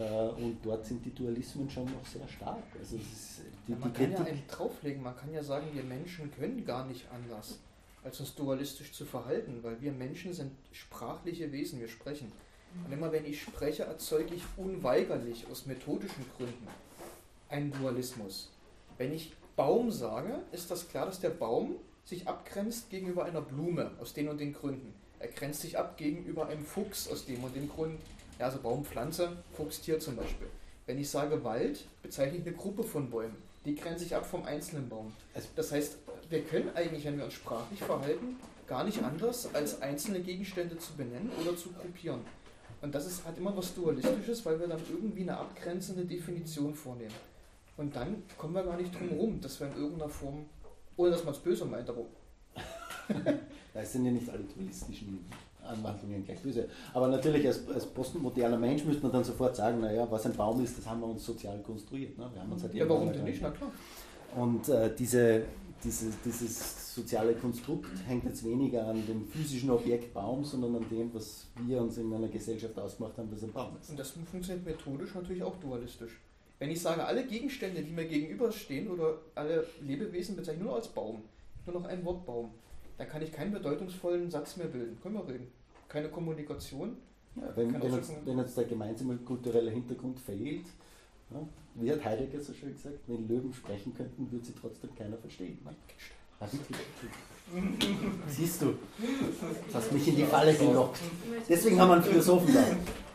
[0.00, 2.62] Äh, und dort sind die Dualismen schon noch sehr stark.
[2.78, 6.64] Also die, ja, man kann ja eigentlich drauflegen, man kann ja sagen, wir Menschen können
[6.64, 7.58] gar nicht anders,
[8.02, 12.32] als uns dualistisch zu verhalten, weil wir Menschen sind sprachliche Wesen, wir sprechen.
[12.86, 16.68] Und immer wenn ich spreche, erzeuge ich unweigerlich aus methodischen Gründen
[17.48, 18.50] einen Dualismus.
[18.96, 23.90] Wenn ich Baum sage, ist das klar, dass der Baum sich abgrenzt gegenüber einer Blume
[24.00, 24.94] aus den und den Gründen.
[25.18, 27.98] Er grenzt sich ab gegenüber einem Fuchs aus dem und dem Grund.
[28.40, 30.46] Ja, also Baum, Pflanze, Fuchs, Tier zum Beispiel.
[30.86, 33.36] Wenn ich sage Wald, bezeichne ich eine Gruppe von Bäumen.
[33.66, 35.12] Die grenzt sich ab vom einzelnen Baum.
[35.34, 35.98] Also das heißt,
[36.30, 40.94] wir können eigentlich, wenn wir uns sprachlich verhalten, gar nicht anders, als einzelne Gegenstände zu
[40.94, 42.20] benennen oder zu gruppieren.
[42.80, 47.14] Und das ist, hat immer was Dualistisches, weil wir dann irgendwie eine abgrenzende Definition vornehmen.
[47.76, 50.46] Und dann kommen wir gar nicht drum herum, dass wir in irgendeiner Form,
[50.96, 52.06] ohne dass man es böse meint, aber.
[53.72, 55.24] Es sind ja nicht alle dualistischen
[55.70, 56.68] Anwandlungen gleich böse.
[56.92, 60.62] Aber natürlich als, als postmoderner Mensch müsste man dann sofort sagen, naja, was ein Baum
[60.62, 62.18] ist, das haben wir uns sozial konstruiert.
[62.18, 62.28] Ne?
[62.32, 63.40] Wir haben uns halt ja, warum denn nicht?
[63.42, 63.70] Na klar.
[64.36, 65.42] Und äh, diese,
[65.82, 71.12] diese, dieses soziale Konstrukt hängt jetzt weniger an dem physischen Objekt Baum, sondern an dem,
[71.14, 73.90] was wir uns in einer Gesellschaft ausgemacht haben, was ein Baum ist.
[73.90, 76.20] Und das funktioniert methodisch natürlich auch dualistisch.
[76.58, 81.22] Wenn ich sage, alle Gegenstände, die mir gegenüberstehen oder alle Lebewesen bezeichne nur als Baum,
[81.64, 82.50] nur noch ein Wort Baum,
[82.98, 85.00] dann kann ich keinen bedeutungsvollen Satz mehr bilden.
[85.00, 85.46] Können wir reden.
[85.90, 86.96] Keine Kommunikation.
[87.34, 90.66] Ja, wenn, wenn, jetzt, wenn, jetzt, der gemeinsame kulturelle Hintergrund fehlt,
[91.30, 95.16] ja, wie hat Heidegger so schön gesagt, wenn Löwen sprechen könnten, würde sie trotzdem keiner
[95.16, 95.58] verstehen.
[98.28, 98.74] Siehst du,
[99.66, 101.00] das hast mich in die Falle gelockt.
[101.48, 102.62] Deswegen haben wir einen Philosophen da.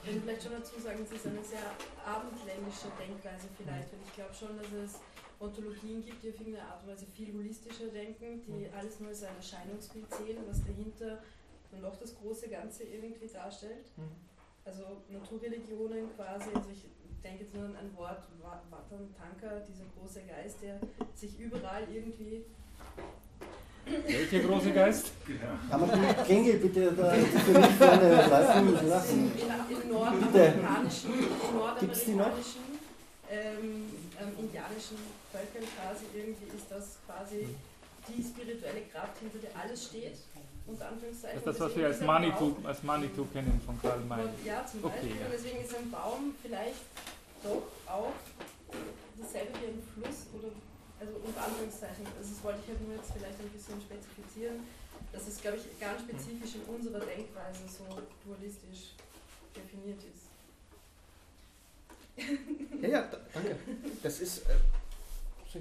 [0.04, 1.66] Ich will vielleicht schon dazu sagen, es ist eine sehr
[2.06, 3.92] abendländische Denkweise vielleicht.
[3.94, 5.00] Und ich glaube schon, dass es
[5.40, 9.24] Ontologien gibt, die auf irgendeine Art und Weise viel holistischer denken, die alles nur als
[9.24, 11.24] ein Erscheinungsbild sehen, was dahinter
[11.82, 13.86] noch das große Ganze irgendwie darstellt.
[13.98, 14.12] Mhm.
[14.64, 16.86] Also Naturreligionen quasi, also ich
[17.24, 20.80] denke jetzt nur an ein Wort, Vatan Tanka, dieser große Geist, der
[21.14, 22.46] sich überall irgendwie
[23.86, 25.12] welcher große Geist?
[25.70, 29.32] Kann man die Klingel bitte da für mich vorne laufen lassen?
[29.70, 31.12] Im nordamerikanischen,
[31.54, 32.62] nordamerikanischen
[33.30, 33.86] ähm,
[34.20, 34.98] ähm, indianischen
[35.32, 37.48] Völkern quasi irgendwie ist das quasi
[38.08, 40.18] die spirituelle Kraft, hinter der alles steht.
[40.68, 41.42] Unter Anführungszeichen.
[41.44, 44.26] Das ist das, was wir als Manitou, als Manitou kennen von Karl May.
[44.44, 45.12] Ja, zum Beispiel.
[45.12, 45.26] Okay, ja.
[45.26, 46.82] Und deswegen ist ein Baum vielleicht
[47.44, 48.14] doch auch
[49.20, 50.50] dasselbe wie ein Fluss oder
[51.00, 54.64] also unter Anführungszeichen, also das wollte ich halt nur jetzt vielleicht ein bisschen spezifizieren,
[55.12, 57.84] dass es, glaube ich, ganz spezifisch in unserer Denkweise so
[58.24, 58.96] dualistisch
[59.56, 60.26] definiert ist.
[62.82, 63.58] Ja, ja, danke.
[64.02, 64.56] Das ist, äh,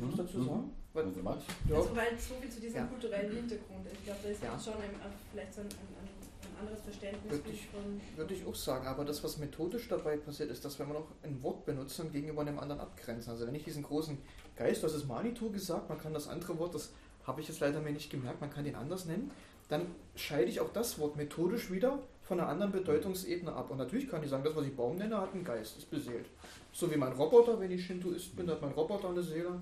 [0.00, 0.46] soll ich was dazu mhm.
[0.46, 0.70] sagen?
[0.94, 1.76] Was, ja.
[1.76, 2.86] Also weil so viel zu diesem ja.
[2.86, 3.86] kulturellen Hintergrund.
[3.92, 4.58] Ich glaube, da ist ja.
[4.58, 4.94] schon ein,
[5.32, 8.00] vielleicht so ein, ein, ein anderes Verständnis würde ich, von.
[8.16, 11.08] Würde ich auch sagen, aber das, was methodisch dabei passiert, ist, dass wenn man noch
[11.24, 13.32] ein Wort benutzt und gegenüber einem anderen abgrenzen.
[13.32, 14.18] Also wenn ich diesen großen
[14.54, 16.92] Geist, du hast es Manitou gesagt, man kann das andere Wort, das
[17.26, 19.32] habe ich jetzt leider mir nicht gemerkt, man kann den anders nennen,
[19.68, 23.70] dann scheide ich auch das Wort methodisch wieder von einer anderen Bedeutungsebene ab.
[23.70, 26.26] Und natürlich kann ich sagen, das, was ich Baum nenne, hat einen Geist, ist beseelt.
[26.72, 29.60] So wie mein Roboter, wenn ich Shintoist bin, hat mein Roboter eine Seele.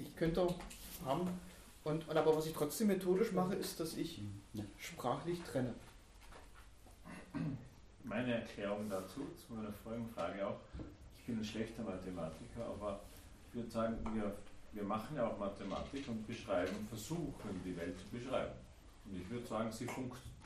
[0.00, 0.46] Ich könnte
[1.04, 1.28] haben.
[1.84, 4.20] Und, und aber was ich trotzdem methodisch mache, ist, dass ich
[4.78, 5.74] sprachlich trenne.
[8.04, 10.60] Meine Erklärung dazu, zu meiner vorigen Frage auch,
[11.18, 13.00] ich bin ein schlechter Mathematiker, aber
[13.48, 14.36] ich würde sagen, wir,
[14.72, 18.52] wir machen ja auch Mathematik und beschreiben, versuchen die Welt zu beschreiben.
[19.04, 19.86] Und ich würde sagen, sie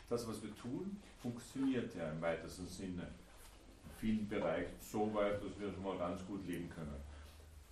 [0.08, 3.02] das, was wir tun, funktioniert ja im weitesten Sinne.
[3.02, 6.94] In vielen Bereichen so weit, dass wir schon mal ganz gut leben können.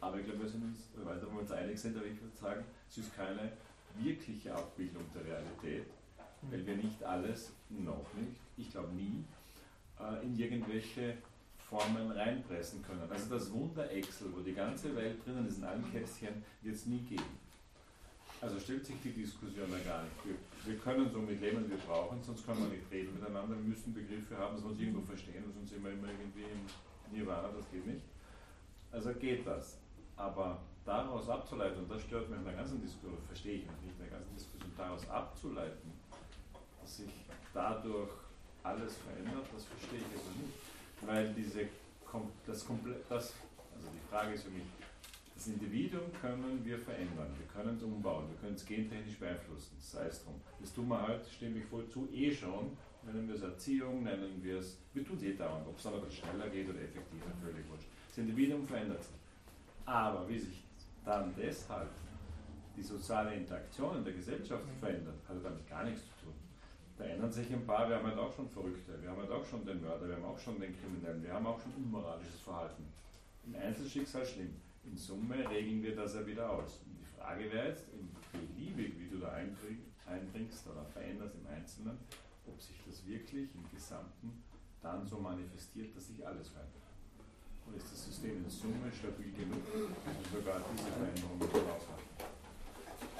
[0.05, 2.63] Aber ich glaube, wir sind uns, weil wir uns einig sind, aber ich würde sagen,
[2.91, 3.53] es ist keine
[3.99, 5.87] wirkliche Abbildung der Realität,
[6.43, 9.25] weil wir nicht alles, noch nicht, ich glaube nie,
[9.99, 11.17] äh, in irgendwelche
[11.57, 13.11] Formen reinpressen können.
[13.11, 16.85] Also das Wunder Excel, wo die ganze Welt drinnen ist in allen Kästchen, wird es
[16.85, 17.39] nie geben.
[18.43, 20.17] Also stellt sich die Diskussion ja gar nicht.
[20.23, 20.35] Wir,
[20.67, 23.57] wir können so mit leben, wir brauchen, sonst können wir nicht reden miteinander.
[23.57, 27.17] Wir müssen Begriffe haben, dass wir uns irgendwo verstehen, sonst sind wir immer irgendwie im
[27.17, 28.03] Nirvana, das geht nicht.
[28.93, 29.79] Also geht das.
[30.17, 33.99] Aber daraus abzuleiten, und das stört mich in der ganzen Diskussion, verstehe ich nicht in
[33.99, 35.93] der ganzen Diskussion, daraus abzuleiten,
[36.81, 37.11] dass sich
[37.53, 38.11] dadurch
[38.63, 40.55] alles verändert, das verstehe ich also nicht
[41.07, 41.69] weil diese,
[42.47, 42.67] das,
[43.09, 43.35] das,
[43.75, 44.65] also die Frage ist für mich,
[45.35, 50.07] das Individuum können wir verändern, wir können es umbauen, wir können es gentechnisch beeinflussen, sei
[50.07, 50.35] es drum.
[50.61, 54.43] Das tun wir halt, stimme ich voll zu, eh schon, nennen wir es Erziehung, nennen
[54.43, 57.69] wir es, wir tun es eh dauernd, ob es aber schneller geht oder effektiver, völlig
[57.69, 57.89] wurscht.
[58.09, 59.13] Das Individuum verändert sich.
[59.87, 60.65] Aber wie sich
[61.05, 61.91] dann deshalb
[62.77, 66.35] die soziale Interaktion in der Gesellschaft verändert, hat damit gar nichts zu tun.
[66.97, 69.45] da ändern sich ein paar, wir haben halt auch schon Verrückte, wir haben halt auch
[69.45, 72.85] schon den Mörder, wir haben auch schon den Kriminellen, wir haben auch schon unmoralisches Verhalten.
[73.47, 74.57] Im Einzelschicksal schlimm.
[74.85, 76.81] In Summe regeln wir das ja wieder aus.
[76.85, 77.85] Und die Frage wäre jetzt,
[78.33, 81.99] beliebig, wie du da eindringst oder veränderst im Einzelnen,
[82.47, 84.43] ob sich das wirklich im Gesamten
[84.83, 86.84] dann so manifestiert, dass sich alles verändert.
[87.67, 92.05] Und ist das System in Summe stabil genug, um sogar diese Veränderung aushalten?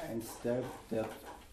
[0.09, 1.09] Eins der, der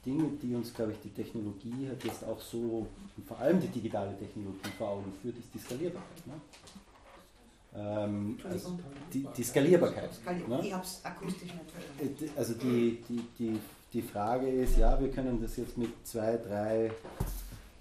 [0.05, 2.87] Dinge, die uns, glaube ich, die Technologie hat jetzt auch so,
[3.17, 6.27] und vor allem die digitale Technologie vor Augen führt, ist die Skalierbarkeit.
[6.27, 6.33] Ne?
[7.73, 8.77] Ähm, also
[9.13, 10.09] die, die, Skalierbarkeit.
[10.47, 10.61] Ne?
[10.63, 11.53] Ich habe es akustisch
[11.99, 13.59] nicht äh, Also die, die, die,
[13.93, 16.91] die Frage ist, ja, wir können das jetzt mit zwei, drei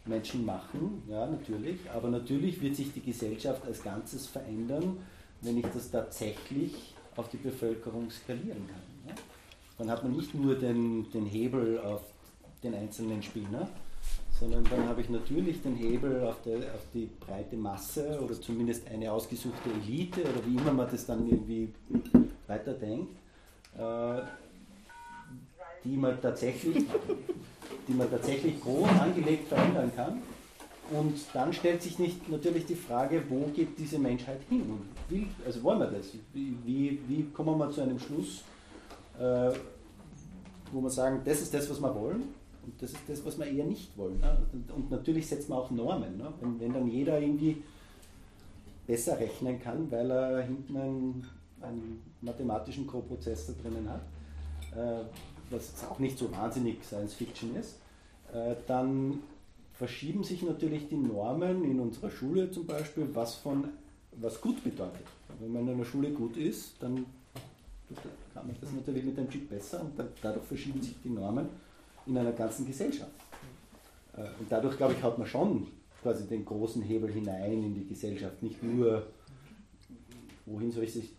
[0.07, 4.97] Menschen machen, ja, natürlich, aber natürlich wird sich die Gesellschaft als Ganzes verändern,
[5.43, 9.09] wenn ich das tatsächlich auf die Bevölkerung skalieren kann.
[9.09, 9.15] Ja?
[9.79, 12.03] Dann hat man nicht nur den, den Hebel auf
[12.63, 13.69] den einzelnen Spinner,
[14.39, 18.89] sondern dann habe ich natürlich den Hebel auf, der, auf die breite Masse oder zumindest
[18.89, 21.73] eine ausgesuchte Elite oder wie immer man das dann irgendwie
[22.47, 23.17] weiterdenkt,
[23.77, 24.23] äh,
[25.85, 26.85] die man tatsächlich,
[27.89, 30.23] die man tatsächlich groß angelegt verändern kann.
[30.91, 34.63] Und dann stellt sich nicht natürlich die Frage, wo geht diese Menschheit hin?
[34.63, 36.07] Und wie, also wollen wir das?
[36.33, 38.43] Wie, wie, wie kommen wir zu einem Schluss,
[39.19, 39.53] äh,
[40.73, 42.23] wo wir sagen, das ist das, was wir wollen?
[42.65, 44.19] Und das ist das, was wir eher nicht wollen.
[44.21, 44.37] Ne?
[44.75, 46.19] Und natürlich setzt man auch Normen.
[46.19, 46.33] Ne?
[46.41, 47.63] Wenn, wenn, dann jeder irgendwie
[48.87, 51.27] besser rechnen kann, weil er hinten einen,
[51.61, 54.03] einen mathematischen Co-Prozessor drinnen hat,
[54.77, 55.05] äh,
[55.51, 57.77] was auch nicht so wahnsinnig Science Fiction ist,
[58.33, 59.21] äh, dann
[59.75, 63.69] verschieben sich natürlich die Normen in unserer Schule zum Beispiel, was von
[64.13, 65.07] was gut bedeutet.
[65.39, 67.07] Wenn man in einer Schule gut ist, dann
[68.35, 69.93] kann man das natürlich mit dem Chip besser und
[70.23, 71.49] dadurch verschieben sich die Normen
[72.07, 73.11] in einer ganzen Gesellschaft.
[74.17, 75.67] Äh, und dadurch, glaube ich, hat man schon
[76.03, 79.07] quasi den großen Hebel hinein in die Gesellschaft, nicht nur,
[80.47, 81.11] wohin soll ich sich,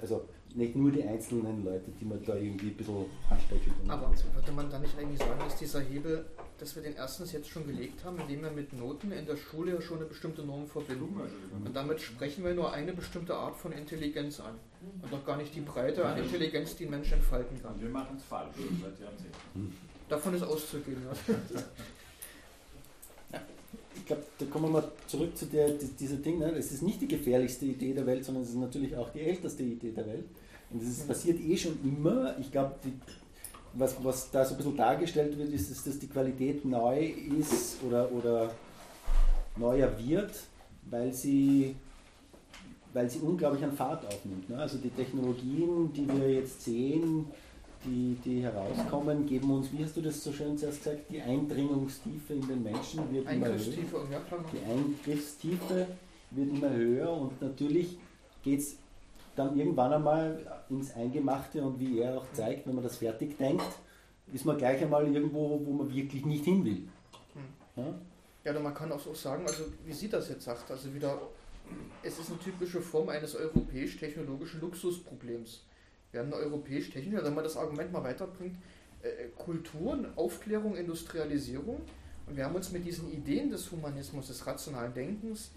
[0.00, 3.90] also nicht nur die einzelnen Leute, die man da irgendwie ein bisschen ansprechen kann.
[3.90, 6.26] Aber würde man da nicht eigentlich sagen, dass dieser Hebel,
[6.58, 9.74] dass wir den erstens jetzt schon gelegt haben, indem wir mit Noten in der Schule
[9.74, 11.20] ja schon eine bestimmte Norm verbinden.
[11.64, 14.54] Und damit sprechen wir nur eine bestimmte Art von Intelligenz an.
[15.02, 17.74] Und doch gar nicht die Breite an Intelligenz, die ein Mensch entfalten kann.
[17.74, 19.76] Und wir machen es falsch seit Jahrzehnten.
[20.08, 21.34] Davon ist auszugehen, ja.
[24.10, 26.38] ich glaube, da kommen wir mal zurück zu der, dieser Ding.
[26.38, 26.50] Ne?
[26.52, 29.62] Es ist nicht die gefährlichste Idee der Welt, sondern es ist natürlich auch die älteste
[29.62, 30.24] Idee der Welt.
[30.72, 32.36] Und es passiert eh schon immer.
[32.40, 32.74] Ich glaube,
[33.74, 37.76] was, was da so ein bisschen dargestellt wird, ist, ist, dass die Qualität neu ist
[37.86, 38.50] oder, oder
[39.56, 40.32] neuer wird,
[40.90, 41.76] weil sie,
[42.92, 44.50] weil sie unglaublich an Fahrt aufnimmt.
[44.50, 44.58] Ne?
[44.58, 47.26] Also die Technologien, die wir jetzt sehen,
[47.84, 52.34] die, die herauskommen, geben uns, wie hast du das so schön zuerst gesagt, die Eindringungstiefe
[52.34, 53.56] in den Menschen wird immer höher.
[54.52, 55.86] Die Eingriffstiefe
[56.30, 57.98] wird immer höher und natürlich
[58.42, 58.76] geht es
[59.34, 63.64] dann irgendwann einmal ins Eingemachte und wie er auch zeigt, wenn man das fertig denkt,
[64.32, 66.88] ist man gleich einmal irgendwo, wo man wirklich nicht hin will.
[67.74, 67.94] Hm.
[68.44, 71.20] Ja, ja man kann auch so sagen, also wie sie das jetzt sagt, also wieder,
[72.02, 75.64] es ist eine typische Form eines europäisch-technologischen Luxusproblems.
[76.12, 78.56] Wir haben eine europäisch-technische, also wenn man das Argument mal weiterbringt,
[79.02, 81.80] äh, äh, Kulturen, Aufklärung, Industrialisierung.
[82.26, 85.50] Und wir haben uns mit diesen Ideen des Humanismus, des rationalen Denkens,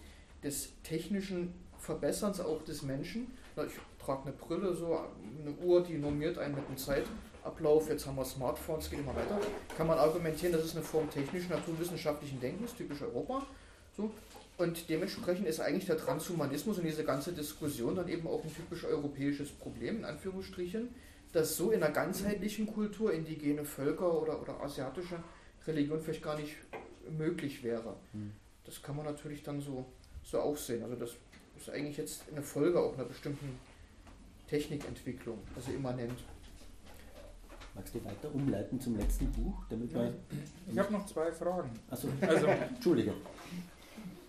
[0.44, 3.28] des technischen Verbesserns auch des Menschen,
[3.68, 3.74] ich
[4.04, 5.00] trage eine Brille, so
[5.42, 9.40] eine Uhr, die normiert einen mit dem Zeitablauf, jetzt haben wir Smartphones, geht immer weiter,
[9.78, 13.46] kann man argumentieren, das ist eine Form technischen, naturwissenschaftlichen Denkens, typisch Europa.
[13.96, 14.12] So.
[14.58, 18.86] Und dementsprechend ist eigentlich der Transhumanismus und diese ganze Diskussion dann eben auch ein typisch
[18.86, 20.90] europäisches Problem, in Anführungsstrichen,
[21.32, 25.18] dass so in einer ganzheitlichen Kultur indigene Völker oder, oder asiatische
[25.66, 26.56] Religion vielleicht gar nicht
[27.10, 27.96] möglich wäre.
[28.12, 28.32] Hm.
[28.66, 29.86] Das kann man natürlich dann so,
[30.24, 30.84] so auch sehen.
[30.84, 31.12] Also das
[31.58, 33.60] ist eigentlich jetzt eine Folge auch einer bestimmten
[34.48, 36.20] Technikentwicklung, also immanent.
[37.76, 39.64] Magst du weiter umleiten zum letzten Buch?
[39.68, 40.12] Damit ja,
[40.72, 41.72] ich habe noch zwei Fragen.
[41.90, 42.46] Also, also
[42.76, 43.14] Entschuldige.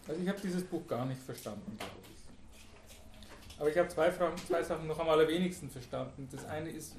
[0.07, 3.61] Also ich habe dieses Buch gar nicht verstanden, glaube ich.
[3.61, 6.29] Aber ich habe zwei, Fragen, zwei Sachen noch am allerwenigsten verstanden.
[6.31, 6.97] Das eine ist,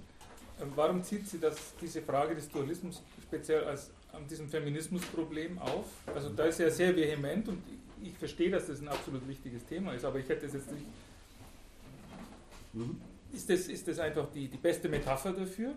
[0.61, 5.85] ähm, warum zieht sie das, diese Frage des Dualismus speziell als an diesem Feminismusproblem auf?
[6.13, 7.61] Also da ist ja sehr vehement und
[8.01, 10.85] ich verstehe, dass das ein absolut wichtiges Thema ist, aber ich hätte es jetzt nicht.
[12.73, 13.01] Mhm.
[13.33, 15.73] Ist das, ist das einfach die, die beste Metapher dafür?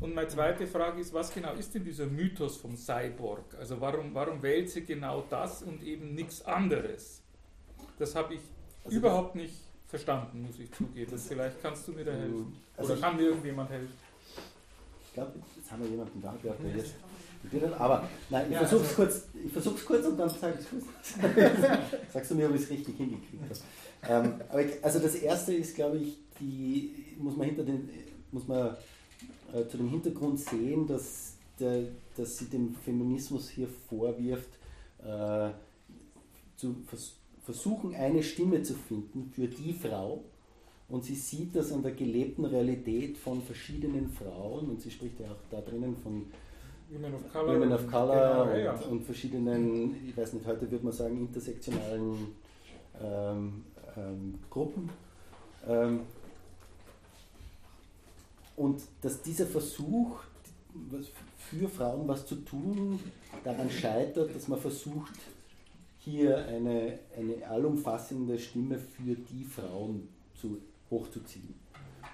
[0.00, 3.54] Und meine zweite Frage ist, was genau ist denn dieser Mythos vom Cyborg?
[3.58, 7.22] Also warum, warum wählt sie genau das und eben nichts anderes?
[7.98, 8.40] Das habe ich
[8.84, 9.54] also überhaupt nicht
[9.86, 11.16] verstanden, muss ich zugeben.
[11.16, 12.56] Vielleicht kannst du mir da helfen.
[12.76, 13.94] Also Oder kann mir irgendjemand helfen?
[15.06, 16.94] Ich glaube, jetzt haben wir jemanden da, der jetzt
[17.78, 22.48] Aber nein, ich versuche es kurz, kurz und dann sage ich es Sagst du mir,
[22.48, 24.26] ob ich es richtig hingekriegt habe.
[24.26, 27.88] Ähm, aber ich, also das erste ist, glaube ich, die muss man hinter den,
[28.32, 28.76] muss man
[29.54, 31.84] äh, zu dem Hintergrund sehen, dass, der,
[32.16, 34.50] dass sie dem Feminismus hier vorwirft,
[35.02, 35.50] äh,
[36.56, 40.24] zu vers versuchen, eine Stimme zu finden für die Frau.
[40.88, 45.26] Und sie sieht das an der gelebten Realität von verschiedenen Frauen und sie spricht ja
[45.26, 46.24] auch da drinnen von
[46.90, 48.74] Women of Color, Women of Color genau, und, ja.
[48.90, 52.16] und, verschiedenen, ich weiß nicht, heute würde man sagen, intersektionalen
[53.02, 53.64] ähm,
[53.96, 54.88] ähm, Gruppen.
[55.66, 56.00] Ähm,
[58.56, 60.20] und dass dieser Versuch,
[61.38, 62.98] für Frauen was zu tun,
[63.44, 65.12] daran scheitert, dass man versucht,
[65.98, 70.08] hier eine, eine allumfassende Stimme für die Frauen
[70.40, 70.58] zu,
[70.90, 71.54] hochzuziehen.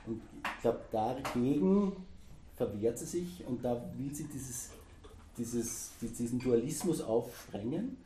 [0.07, 1.93] Und ich glaube, dagegen
[2.57, 4.71] verwehrt sie sich und da will sie dieses,
[5.37, 7.97] dieses, diesen Dualismus aufsprengen.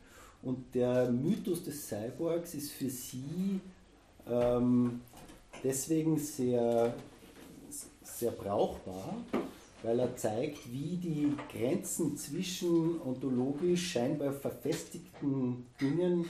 [0.41, 3.59] Und der Mythos des Cyborgs ist für sie
[4.27, 5.01] ähm,
[5.63, 6.93] deswegen sehr,
[8.19, 9.15] sehr brauchbar,
[9.83, 16.25] weil er zeigt, wie die Grenzen zwischen ontologisch scheinbar verfestigten Dingen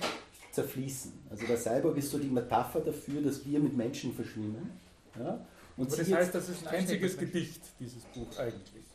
[0.52, 1.12] zerfließen.
[1.30, 4.72] Also der Cyborg ist so die Metapher dafür, dass wir mit Menschen verschwimmen.
[5.20, 5.46] Ja?
[5.78, 8.86] Und das heißt, das ist ein einziges Gedicht, dieses Buch eigentlich.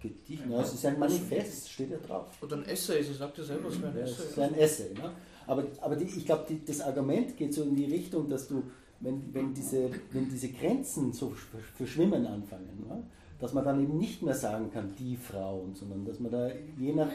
[0.00, 2.26] Gedicht, na, es ist ein Manifest, steht ja drauf.
[2.42, 4.22] Oder ein Essay, sie sagt ja selber, es wäre ein Essay.
[4.22, 4.94] Es ist ein Essay.
[4.94, 5.12] Ne?
[5.46, 8.64] Aber, aber die, ich glaube, das Argument geht so in die Richtung, dass du,
[9.00, 11.32] wenn, wenn, diese, wenn diese Grenzen so
[11.76, 13.02] verschwimmen anfangen, ne?
[13.38, 16.94] dass man dann eben nicht mehr sagen kann, die Frauen, sondern dass man da je
[16.94, 17.10] nach,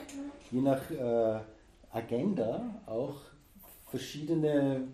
[0.52, 1.40] je nach äh,
[1.92, 3.16] Agenda auch
[3.90, 4.88] verschiedene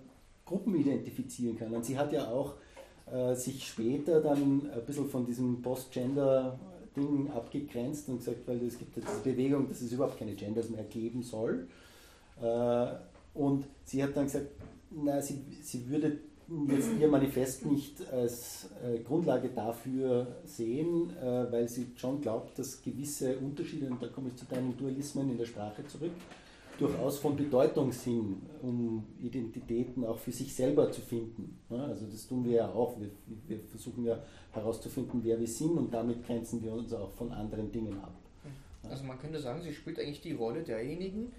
[0.46, 1.74] Gruppen identifizieren kann.
[1.74, 2.54] Und sie hat ja auch
[3.12, 8.96] äh, sich später dann ein bisschen von diesem Post-Gender-Ding abgegrenzt und gesagt, weil es gibt
[8.96, 11.68] jetzt diese Bewegung, dass es überhaupt keine Genders mehr geben soll.
[12.42, 12.88] Äh,
[13.34, 14.48] und sie hat dann gesagt,
[14.90, 16.18] na, sie, sie würde
[16.70, 22.82] jetzt ihr Manifest nicht als äh, Grundlage dafür sehen, äh, weil sie schon glaubt, dass
[22.82, 26.12] gewisse Unterschiede, und da komme ich zu deinen Dualismen in der Sprache zurück,
[26.78, 31.58] durchaus von Bedeutung sind, um Identitäten auch für sich selber zu finden.
[31.70, 33.00] Also das tun wir ja auch.
[33.00, 33.10] Wir,
[33.48, 34.20] wir versuchen ja
[34.52, 38.14] herauszufinden, wer wir sind und damit grenzen wir uns auch von anderen Dingen ab.
[38.90, 41.32] Also man könnte sagen, sie spielt eigentlich die Rolle derjenigen,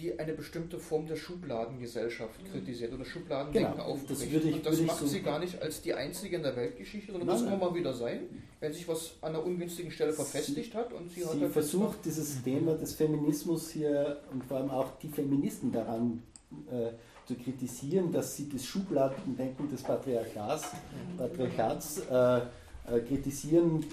[0.00, 4.10] die eine bestimmte Form der Schubladengesellschaft kritisiert oder Schubladendenken genau, aufbricht.
[4.10, 7.12] Das, ich, und das macht so sie gar nicht als die einzige in der Weltgeschichte,
[7.12, 8.20] sondern muss immer mal wieder sein,
[8.60, 10.92] wenn sich was an einer ungünstigen Stelle verfestigt hat.
[10.92, 14.98] Und sie, sie hat halt versucht, dieses Thema des Feminismus hier und vor allem auch
[14.98, 16.22] die Feministen daran
[16.70, 16.90] äh,
[17.26, 20.70] zu kritisieren, dass sie das Schubladendenken des Patriarchats,
[21.16, 23.84] Patriarchats äh, äh, kritisieren,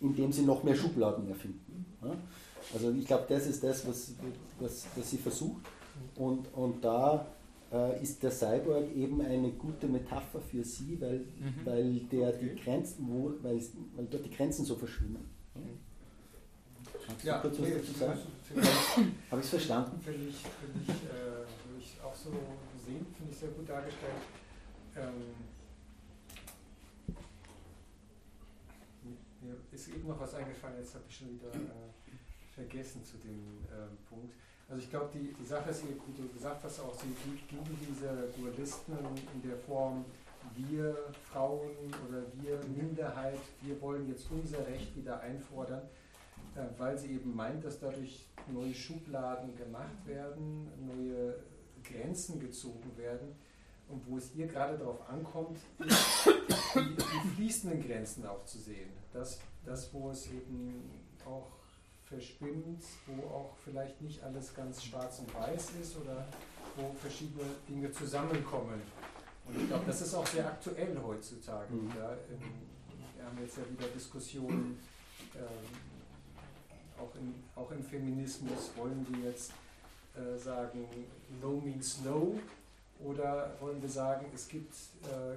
[0.00, 1.86] indem sie noch mehr Schubladen erfinden.
[2.02, 2.16] Ja?
[2.74, 4.14] Also ich glaube, das ist das, was,
[4.58, 5.62] was, was sie versucht.
[6.16, 7.26] Und, und da
[7.72, 11.60] äh, ist der Cyborg eben eine gute Metapher für sie, weil, mhm.
[11.64, 13.60] weil, der die Grenzen, wo, weil,
[13.94, 15.24] weil dort die Grenzen so verschwimmen.
[17.06, 18.20] Kannst ja, du kurz was dazu sagen?
[19.30, 20.00] Habe ich es verstanden?
[20.00, 22.30] Finde ich, find ich, äh, find ich auch so
[22.84, 24.12] sehen, finde ich sehr gut dargestellt.
[24.96, 25.34] Ähm,
[29.42, 31.95] mir ist eben noch was eingefallen, jetzt habe ich schon wieder äh,
[32.56, 34.34] vergessen zu dem äh, Punkt.
[34.68, 37.14] Also ich glaube, die, die Sache ist, wie du gesagt hast, auch sie
[37.48, 38.94] gegen diese Dualisten
[39.34, 40.04] in der Form,
[40.56, 40.96] wir
[41.30, 41.70] Frauen
[42.08, 45.82] oder wir Minderheit, wir wollen jetzt unser Recht wieder einfordern,
[46.56, 51.34] äh, weil sie eben meint, dass dadurch neue Schubladen gemacht werden, neue
[51.84, 53.34] Grenzen gezogen werden.
[53.88, 58.90] Und wo es ihr gerade darauf ankommt, die, die fließenden Grenzen auch zu sehen.
[59.12, 60.90] Das, das, wo es eben
[61.24, 61.46] auch
[62.08, 66.26] verschwimmt, wo auch vielleicht nicht alles ganz schwarz und weiß ist oder
[66.76, 68.80] wo verschiedene Dinge zusammenkommen.
[69.46, 71.72] Und ich glaube, das ist auch sehr aktuell heutzutage.
[71.72, 71.88] Mhm.
[71.90, 72.16] Ja,
[73.16, 74.78] wir haben jetzt ja wieder Diskussionen,
[75.34, 79.52] äh, auch, in, auch im Feminismus, wollen wir jetzt
[80.14, 80.86] äh, sagen,
[81.42, 82.38] no means no,
[83.00, 85.36] oder wollen wir sagen, es gibt äh,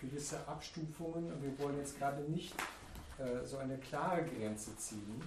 [0.00, 2.54] gewisse Abstufungen und wir wollen jetzt gerade nicht
[3.18, 5.22] äh, so eine klare Grenze ziehen,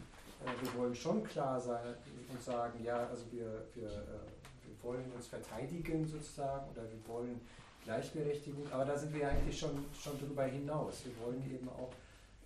[0.61, 1.95] wir wollen schon klar sein
[2.29, 7.41] und sagen, ja, also wir, wir, äh, wir wollen uns verteidigen sozusagen oder wir wollen
[7.83, 11.03] Gleichberechtigung, aber da sind wir eigentlich schon, schon darüber hinaus.
[11.05, 11.91] Wir wollen eben auch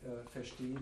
[0.04, 0.78] äh, verstehen,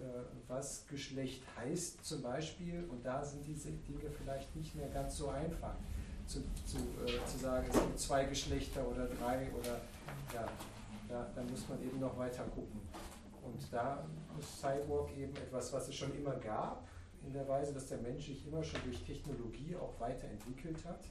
[0.00, 5.16] äh, was Geschlecht heißt zum Beispiel und da sind diese Dinge vielleicht nicht mehr ganz
[5.16, 5.74] so einfach
[6.26, 9.80] zu, zu, äh, zu sagen, es gibt zwei Geschlechter oder drei oder
[10.34, 10.46] ja,
[11.08, 12.80] da, da muss man eben noch weiter gucken.
[13.42, 14.04] Und da
[14.38, 16.86] ist Cyborg eben etwas, was es schon immer gab,
[17.24, 21.04] in der Weise, dass der Mensch sich immer schon durch Technologie auch weiterentwickelt hat.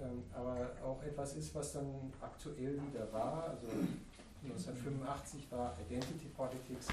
[0.00, 3.50] Ähm, aber auch etwas ist, was dann aktuell wieder war.
[3.50, 3.66] Also
[4.44, 6.88] 1985 war Identity Politics,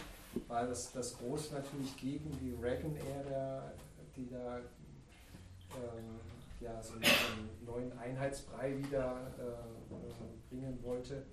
[0.47, 3.71] war das, das groß natürlich gegen die Reagan-Ära,
[4.15, 6.19] die da ähm,
[6.59, 11.23] ja, so einen neuen Einheitsbrei wieder äh, bringen wollte.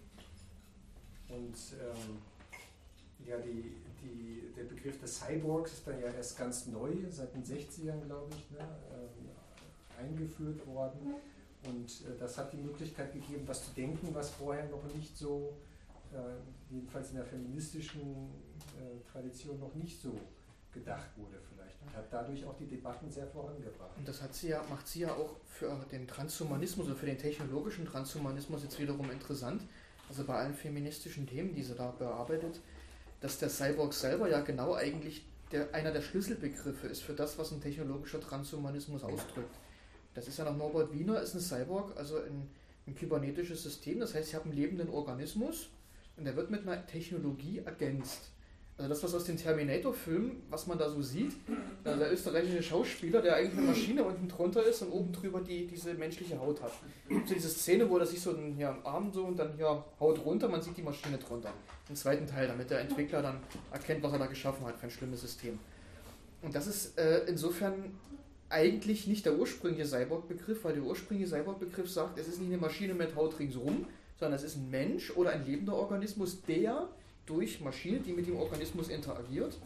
[1.29, 2.19] Und ähm,
[3.27, 7.45] ja, die, die, der Begriff des Cyborgs ist dann ja erst ganz neu, seit den
[7.45, 11.15] 60ern, glaube ich, ne, äh, eingeführt worden.
[11.65, 15.57] Und äh, das hat die Möglichkeit gegeben, was zu denken, was vorher noch nicht so,
[16.13, 18.29] äh, jedenfalls in der feministischen
[18.79, 20.13] äh, Tradition, noch nicht so
[20.73, 21.81] gedacht wurde vielleicht.
[21.83, 23.97] Und hat dadurch auch die Debatten sehr vorangebracht.
[23.97, 27.19] Und das hat sie ja, macht sie ja auch für den Transhumanismus oder für den
[27.19, 29.63] technologischen Transhumanismus jetzt wiederum interessant.
[30.09, 32.61] Also bei allen feministischen Themen, die sie da bearbeitet,
[33.23, 37.53] dass der Cyborg selber ja genau eigentlich der, einer der Schlüsselbegriffe ist für das, was
[37.53, 39.55] ein technologischer Transhumanismus ausdrückt.
[40.15, 42.51] Das ist ja nach Norbert Wiener, ist ein Cyborg, also ein,
[42.87, 44.01] ein kybernetisches System.
[44.01, 45.69] Das heißt, ich habe einen lebenden Organismus
[46.17, 48.31] und der wird mit einer Technologie ergänzt.
[48.83, 51.35] Also das, was aus den Terminator-Filmen, was man da so sieht,
[51.85, 55.69] also der österreichische Schauspieler, der eigentlich eine Maschine unten drunter ist und oben drüber die,
[55.69, 56.73] diese menschliche Haut hat.
[57.09, 60.25] So diese Szene, wo er sich so den hier Arm so und dann hier Haut
[60.25, 61.53] runter, man sieht die Maschine drunter.
[61.89, 63.39] Im zweiten Teil, damit der Entwickler dann
[63.71, 65.61] erkennt, was er da geschaffen hat für ein schlimmes System.
[66.43, 67.95] Und das ist äh, insofern
[68.49, 72.95] eigentlich nicht der ursprüngliche Cyborg-Begriff, weil der ursprüngliche Cyborg-Begriff sagt, es ist nicht eine Maschine
[72.95, 73.87] mit Haut ringsrum,
[74.19, 76.89] sondern es ist ein Mensch oder ein lebender Organismus, der
[77.27, 79.59] durch Maschine, die mit dem Organismus interagiert.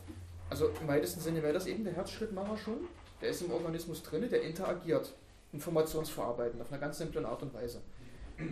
[0.51, 2.79] Also im weitesten Sinne wäre das eben der Herzschrittmacher schon.
[3.21, 5.13] Der ist im Organismus drin, der interagiert,
[5.53, 7.81] informationsverarbeitend auf einer ganz simplen Art und Weise.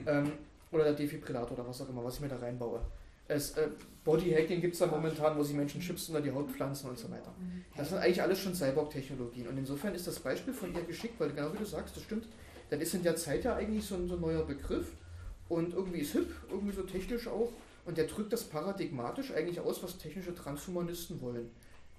[0.06, 0.32] Ähm,
[0.72, 2.80] oder der Defibrillator oder was auch immer, was ich mir da reinbaue.
[3.28, 3.68] Es, äh,
[4.04, 7.10] Bodyhacking gibt es da momentan, wo sie Menschen Chips unter die Haut pflanzen und so
[7.10, 7.32] weiter.
[7.76, 9.48] Das sind eigentlich alles schon Cyborg-Technologien.
[9.48, 12.26] Und insofern ist das Beispiel von ihr geschickt, weil genau wie du sagst, das stimmt,
[12.70, 14.88] dann ist in der Zeit ja eigentlich so ein, so ein neuer Begriff
[15.48, 17.52] und irgendwie ist hip, irgendwie so technisch auch
[17.84, 21.50] und der drückt das paradigmatisch eigentlich aus, was technische Transhumanisten wollen.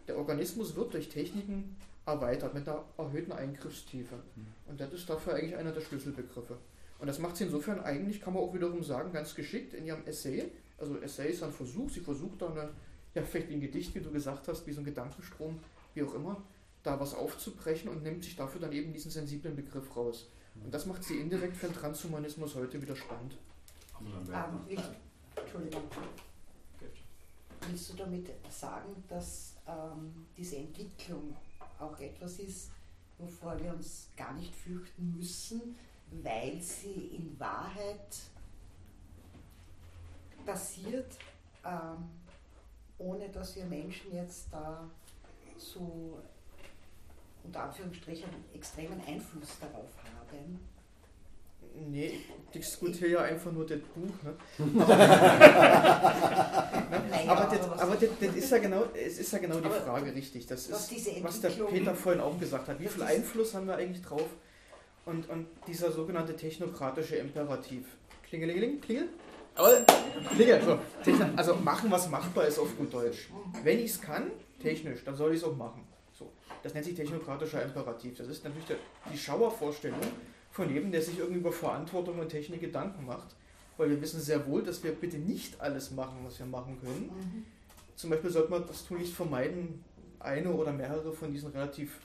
[0.08, 1.76] Der Organismus wird durch Techniken
[2.06, 4.16] erweitert mit einer erhöhten Eingriffstiefe.
[4.16, 4.48] Mhm.
[4.68, 6.58] Und das ist dafür eigentlich einer der Schlüsselbegriffe.
[7.00, 10.06] Und das macht sie insofern eigentlich, kann man auch wiederum sagen, ganz geschickt in ihrem
[10.06, 10.52] Essay.
[10.78, 12.70] Also Essay ist ein Versuch, sie versucht da eine,
[13.14, 15.60] ja vielleicht wie ein Gedicht, wie du gesagt hast, wie so ein Gedankenstrom,
[15.94, 16.42] wie auch immer,
[16.84, 20.30] da was aufzubrechen und nimmt sich dafür dann eben diesen sensiblen Begriff raus.
[20.64, 23.38] Und das macht sie indirekt für den Transhumanismus heute wieder spannend.
[24.02, 24.80] Ähm, ich,
[25.36, 25.84] Entschuldigung.
[27.68, 31.36] Willst du damit sagen, dass ähm, diese Entwicklung
[31.80, 32.72] auch etwas ist,
[33.18, 35.76] wovor wir uns gar nicht fürchten müssen,
[36.24, 38.18] weil sie in Wahrheit
[40.46, 41.18] passiert,
[41.64, 42.10] ähm,
[42.98, 44.88] ohne dass wir Menschen jetzt da
[45.58, 46.20] so
[47.44, 50.60] unter Anführungsstrichen extremen Einfluss darauf haben?
[51.88, 54.14] Nee, ich diskutiere ja einfach nur das Buch.
[54.24, 54.34] Ne?
[57.28, 60.48] aber, das, aber das, das, ist ja genau, es ist ja genau die Frage, richtig.
[60.48, 62.80] Das ist, was der Peter vorhin auch gesagt hat.
[62.80, 64.30] Wie viel Einfluss haben wir eigentlich drauf?
[65.06, 67.86] Und, und dieser sogenannte technokratische Imperativ.
[68.28, 69.10] Klingelingeling, klingel?
[70.36, 70.80] Klingel, so.
[71.36, 73.30] Also machen, was machbar ist auf gut Deutsch.
[73.64, 75.86] Wenn ich es kann, technisch, dann soll ich es auch machen.
[76.18, 76.32] So.
[76.64, 78.18] Das nennt sich technokratischer Imperativ.
[78.18, 78.78] Das ist natürlich der,
[79.14, 80.00] die Schauervorstellung,
[80.56, 83.36] von jedem, der sich irgendwie über Verantwortung und Technik Gedanken macht.
[83.76, 87.12] Weil wir wissen sehr wohl, dass wir bitte nicht alles machen, was wir machen können.
[87.14, 87.46] Mhm.
[87.98, 89.84] Zum Beispiel sollte man das nicht vermeiden,
[90.18, 92.00] eine oder mehrere von diesen relativ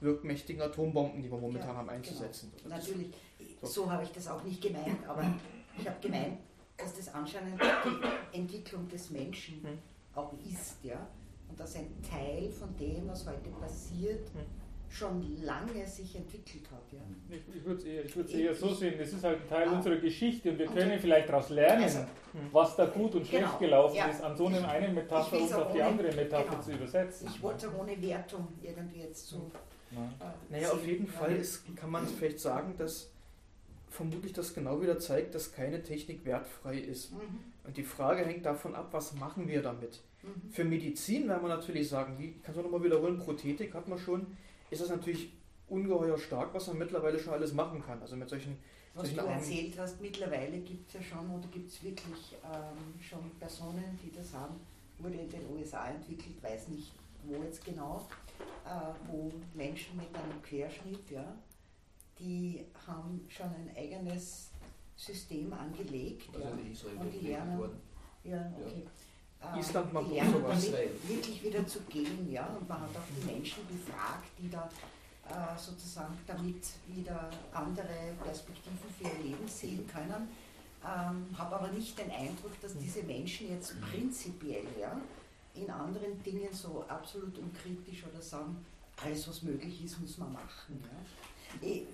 [0.00, 2.52] wirkmächtigen Atombomben, die wir momentan ja, haben, einzusetzen.
[2.60, 2.74] Genau.
[2.74, 3.14] Natürlich,
[3.60, 5.32] so, so habe ich das auch nicht gemeint, aber
[5.78, 6.38] ich habe gemeint,
[6.76, 9.78] dass das anscheinend die Entwicklung des Menschen hm.
[10.12, 11.06] auch ist, ja,
[11.48, 14.61] und dass ein Teil von dem, was heute passiert, hm
[14.92, 16.92] schon lange sich entwickelt hat.
[16.92, 17.00] Ja.
[17.30, 19.72] Ich, ich würde es eher, eher, so sehen, das ist halt ein Teil ah.
[19.72, 22.04] unserer Geschichte und wir können vielleicht daraus lernen, also,
[22.52, 23.58] was da gut und schlecht genau.
[23.58, 24.06] gelaufen ja.
[24.06, 26.62] ist, an so einer einen Metapher und auf die andere Metapher genau.
[26.62, 27.28] zu übersetzen.
[27.28, 29.50] Ich wollte ohne Wertung irgendwie jetzt so.
[29.90, 30.26] Ja.
[30.26, 33.10] Äh, naja, auf jeden Fall ist, kann man vielleicht sagen, dass
[33.88, 37.12] vermutlich das genau wieder zeigt, dass keine Technik wertfrei ist.
[37.12, 37.40] Mhm.
[37.64, 40.00] Und die Frage hängt davon ab, was machen wir damit?
[40.22, 40.50] Mhm.
[40.50, 44.26] Für Medizin werden wir natürlich sagen, wie kannst du nochmal wiederholen, Prothetik hat man schon,
[44.72, 45.32] ist das natürlich
[45.68, 48.00] ungeheuer stark, was man mittlerweile schon alles machen kann.
[48.00, 48.56] Also mit solchen.
[48.94, 53.00] Was solchen du erzählt hast, mittlerweile gibt es ja schon oder gibt es wirklich ähm,
[53.00, 54.56] schon Personen, die das haben,
[54.98, 56.92] wurde in den USA entwickelt, weiß nicht
[57.24, 58.06] wo jetzt genau,
[58.64, 61.34] äh, wo Menschen mit einem Querschnitt, ja,
[62.18, 64.50] die haben schon ein eigenes
[64.96, 66.28] System angelegt.
[66.34, 67.70] Also ja, und die lernen.
[68.24, 68.80] Ja, okay.
[68.80, 68.86] äh,
[69.56, 72.30] Island macht die lernen damit wirklich wieder zu gehen.
[72.30, 72.46] Ja?
[72.46, 74.68] Und man hat auch die Menschen befragt, die da
[75.28, 80.28] äh, sozusagen damit wieder andere Perspektiven für ihr Leben sehen können.
[80.84, 85.00] Ähm, habe aber nicht den Eindruck, dass diese Menschen jetzt prinzipiell ja,
[85.54, 88.64] in anderen Dingen so absolut unkritisch oder sagen,
[88.96, 90.82] alles was möglich ist, muss man machen.
[90.82, 91.68] Ja.
[91.68, 91.84] Ich,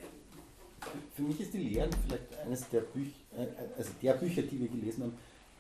[1.14, 3.46] für mich ist die Lehren vielleicht eines der Bücher, äh,
[3.76, 5.18] also der Bücher, die wir gelesen haben,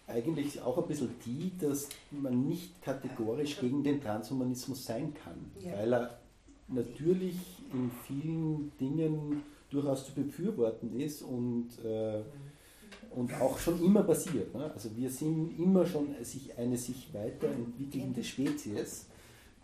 [0.08, 5.78] eigentlich auch ein bisschen die, dass man nicht kategorisch gegen den Transhumanismus sein kann, ja.
[5.78, 6.18] weil er
[6.68, 7.36] natürlich
[7.72, 12.22] in vielen Dingen durchaus zu befürworten ist und, äh,
[13.14, 14.54] und auch schon immer passiert.
[14.54, 14.70] Ne?
[14.72, 16.08] Also wir sind immer schon
[16.56, 19.06] eine sich weiterentwickelnde Spezies,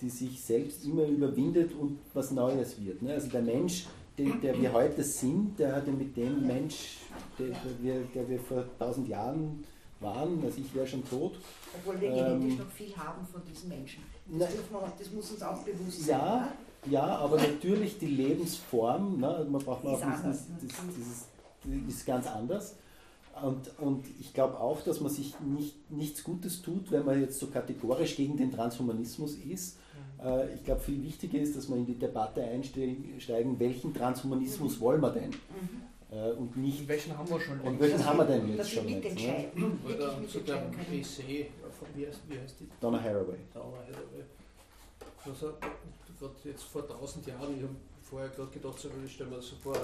[0.00, 3.00] die sich selbst immer überwindet und was Neues wird.
[3.00, 3.14] Ne?
[3.14, 3.86] Also der Mensch,
[4.18, 6.98] der, der, wir heute sind, der hatte mit dem Mensch,
[7.38, 9.64] der, der, wir, der wir vor tausend Jahren
[10.00, 11.34] waren, also ich wäre schon tot.
[11.74, 14.02] Obwohl wir genetisch ähm, noch viel haben von diesen Menschen.
[14.26, 16.18] Das, man, das muss uns auch bewusst sein.
[16.18, 16.52] Ja,
[16.90, 21.28] ja, aber natürlich die Lebensform, ne, man braucht man auch wissen, das, das,
[21.64, 22.76] das, ist ganz anders.
[23.42, 27.38] Und, und ich glaube auch, dass man sich nicht, nichts Gutes tut, wenn man jetzt
[27.38, 29.78] so kategorisch gegen den Transhumanismus ist.
[30.22, 34.80] Äh, ich glaube, viel wichtiger ist, dass wir in die Debatte einsteigen, welchen Transhumanismus mhm.
[34.80, 35.30] wollen wir denn?
[35.30, 35.83] Mhm.
[36.14, 36.80] Äh, und nicht.
[36.80, 37.60] Und welchen haben wir schon?
[37.60, 38.88] Und welchen haben wir denn jetzt schon?
[38.88, 39.50] Jetzt, ne?
[39.84, 40.62] Oder zu der
[40.92, 41.50] Essay,
[41.94, 42.68] wie heißt, wie heißt die?
[42.80, 43.38] Donna Haraway.
[43.52, 44.24] Donna Haraway.
[45.26, 45.54] Also,
[46.44, 49.74] jetzt vor tausend Jahren, ich habe vorher gerade gedacht, so, ich stelle mir so vor,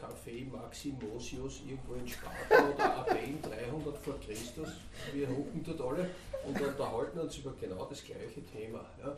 [0.00, 4.68] Café Maximosius irgendwo in Sparta oder Aben 300 vor Christus.
[5.12, 6.10] Wir hocken dort alle
[6.46, 8.84] und unterhalten uns über genau das gleiche Thema.
[9.02, 9.16] Ja?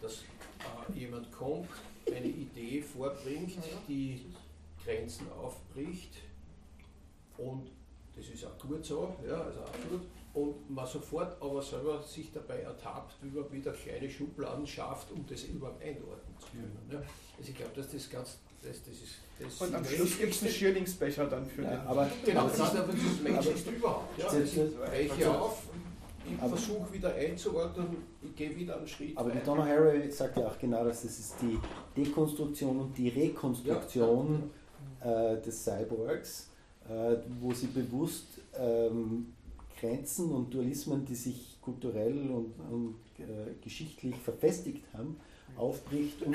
[0.00, 1.68] Dass äh, jemand kommt,
[2.06, 3.52] eine Idee vorbringt,
[3.88, 4.26] die
[4.84, 6.16] Grenzen aufbricht
[7.38, 7.70] und
[8.16, 10.02] das ist auch gut so, ja, also absolut
[10.34, 15.24] und man sofort aber selber sich dabei ertappt, wie man wieder kleine Schubladen schafft, um
[15.28, 16.88] das überhaupt einordnen zu können.
[16.90, 16.98] Ja.
[16.98, 20.42] Also ich glaube, dass das ganz das, das ist, das und am Schluss gibt es
[20.42, 21.80] einen Schierlingsbecher dann für ja, den.
[21.80, 24.18] Aber, genau, das ist aber das Menschlichste überhaupt.
[24.18, 24.32] Ja.
[24.38, 25.64] Ich breche auf,
[26.24, 27.88] ich versuche wieder einzuordnen,
[28.22, 29.18] ich gehe wieder einen Schritt.
[29.18, 31.58] Aber die Donna Harry sagt ja auch genau, dass das ist die
[31.96, 34.61] Dekonstruktion und die Rekonstruktion ja.
[35.04, 36.48] Äh, des Cyborgs,
[36.88, 38.26] äh, wo sie bewusst
[38.58, 39.32] ähm,
[39.78, 45.16] Grenzen und Dualismen, die sich kulturell und, und äh, geschichtlich verfestigt haben,
[45.56, 46.32] aufbricht, um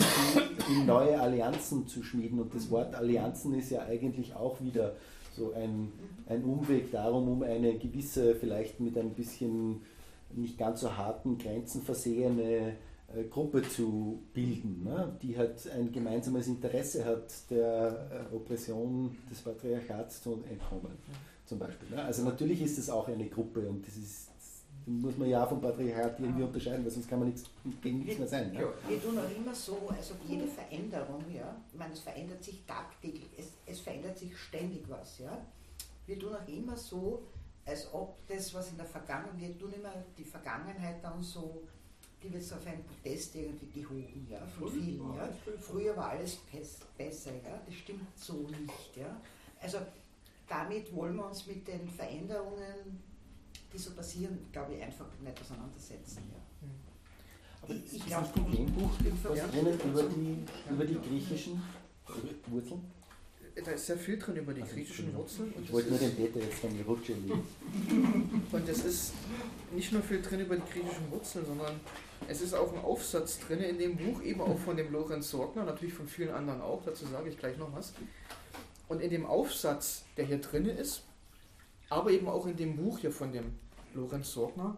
[0.70, 2.40] in neue Allianzen zu schmieden.
[2.40, 4.96] Und das Wort Allianzen ist ja eigentlich auch wieder
[5.36, 5.92] so ein,
[6.28, 9.82] ein Umweg darum, um eine gewisse, vielleicht mit ein bisschen
[10.36, 12.76] nicht ganz so harten Grenzen versehene
[13.30, 20.22] Gruppe zu bilden, ne, die halt ein gemeinsames Interesse hat, der äh, Oppression des Patriarchats
[20.22, 20.92] zu entkommen
[21.46, 21.90] zum Beispiel.
[21.90, 22.04] Ne?
[22.04, 24.28] Also natürlich ist es auch eine Gruppe und das ist
[24.88, 27.50] muss man ja vom Patriarchat irgendwie unterscheiden, weil sonst kann man nichts,
[27.82, 28.54] gegen nichts mehr sein.
[28.54, 28.62] Ja.
[28.88, 32.66] Wir tun auch immer so, als ob jede Veränderung, ja, ich meine, es verändert sich
[32.66, 35.46] tagtäglich, es, es verändert sich ständig was, ja.
[36.06, 37.24] Wir tun auch immer so,
[37.66, 41.64] als ob das, was in der Vergangenheit, wir tun immer die Vergangenheit dann so,
[42.24, 45.30] die wird so auf einen Protest irgendwie gehoben, ja, von vielen, ja.
[45.60, 46.38] Früher war alles
[46.98, 49.22] besser, ja, das stimmt so nicht, ja.
[49.62, 49.78] Also
[50.48, 53.04] damit wollen wir uns mit den Veränderungen,
[53.72, 56.24] die so passieren, glaube ich, einfach nicht auseinandersetzen.
[56.32, 56.68] Ja.
[57.62, 58.92] Aber ich, ich glaube, in dem Buch
[59.24, 60.38] was drinnen über die,
[60.72, 61.62] über die griechischen
[62.48, 62.82] Wurzeln?
[63.64, 65.52] Da ist sehr viel drin über die also griechischen Wurzeln.
[65.62, 67.44] ich wollte nur den Peter jetzt von die Rutsche legen.
[68.52, 69.14] Und es ist
[69.74, 71.80] nicht nur viel drin über die griechischen Wurzeln, sondern
[72.28, 75.64] es ist auch ein Aufsatz drin in dem Buch, eben auch von dem Lorenz Sorgner,
[75.64, 77.94] natürlich von vielen anderen auch, dazu sage ich gleich noch was.
[78.88, 81.04] Und in dem Aufsatz, der hier drin ist,
[81.90, 83.56] aber eben auch in dem Buch hier von dem
[83.94, 84.78] Lorenz Sorgner,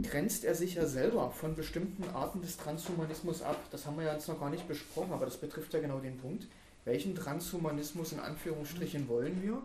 [0.00, 3.58] grenzt er sich ja selber von bestimmten Arten des Transhumanismus ab.
[3.70, 6.16] Das haben wir ja jetzt noch gar nicht besprochen, aber das betrifft ja genau den
[6.16, 6.46] Punkt.
[6.84, 9.62] Welchen Transhumanismus in Anführungsstrichen wollen wir?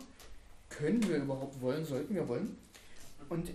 [0.68, 1.84] Können wir überhaupt wollen?
[1.84, 2.58] Sollten wir wollen?
[3.28, 3.50] Und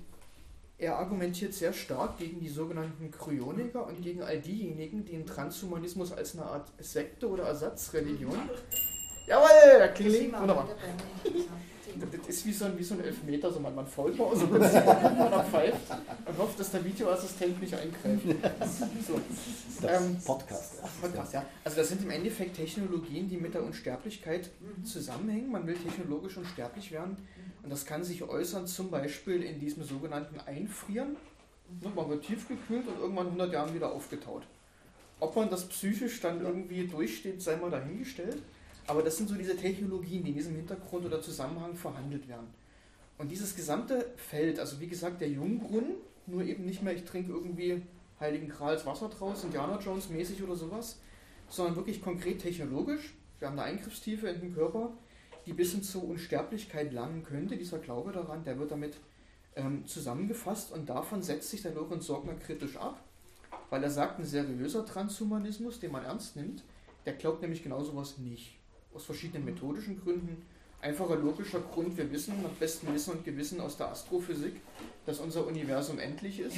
[0.78, 6.12] er argumentiert sehr stark gegen die sogenannten Kryoniker und gegen all diejenigen, die den Transhumanismus
[6.12, 8.38] als eine Art Sekte oder Ersatzreligion
[9.28, 10.34] Jawohl, da klingelt.
[10.34, 10.68] Wunderbar.
[12.00, 15.46] Das ist wie so ein, wie so ein Elfmeter, so man, man so kurz oder
[15.50, 15.92] pfeift
[16.26, 18.24] und hofft, dass der Videoassistent nicht eingreift.
[19.08, 19.20] So.
[19.88, 20.82] Ähm, Podcast.
[21.02, 21.46] Podcast, ja.
[21.64, 24.50] Also das sind im Endeffekt Technologien, die mit der Unsterblichkeit
[24.84, 25.52] zusammenhängen.
[25.52, 27.18] Man will technologisch unsterblich werden
[27.64, 31.16] und das kann sich äußern zum Beispiel in diesem sogenannten Einfrieren.
[31.96, 34.44] Man wird tiefgekühlt und irgendwann 100 Jahren wieder aufgetaut.
[35.20, 38.42] Ob man das psychisch dann irgendwie durchsteht, sei mal dahingestellt.
[38.88, 42.48] Aber das sind so diese Technologien, die in diesem Hintergrund oder Zusammenhang verhandelt werden.
[43.18, 45.94] Und dieses gesamte Feld, also wie gesagt, der Jungbrunnen
[46.26, 47.82] nur eben nicht mehr, ich trinke irgendwie
[48.20, 51.00] Heiligen Grals Wasser draus, Indiana Jones mäßig oder sowas,
[51.50, 53.14] sondern wirklich konkret technologisch.
[53.40, 54.92] Wir haben eine Eingriffstiefe in den Körper,
[55.46, 57.58] die bis hin zur Unsterblichkeit langen könnte.
[57.58, 58.96] Dieser Glaube daran, der wird damit
[59.56, 63.04] ähm, zusammengefasst und davon setzt sich der Lorenz Sorgner kritisch ab,
[63.70, 66.64] weil er sagt, ein seriöser Transhumanismus, den man ernst nimmt,
[67.06, 68.58] der glaubt nämlich genau sowas nicht.
[68.94, 70.44] Aus verschiedenen methodischen Gründen.
[70.82, 74.56] Einfacher logischer Grund, wir wissen, nach bestem Wissen und Gewissen aus der Astrophysik,
[75.06, 76.58] dass unser Universum endlich ist.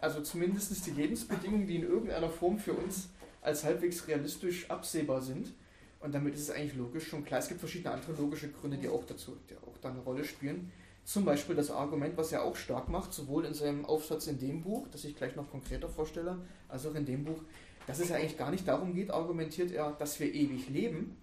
[0.00, 3.08] Also zumindest die Lebensbedingungen, die in irgendeiner Form für uns
[3.42, 5.52] als halbwegs realistisch absehbar sind.
[6.00, 7.40] Und damit ist es eigentlich logisch schon klar.
[7.40, 10.72] Es gibt verschiedene andere logische Gründe, die auch dazu, die auch da eine Rolle spielen.
[11.04, 14.62] Zum Beispiel das Argument, was er auch stark macht, sowohl in seinem Aufsatz in dem
[14.62, 16.38] Buch, das ich gleich noch konkreter vorstelle,
[16.68, 17.42] als auch in dem Buch,
[17.86, 21.16] dass es ja eigentlich gar nicht darum geht, argumentiert er, dass wir ewig leben,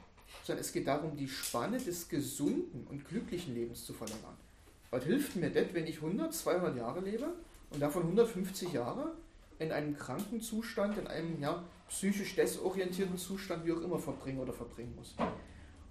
[0.44, 4.36] sondern es geht darum, die Spanne des gesunden und glücklichen Lebens zu verlängern.
[4.92, 7.28] Was hilft mir das, wenn ich 100, 200 Jahre lebe
[7.72, 9.12] und davon 150 Jahre
[9.60, 14.54] in einem kranken Zustand, in einem ja, psychisch desorientierten Zustand, wie auch immer, verbringen oder
[14.54, 15.16] verbringen muss?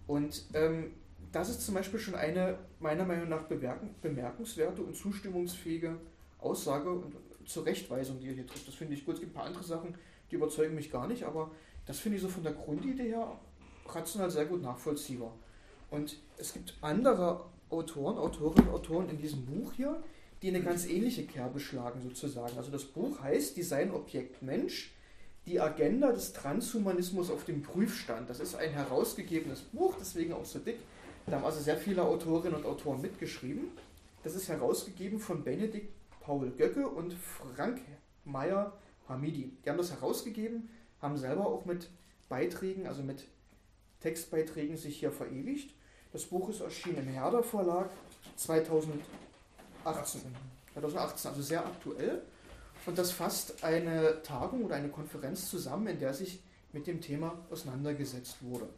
[0.07, 0.93] Und ähm,
[1.33, 5.99] das ist zum Beispiel schon eine meiner Meinung nach bemerkenswerte und zustimmungsfähige
[6.39, 7.15] Aussage und
[7.45, 8.69] Zurechtweisung, die er hier trifft.
[8.69, 9.15] Das finde ich gut.
[9.15, 9.95] Es gibt ein paar andere Sachen,
[10.31, 11.51] die überzeugen mich gar nicht, aber
[11.87, 13.39] das finde ich so von der Grundidee her
[13.95, 15.33] rational sehr gut nachvollziehbar.
[15.91, 20.03] Und es gibt andere Autoren, Autorinnen, Autoren in diesem Buch hier,
[20.43, 22.57] die eine ganz ähnliche Kerbe schlagen sozusagen.
[22.57, 24.93] Also das Buch heißt Designobjekt Mensch,
[25.47, 28.29] die Agenda des Transhumanismus auf dem Prüfstand.
[28.29, 30.79] Das ist ein herausgegebenes Buch, deswegen auch so dick.
[31.27, 33.69] Da haben also sehr viele Autorinnen und Autoren mitgeschrieben.
[34.23, 37.81] Das ist herausgegeben von Benedikt Paul Göcke und Frank
[38.25, 38.73] Meyer
[39.09, 39.53] Hamidi.
[39.65, 40.69] Die haben das herausgegeben,
[41.01, 41.89] haben selber auch mit
[42.29, 43.25] Beiträgen, also mit
[44.01, 45.75] Textbeiträgen sich hier verewigt.
[46.13, 47.91] Das Buch ist erschienen im Herder Verlag
[48.37, 49.03] 2018.
[50.73, 52.23] 2018, also sehr aktuell.
[52.85, 56.41] Und das fasst eine Tagung oder eine Konferenz zusammen, in der sich
[56.73, 58.69] mit dem Thema auseinandergesetzt wurde.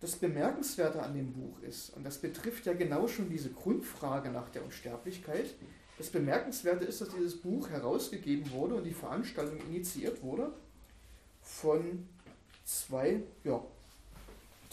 [0.00, 4.48] Das Bemerkenswerte an dem Buch ist, und das betrifft ja genau schon diese Grundfrage nach
[4.50, 5.54] der Unsterblichkeit,
[5.98, 10.52] das Bemerkenswerte ist, dass dieses Buch herausgegeben wurde und die Veranstaltung initiiert wurde
[11.40, 12.06] von
[12.64, 13.64] zwei ja,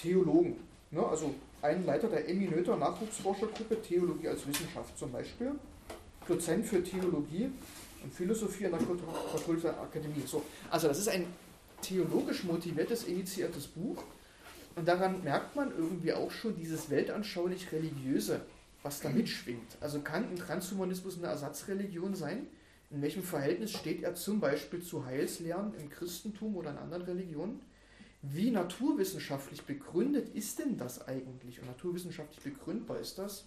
[0.03, 0.57] Theologen.
[0.91, 1.03] Ne?
[1.03, 5.51] Also ein Leiter der Eminöter Nachwuchsforschergruppe, Theologie als Wissenschaft zum Beispiel,
[6.27, 7.49] Dozent für Theologie
[8.03, 8.81] und Philosophie an der
[9.31, 10.23] Katholischen Akademie.
[10.25, 11.25] So, also das ist ein
[11.81, 14.03] theologisch motiviertes, initiiertes Buch
[14.75, 18.41] und daran merkt man irgendwie auch schon dieses weltanschaulich-religiöse
[18.83, 19.77] was da mitschwingt.
[19.79, 22.47] Also kann ein Transhumanismus eine Ersatzreligion sein?
[22.91, 27.61] In welchem Verhältnis steht er zum Beispiel zu Heilslehren im Christentum oder in anderen Religionen?
[28.26, 31.59] Wie naturwissenschaftlich begründet ist denn das eigentlich?
[31.59, 33.43] Und naturwissenschaftlich begründbar ist das,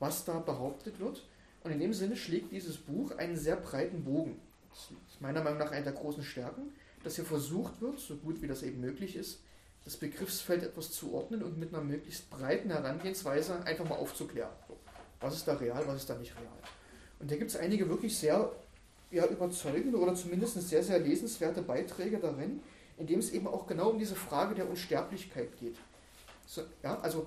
[0.00, 1.24] was da behauptet wird.
[1.62, 4.40] Und in dem Sinne schlägt dieses Buch einen sehr breiten Bogen.
[4.70, 6.72] Das ist meiner Meinung nach eine der großen Stärken,
[7.04, 9.38] dass hier versucht wird, so gut wie das eben möglich ist,
[9.84, 14.50] das Begriffsfeld etwas zu ordnen und mit einer möglichst breiten Herangehensweise einfach mal aufzuklären.
[15.20, 16.58] Was ist da real, was ist da nicht real?
[17.20, 18.50] Und da gibt es einige wirklich sehr
[19.12, 22.60] ja, überzeugende oder zumindest sehr, sehr lesenswerte Beiträge darin,
[22.98, 25.76] in dem es eben auch genau um diese Frage der Unsterblichkeit geht.
[26.46, 27.26] So, ja, also,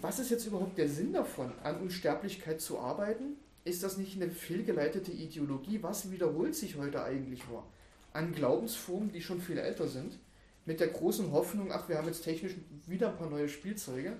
[0.00, 3.36] was ist jetzt überhaupt der Sinn davon, an Unsterblichkeit zu arbeiten?
[3.64, 5.82] Ist das nicht eine fehlgeleitete Ideologie?
[5.82, 7.64] Was wiederholt sich heute eigentlich nur?
[8.12, 10.18] An Glaubensformen, die schon viel älter sind?
[10.64, 12.54] mit der großen Hoffnung, ach, wir haben jetzt technisch
[12.86, 14.16] wieder ein paar neue Spielzeuge,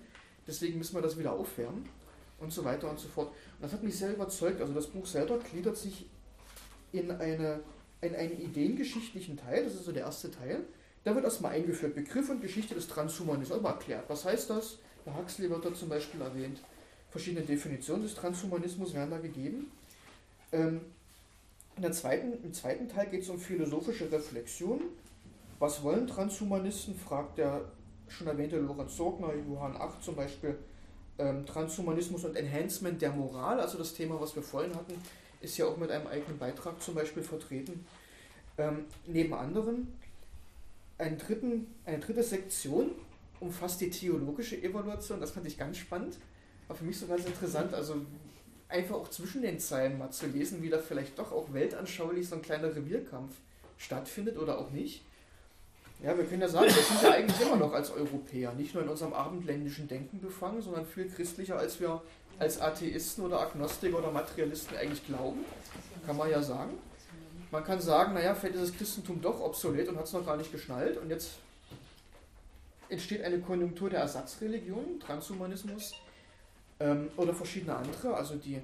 [0.47, 1.89] deswegen müssen wir das wieder aufwärmen
[2.41, 3.29] und so weiter und so fort.
[3.29, 4.61] Und das hat mich sehr überzeugt.
[4.61, 6.07] Also das Buch selber gliedert sich
[6.91, 7.61] in, eine,
[8.03, 10.61] in einen ideengeschichtlichen Teil, das ist so der erste Teil.
[11.05, 14.05] Da wird erstmal eingeführt, Begriff und Geschichte des Transhumanismus, aber erklärt.
[14.09, 14.79] Was heißt das?
[15.07, 16.61] Der Huxley wird da zum Beispiel erwähnt.
[17.11, 19.73] Verschiedene Definitionen des Transhumanismus werden da gegeben.
[20.53, 20.83] Ähm,
[21.77, 24.83] in der zweiten, Im zweiten Teil geht es um philosophische Reflexion
[25.63, 27.61] was wollen Transhumanisten, fragt der
[28.09, 30.59] schon erwähnte Lorenz Sorgner, Johann 8 zum Beispiel,
[31.19, 34.95] ähm, Transhumanismus und Enhancement der Moral, also das Thema, was wir vorhin hatten,
[35.43, 37.85] ist ja auch mit einem eigenen Beitrag zum Beispiel vertreten.
[38.59, 39.89] Ähm, neben anderen,
[40.99, 42.93] einen dritten, eine dritte Sektion
[43.41, 46.19] umfasst die theologische Evaluation, das fand ich ganz spannend,
[46.69, 47.97] war für mich so ganz interessant, also
[48.69, 52.37] einfach auch zwischen den Zeilen mal zu lesen, wie da vielleicht doch auch weltanschaulich so
[52.37, 53.35] ein kleiner Revierkampf
[53.79, 55.05] stattfindet oder auch nicht.
[56.03, 58.83] Ja, wir können ja sagen, wir sind ja eigentlich immer noch als Europäer, nicht nur
[58.83, 62.03] in unserem abendländischen Denken befangen, sondern viel christlicher, als wir
[62.39, 65.45] als Atheisten oder Agnostiker oder Materialisten eigentlich glauben.
[66.07, 66.73] Kann man ja sagen.
[67.51, 70.37] Man kann sagen, naja, vielleicht ist das Christentum doch obsolet und hat es noch gar
[70.37, 71.33] nicht geschnallt und jetzt
[72.89, 75.93] entsteht eine Konjunktur der Ersatzreligion, Transhumanismus
[76.81, 78.15] ähm, oder verschiedene andere.
[78.15, 78.61] Also die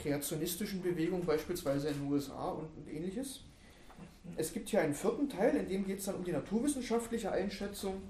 [0.00, 3.40] kreationistischen Bewegung, beispielsweise in den USA und, und ähnliches.
[4.36, 8.02] Es gibt hier einen vierten Teil, in dem geht es dann um die naturwissenschaftliche Einschätzung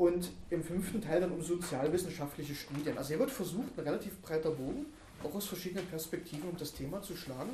[0.00, 2.96] und im fünften Teil dann um sozialwissenschaftliche Studien.
[2.96, 4.86] Also hier wird versucht, ein relativ breiter Bogen,
[5.22, 7.50] auch aus verschiedenen Perspektiven um das Thema zu schlagen.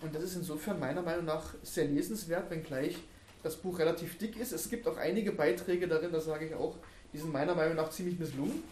[0.00, 2.96] Und das ist insofern meiner Meinung nach sehr lesenswert, wenngleich
[3.42, 4.52] das Buch relativ dick ist.
[4.52, 6.76] Es gibt auch einige Beiträge darin, das sage ich auch,
[7.12, 8.62] die sind meiner Meinung nach ziemlich misslungen.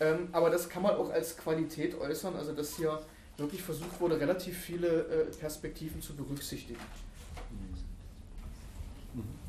[0.00, 3.00] Ähm, aber das kann man auch als Qualität äußern, also dass hier
[3.38, 6.80] wirklich versucht wurde, relativ viele äh, Perspektiven zu berücksichtigen.
[9.14, 9.44] Mhm.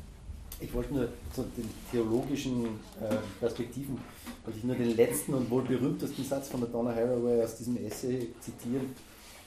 [0.58, 2.64] Ich wollte nur zu den theologischen
[3.00, 3.98] äh, Perspektiven,
[4.44, 7.76] wollte ich nur den letzten und wohl berühmtesten Satz von der Donna Haraway aus diesem
[7.84, 8.94] Essay zitieren,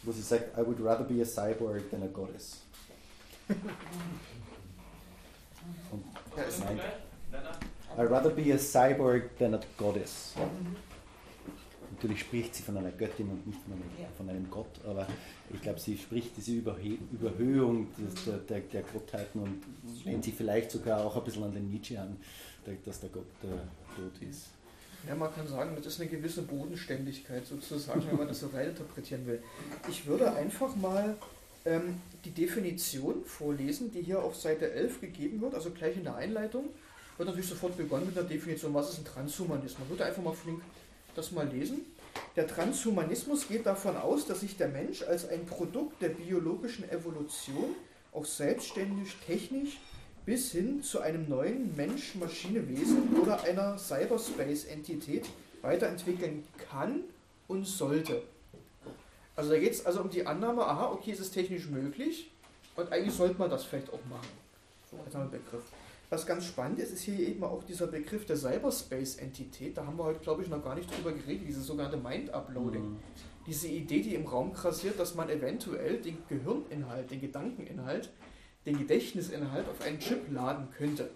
[0.03, 2.57] wo sie sagt, I would rather be a cyborg than a goddess.
[5.91, 6.03] und
[6.59, 6.81] meint,
[7.97, 10.35] I'd rather be a cyborg than a goddess.
[11.99, 13.83] Natürlich spricht sie von einer Göttin und nicht von einem,
[14.15, 15.05] von einem Gott, aber
[15.53, 20.31] ich glaube, sie spricht diese Überhe Überhöhung des, der, der, der, Gottheiten und nennt sie
[20.31, 22.15] vielleicht sogar auch ein bisschen an den Nietzsche an,
[22.85, 23.67] dass der Gott der
[23.97, 24.45] Tod ist.
[25.09, 29.27] Ja, man kann sagen, das ist eine gewisse Bodenständigkeit sozusagen, wenn man das so reininterpretieren
[29.27, 29.43] will.
[29.89, 31.17] Ich würde einfach mal
[31.65, 36.15] ähm, die Definition vorlesen, die hier auf Seite 11 gegeben wird, also gleich in der
[36.15, 36.69] Einleitung
[37.17, 39.79] wird natürlich sofort begonnen mit der Definition, was ist ein Transhumanismus.
[39.79, 40.61] Man würde einfach mal flink
[41.19, 41.85] das mal lesen.
[42.35, 47.75] Der Transhumanismus geht davon aus, dass sich der Mensch als ein Produkt der biologischen Evolution
[48.13, 49.79] auch selbstständig technisch
[50.25, 55.25] bis hin zu einem neuen Mensch-Maschine-Wesen oder einer Cyberspace-Entität
[55.61, 57.01] weiterentwickeln kann
[57.47, 58.21] und sollte.
[59.35, 62.31] Also da geht es also um die Annahme, aha, okay, es ist technisch möglich
[62.75, 64.27] und eigentlich sollte man das vielleicht auch machen.
[64.89, 65.63] So als Begriff.
[66.09, 69.77] Was ganz spannend ist, ist hier eben auch dieser Begriff der Cyberspace-Entität.
[69.77, 72.81] Da haben wir heute, glaube ich, noch gar nicht drüber geredet, dieses sogenannte Mind-Uploading.
[72.81, 72.99] Mhm.
[73.45, 78.09] Diese Idee, die im Raum grassiert, dass man eventuell den Gehirninhalt, den Gedankeninhalt,
[78.65, 81.11] den Gedächtnisinhalt auf einen Chip laden könnte.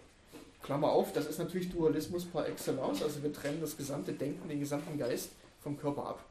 [0.61, 4.59] Klammer auf, das ist natürlich Dualismus par excellence, also wir trennen das gesamte Denken, den
[4.59, 6.25] gesamten Geist vom Körper ab.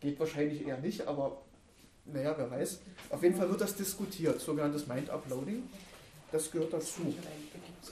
[0.00, 1.42] Geht wahrscheinlich eher nicht, aber
[2.06, 2.80] naja, wer weiß.
[3.10, 5.64] Auf jeden Fall wird das diskutiert, sogenanntes Mind-Uploading.
[6.32, 7.14] Das gehört dazu.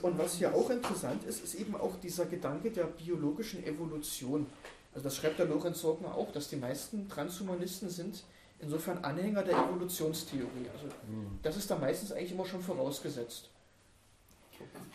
[0.01, 4.45] Und was hier auch interessant ist, ist eben auch dieser Gedanke der biologischen Evolution.
[4.93, 8.23] Also das schreibt der Lorenz Sorgner auch, dass die meisten Transhumanisten sind
[8.61, 10.69] insofern Anhänger der Evolutionstheorie.
[10.73, 11.39] Also hm.
[11.41, 13.49] das ist da meistens eigentlich immer schon vorausgesetzt.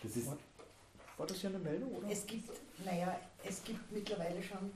[0.03, 0.29] Das ist
[1.17, 2.09] war das ja eine Meldung, oder?
[2.09, 2.49] Es gibt,
[2.83, 4.69] naja, es gibt mittlerweile schon,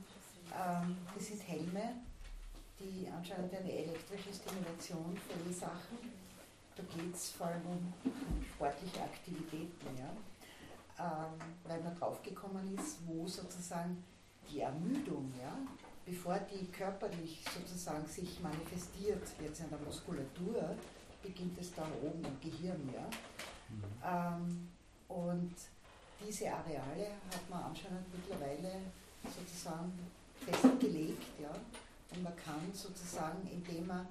[0.54, 1.96] ähm, das sind Helme,
[2.78, 5.98] die anscheinend eine elektrische Stimulation verursachen
[6.76, 7.92] da geht es vor allem um
[8.54, 10.10] sportliche Aktivitäten, ja?
[10.98, 11.32] Ähm,
[11.64, 14.02] weil man draufgekommen ist, wo sozusagen
[14.50, 15.56] die Ermüdung, ja,
[16.04, 20.76] bevor die körperlich sozusagen sich manifestiert, jetzt in der Muskulatur,
[21.22, 22.90] beginnt es dann oben im Gehirn.
[22.92, 23.08] Ja?
[23.68, 24.42] Mhm.
[24.42, 24.68] Ähm,
[25.08, 25.54] und
[26.26, 28.80] diese Areale hat man anscheinend mittlerweile
[29.24, 29.92] sozusagen
[30.44, 31.22] festgelegt.
[31.40, 31.50] Ja?
[32.12, 34.06] Und man kann sozusagen, indem man,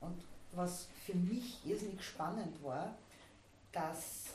[0.00, 0.22] und
[0.52, 2.94] was für mich irrsinnig spannend war,
[3.72, 4.34] dass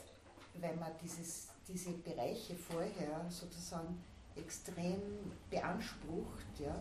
[0.54, 4.02] wenn man dieses, diese Bereiche vorher sozusagen
[4.34, 5.00] extrem
[5.50, 6.74] beansprucht, ja,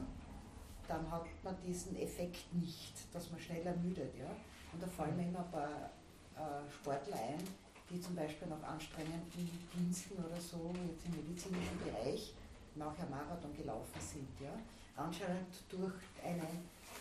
[0.87, 4.13] dann hat man diesen Effekt nicht, dass man schneller ermüdet.
[4.17, 4.29] Ja.
[4.73, 5.89] Und da fallen mir immer ein paar
[6.35, 7.43] äh, Sportler ein,
[7.89, 12.33] die zum Beispiel nach anstrengenden Diensten oder so, jetzt im medizinischen Bereich,
[12.75, 14.27] nachher Marathon gelaufen sind.
[14.41, 14.51] Ja.
[14.95, 15.93] Anscheinend durch
[16.23, 16.47] eine,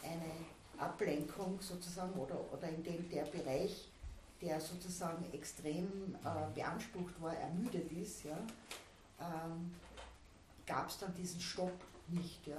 [0.02, 0.31] eine
[0.78, 3.88] Ablenkung sozusagen oder, oder in dem der Bereich,
[4.40, 8.36] der sozusagen extrem äh, beansprucht war, ermüdet ist, ja,
[9.20, 9.74] ähm,
[10.66, 11.72] gab es dann diesen Stopp
[12.09, 12.46] nicht.
[12.46, 12.56] Ja,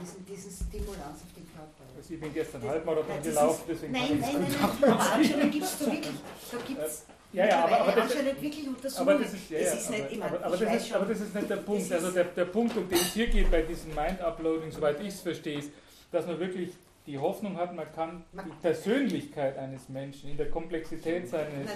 [0.00, 1.84] diesen, diesen Stimulanz auf den Körper.
[1.96, 5.78] Also ich bin gestern Halbmarathon gelaufen, deswegen nein, nein, nein, nein, nein, da gibt es
[5.78, 6.14] da wirklich,
[6.50, 9.98] da gibt's ja, ja, aber, aber, das, wirklich aber das ist, ja, ja, ist aber,
[9.98, 11.92] nicht, aber, aber, das ist, aber das ist nicht der Punkt.
[11.92, 15.20] Also der, der Punkt, um den es hier geht bei diesem Mind-Uploading, soweit ich es
[15.20, 15.70] verstehe, ist,
[16.10, 16.70] dass man wirklich
[17.06, 21.70] die Hoffnung hat, man kann die Persönlichkeit eines Menschen in der Komplexität seines,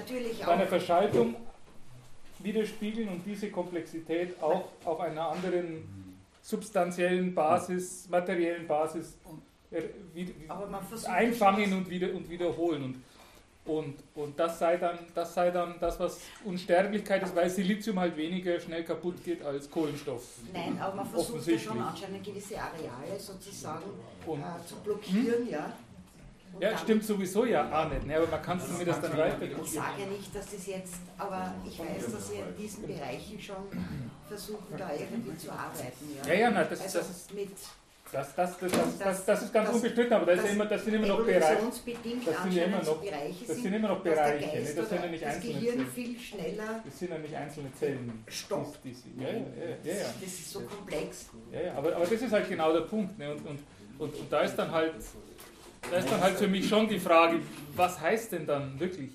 [0.44, 1.36] seiner Verschaltung
[2.40, 9.18] widerspiegeln und diese Komplexität auch auf einer anderen substanziellen Basis, materiellen Basis
[11.06, 12.84] einfangen und, wieder, und wiederholen.
[12.84, 12.96] Und
[13.78, 18.16] und, und das, sei dann, das sei dann das, was Unsterblichkeit ist, weil Silizium halt
[18.16, 20.22] weniger schnell kaputt geht als Kohlenstoff.
[20.52, 23.84] Nein, aber man versucht ja schon anscheinend gewisse Areale sozusagen
[24.26, 25.48] äh, zu blockieren, hm?
[25.48, 25.72] ja.
[26.52, 29.16] Und ja, stimmt sowieso ja auch nicht, ne, aber man kann es mir das dann
[29.16, 29.40] weiter.
[29.40, 33.68] Ich sage nicht, dass das jetzt, aber ich weiß, dass Sie in diesen Bereichen schon
[34.26, 36.10] versuchen, da irgendwie zu arbeiten.
[36.24, 37.34] Ja, ja, ja nein, das, also das ist.
[37.34, 37.52] Mit
[38.12, 41.06] Das, das, das, das, das, ist ganz unbestritten, aber das, ist immer, das sind immer
[41.06, 41.62] noch Bereiche.
[41.64, 43.02] Das sind immer noch,
[43.46, 44.46] das sind immer noch Bereiche.
[44.46, 45.90] Geist das sind ja nicht einzelne Gehirn Zellen.
[45.90, 46.80] viel schneller.
[46.84, 48.24] Das sind ja nicht einzelne Zellen.
[48.26, 48.78] Stopp.
[48.82, 49.34] Das, ja, ja,
[49.84, 51.30] ja, ja, Das ist so komplex.
[51.52, 53.16] Ja, ja, aber, aber das ist halt genau der Punkt.
[53.18, 53.30] Ne?
[53.32, 53.60] Und, und,
[53.98, 54.94] und, und da ist dann halt
[55.88, 57.40] da ist dann halt für mich schon die Frage,
[57.74, 59.10] was heißt denn dann wirklich?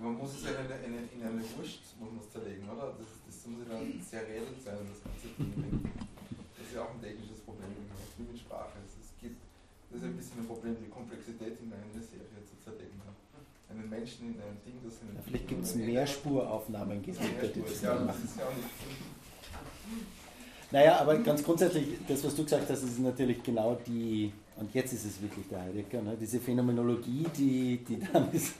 [0.00, 2.94] Man muss es ja in eine, in eine Wurst muss man zerlegen, oder?
[2.98, 3.60] Das, das muss
[4.12, 5.90] ja dann redend sein, das ganze Ding.
[6.56, 7.68] Das ist ja auch ein technisches Problem,
[8.18, 8.78] wie mit Sprache.
[8.84, 9.40] Es gibt,
[9.96, 13.00] das ist ein bisschen ein Problem, die Komplexität in eine Serie zu zerlegen.
[13.70, 17.94] Einen Menschen in ein Ding, das in ja, Vielleicht gibt es Mehrspuraufnahmen, die das ja,
[17.94, 18.28] machen.
[18.38, 18.44] Ja
[20.70, 24.92] naja, aber ganz grundsätzlich, das, was du gesagt hast, ist natürlich genau die, und jetzt
[24.92, 28.54] ist es wirklich der Heidegger, ne, diese Phänomenologie, die, die dann ist,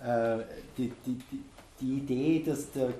[0.00, 0.38] äh,
[0.76, 1.42] die, die, die,
[1.80, 2.92] die Idee, dass der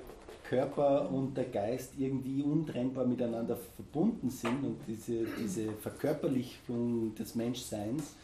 [0.53, 8.15] Körper und der Geist irgendwie untrennbar miteinander verbunden sind und diese, diese Verkörperlichung des Menschseins,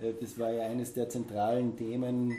[0.00, 2.32] äh, das war ja eines der zentralen Themen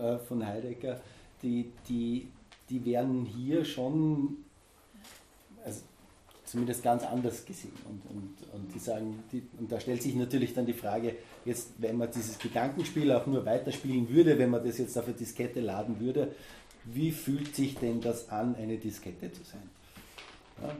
[0.00, 1.00] äh, von Heidegger,
[1.42, 2.28] die, die,
[2.68, 4.36] die werden hier schon
[5.64, 5.80] also
[6.44, 7.72] zumindest ganz anders gesehen.
[7.88, 11.16] Und, und, und die sagen, die, und da stellt sich natürlich dann die Frage,
[11.46, 15.14] jetzt, wenn man dieses Gedankenspiel auch nur weiterspielen würde, wenn man das jetzt auf eine
[15.14, 16.34] Diskette laden würde,
[16.84, 19.70] wie fühlt sich denn das an, eine Diskette zu sein?
[20.62, 20.74] Ja?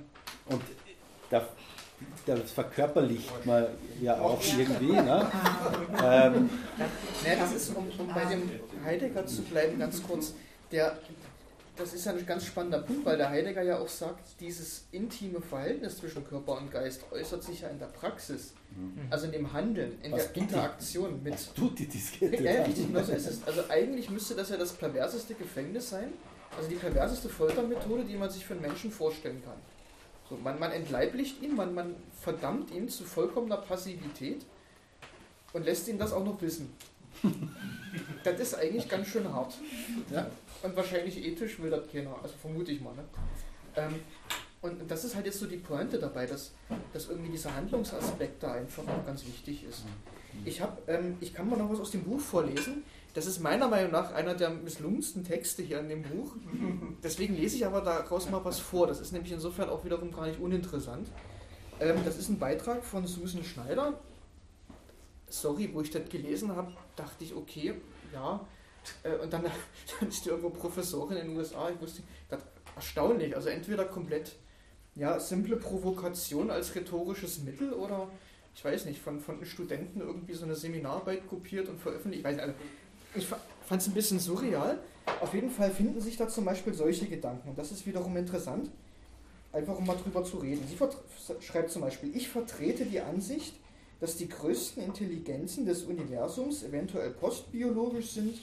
[0.46, 0.62] Und
[1.30, 1.48] da,
[2.26, 3.66] das verkörperlicht man
[4.00, 4.92] ja auch irgendwie.
[4.92, 5.26] Ne?
[6.02, 6.50] ähm,
[7.24, 8.50] nee, das ist, um, um bei dem
[8.84, 10.34] Heidegger zu bleiben, ganz kurz,
[10.70, 10.98] der,
[11.76, 15.40] das ist ja ein ganz spannender Punkt, weil der Heidegger ja auch sagt, dieses intime
[15.40, 19.06] Verhältnis zwischen Körper und Geist äußert sich ja in der Praxis, mhm.
[19.10, 21.34] also in dem Handeln, in was der Interaktion die, mit.
[21.34, 22.42] Was tut die Diskette?
[22.42, 23.44] Ja, richtig, genau so ist es.
[23.44, 26.12] Also eigentlich müsste das ja das perverseste Gefängnis sein,
[26.56, 29.56] also die perverseste Foltermethode, die man sich für einen Menschen vorstellen kann.
[30.28, 34.44] So, man, man entleiblicht ihn, man, man verdammt ihn zu vollkommener Passivität
[35.52, 36.72] und lässt ihn das auch noch wissen.
[38.24, 39.54] das ist eigentlich ganz schön hart.
[40.10, 40.26] Ja?
[40.64, 42.94] Und wahrscheinlich ethisch will das keiner, also vermute ich mal.
[42.94, 43.04] Ne?
[43.76, 44.00] Ähm,
[44.62, 46.52] und das ist halt jetzt so die Pointe dabei, dass,
[46.94, 49.84] dass irgendwie dieser Handlungsaspekt da einfach auch ganz wichtig ist.
[50.46, 52.82] Ich, hab, ähm, ich kann mal noch was aus dem Buch vorlesen.
[53.12, 56.32] Das ist meiner Meinung nach einer der misslungensten Texte hier in dem Buch.
[57.02, 58.86] Deswegen lese ich aber daraus mal was vor.
[58.86, 61.08] Das ist nämlich insofern auch wiederum gar nicht uninteressant.
[61.78, 64.00] Ähm, das ist ein Beitrag von Susan Schneider.
[65.28, 67.74] Sorry, wo ich das gelesen habe, dachte ich, okay,
[68.14, 68.40] ja,
[69.22, 69.42] und dann,
[70.00, 71.70] dann ist die irgendwo Professorin in den USA.
[71.70, 72.40] Ich wusste, das
[72.76, 73.34] erstaunlich.
[73.36, 74.36] Also entweder komplett
[74.94, 78.08] ja, simple Provokation als rhetorisches Mittel oder
[78.54, 82.20] ich weiß nicht, von, von Studenten irgendwie so eine Seminararbeit kopiert und veröffentlicht.
[82.20, 82.54] Ich weiß nicht, also
[83.16, 84.78] ich fand es ein bisschen surreal.
[85.20, 87.50] Auf jeden Fall finden sich da zum Beispiel solche Gedanken.
[87.50, 88.70] Und das ist wiederum interessant,
[89.52, 90.64] einfach um mal drüber zu reden.
[90.68, 90.76] Sie
[91.44, 93.54] schreibt zum Beispiel, ich vertrete die Ansicht,
[94.00, 98.38] dass die größten Intelligenzen des Universums eventuell postbiologisch sind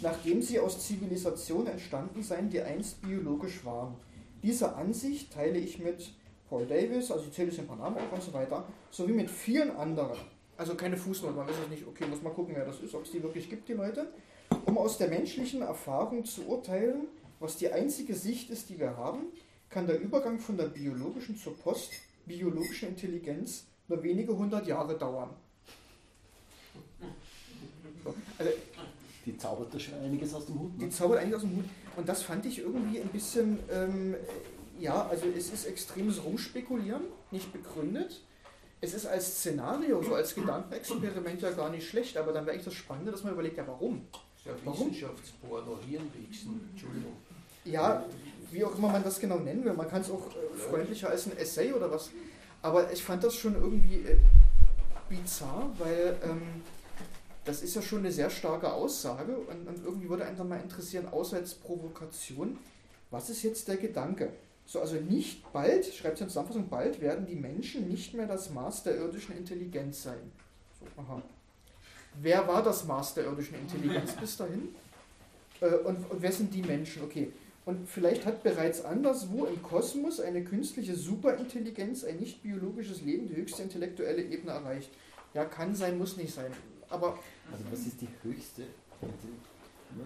[0.00, 3.94] nachdem sie aus Zivilisationen entstanden seien, die einst biologisch waren.
[4.42, 6.12] Diese Ansicht teile ich mit
[6.48, 9.70] Paul Davis, also ich zähle es ein paar auf und so weiter, sowie mit vielen
[9.70, 10.18] anderen.
[10.56, 13.04] Also keine Fußnoten, man weiß es nicht, okay, muss mal gucken, wer das ist, ob
[13.04, 14.12] es die wirklich gibt, die Leute,
[14.66, 17.06] um aus der menschlichen Erfahrung zu urteilen,
[17.40, 19.26] was die einzige Sicht ist, die wir haben,
[19.70, 25.30] kann der Übergang von der biologischen zur postbiologischen Intelligenz nur wenige hundert Jahre dauern.
[28.38, 28.52] Also
[29.24, 30.78] die zaubert da schon einiges aus dem Hut.
[30.78, 30.86] Ne?
[30.86, 31.64] Die zaubert einiges aus dem Hut.
[31.96, 34.16] Und das fand ich irgendwie ein bisschen, ähm,
[34.78, 38.22] ja, also es ist extremes Rumspekulieren, nicht begründet.
[38.80, 42.64] Es ist als Szenario, so als Gedankenexperiment ja gar nicht schlecht, aber dann wäre eigentlich
[42.64, 44.06] das Spannende, dass man überlegt, ja warum?
[44.44, 44.90] Ja, warum?
[44.90, 47.12] Wissenschaftsporno, Hirnwichsen, Entschuldigung.
[47.64, 48.04] Ja,
[48.50, 49.72] wie auch immer man das genau nennen will.
[49.72, 52.10] Man kann es auch äh, freundlicher als ein Essay oder was.
[52.60, 54.16] Aber ich fand das schon irgendwie äh,
[55.08, 56.42] bizarr, weil ähm,
[57.44, 61.08] das ist ja schon eine sehr starke Aussage und, und irgendwie würde dann mal interessieren,
[61.08, 62.58] außer als Provokation,
[63.10, 64.30] was ist jetzt der Gedanke?
[64.64, 68.50] So, also nicht bald, schreibt sie in Zusammenfassung, bald werden die Menschen nicht mehr das
[68.50, 70.32] Maß der irdischen Intelligenz sein.
[70.78, 71.20] So, aha.
[72.20, 74.68] Wer war das Maß der irdischen Intelligenz bis dahin?
[75.60, 77.02] Äh, und, und wer sind die Menschen?
[77.02, 77.32] Okay.
[77.64, 83.36] Und vielleicht hat bereits anderswo im Kosmos eine künstliche Superintelligenz, ein nicht biologisches Leben, die
[83.36, 84.90] höchste intellektuelle Ebene erreicht.
[85.32, 86.52] Ja, kann sein, muss nicht sein.
[86.92, 87.18] Aber
[87.50, 88.64] also was ist die höchste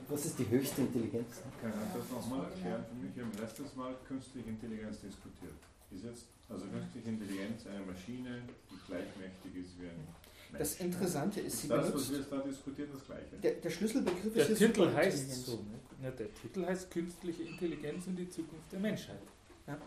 [0.08, 1.42] was ist die höchste Intelligenz?
[1.60, 3.14] Kann ich das nochmal erklären für mich?
[3.14, 5.54] Wir haben letztes Mal künstliche Intelligenz diskutiert.
[5.90, 10.02] Ist jetzt also künstliche Intelligenz eine Maschine, die gleichmächtig ist wie ein
[10.50, 10.58] Mensch?
[10.58, 13.36] Das Interessante ist, sie das, was wir jetzt da diskutieren, das Gleiche.
[13.42, 15.56] Der, der Schlüsselbegriff der ist Titel heißt so.
[15.56, 15.78] Ne?
[16.02, 19.22] Ja, der Titel heißt künstliche Intelligenz und die Zukunft der Menschheit.
[19.66, 19.78] Ja.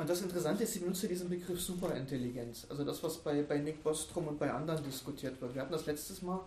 [0.00, 2.66] Und das Interessante ist, sie benutzt diesen Begriff Superintelligenz.
[2.70, 5.54] Also das, was bei, bei Nick Bostrom und bei anderen diskutiert wird.
[5.54, 6.40] Wir hatten das letztes Mal,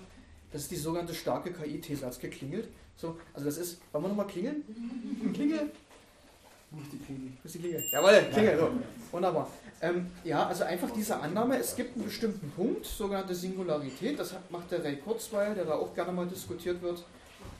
[0.52, 2.68] das ist die sogenannte starke KI-These, hat geklingelt.
[2.98, 4.64] So, also das ist, wollen wir nochmal klingeln?
[5.36, 5.70] Klingel?
[6.72, 7.32] Nicht die Klingel.
[7.44, 7.84] Ist die Klingel.
[7.92, 8.58] Jawohl, Klingel.
[8.58, 8.72] So.
[9.12, 9.48] Wunderbar.
[9.82, 14.72] Ähm, ja, also einfach diese Annahme, es gibt einen bestimmten Punkt, sogenannte Singularität, das macht
[14.72, 17.06] der Ray Kurzweil, der da auch gerne mal diskutiert wird,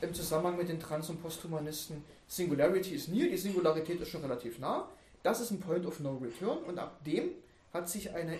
[0.00, 2.02] im Zusammenhang mit den Trans- und Posthumanisten.
[2.26, 4.88] Singularity ist near, die Singularität ist schon relativ nah.
[5.24, 7.30] Das ist ein Point of No Return und ab dem
[7.72, 8.38] hat sich eine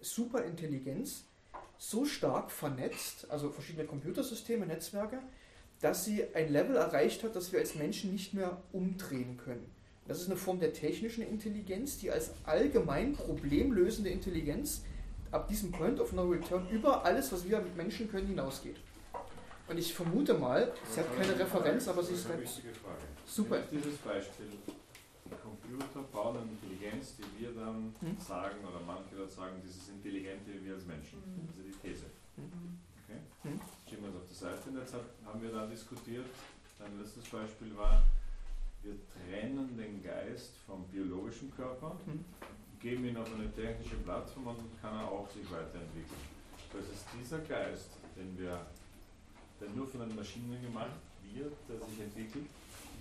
[0.00, 1.24] Superintelligenz
[1.76, 5.18] so stark vernetzt, also verschiedene Computersysteme, Netzwerke,
[5.82, 9.70] dass sie ein Level erreicht hat, das wir als Menschen nicht mehr umdrehen können.
[10.08, 14.80] Das ist eine Form der technischen Intelligenz, die als allgemein problemlösende Intelligenz
[15.30, 18.76] ab diesem Point of No Return über alles, was wir mit Menschen können, hinausgeht.
[19.68, 22.48] Und ich vermute mal, sie hat keine Referenz, aber sie ist halt
[23.26, 23.58] super.
[23.70, 24.46] Dieses Beispiel
[25.74, 28.16] Computer bauen eine Intelligenz, die wir dann hm?
[28.18, 31.18] sagen, oder manche Leute sagen, das ist intelligenter wie wir als Menschen.
[31.18, 31.48] Mhm.
[31.50, 32.06] Also die These.
[32.36, 32.78] Mhm.
[33.02, 33.18] Okay?
[33.42, 33.60] Mhm.
[33.86, 34.70] Stehen wir uns auf der Seite.
[34.70, 36.26] Und jetzt haben wir da diskutiert,
[36.78, 38.02] ein letztes Beispiel war,
[38.82, 42.24] wir trennen den Geist vom biologischen Körper, mhm.
[42.80, 46.22] geben ihn auf eine technische Plattform und kann er auch sich weiterentwickeln.
[46.72, 48.60] Das ist dieser Geist, den wir,
[49.60, 51.00] der nur von den Maschinen gemacht
[51.32, 52.46] wird, der sich entwickelt,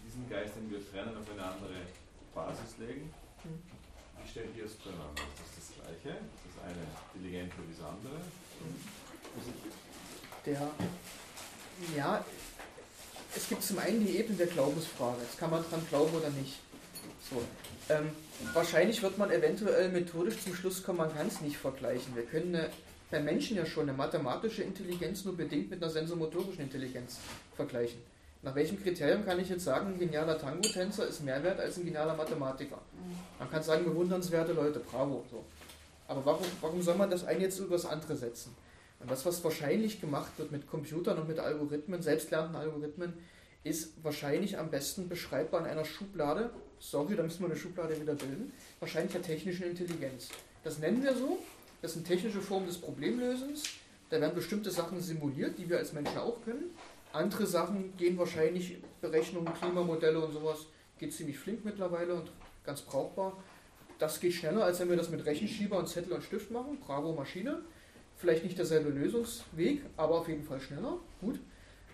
[0.05, 1.81] diesen Geist, den wir trennen, auf eine andere
[2.33, 3.13] Basis legen.
[3.43, 5.21] Wie stellt ihr es zueinander?
[5.21, 6.17] Ist das das Gleiche?
[6.17, 6.83] Ist das eine
[7.13, 8.19] intelligenter wie das andere?
[10.45, 10.71] Der,
[11.97, 12.25] ja,
[13.35, 15.21] es gibt zum einen die Ebene der Glaubensfrage.
[15.21, 16.59] Jetzt kann man dran glauben oder nicht.
[17.29, 17.41] So.
[17.89, 18.11] Ähm,
[18.53, 22.15] wahrscheinlich wird man eventuell methodisch zum Schluss kommen, man kann es nicht vergleichen.
[22.15, 22.69] Wir können eine,
[23.11, 27.19] beim Menschen ja schon eine mathematische Intelligenz nur bedingt mit einer sensomotorischen Intelligenz
[27.55, 27.99] vergleichen.
[28.43, 31.85] Nach welchem Kriterium kann ich jetzt sagen, ein genialer Tango-Tänzer ist mehr wert als ein
[31.85, 32.77] genialer Mathematiker?
[33.39, 35.23] Man kann sagen, bewundernswerte Leute, bravo.
[35.31, 35.45] So.
[36.09, 38.53] Aber warum, warum soll man das eine jetzt über das andere setzen?
[38.99, 43.13] Und das, was wahrscheinlich gemacht wird mit Computern und mit Algorithmen, selbstlernenden Algorithmen,
[43.63, 46.49] ist wahrscheinlich am besten beschreibbar in einer Schublade.
[46.79, 48.51] Sorry, da müssen wir eine Schublade wieder bilden.
[48.81, 50.27] Wahrscheinlich der technischen Intelligenz.
[50.65, 51.37] Das nennen wir so.
[51.81, 53.63] Das sind technische Formen des Problemlösens.
[54.09, 56.71] Da werden bestimmte Sachen simuliert, die wir als Menschen auch können.
[57.13, 60.65] Andere Sachen gehen wahrscheinlich, Berechnungen, Klimamodelle und sowas,
[60.97, 62.31] geht ziemlich flink mittlerweile und
[62.65, 63.37] ganz brauchbar.
[63.99, 66.79] Das geht schneller, als wenn wir das mit Rechenschieber und Zettel und Stift machen.
[66.79, 67.61] Bravo Maschine.
[68.17, 70.97] Vielleicht nicht derselbe Lösungsweg, aber auf jeden Fall schneller.
[71.21, 71.39] Gut.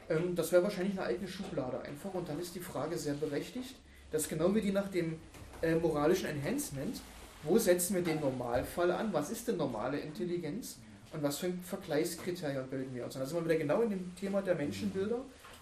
[0.10, 2.14] Ähm, das wäre wahrscheinlich eine eigene Schublade einfach.
[2.14, 3.76] Und dann ist die Frage sehr berechtigt.
[4.12, 5.20] Das ist genau wie die nach dem
[5.62, 7.02] äh, moralischen Enhancement.
[7.44, 9.12] Wo setzen wir den Normalfall an?
[9.12, 10.78] Was ist denn normale Intelligenz?
[11.12, 13.16] Und was für Vergleichskriterien bilden wir uns?
[13.16, 15.20] Und da sind wir wieder genau in dem Thema der Menschenbilder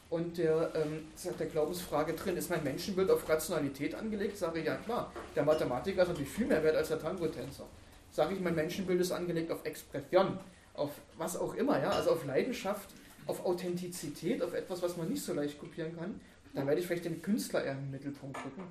[0.10, 1.08] und der, ähm,
[1.40, 2.38] der Glaubensfrage drin.
[2.38, 4.38] Ist mein Menschenbild auf Rationalität angelegt?
[4.38, 5.12] Sage ich ja klar.
[5.36, 7.66] Der Mathematiker ist natürlich viel mehr wert als der Tango-Tänzer.
[8.12, 10.40] Sage ich, mein Menschenbild ist angelegt auf Expression,
[10.74, 12.90] auf was auch immer, ja, also auf Leidenschaft,
[13.26, 16.20] auf Authentizität, auf etwas, was man nicht so leicht kopieren kann,
[16.54, 18.64] dann werde ich vielleicht den Künstler eher im Mittelpunkt rücken.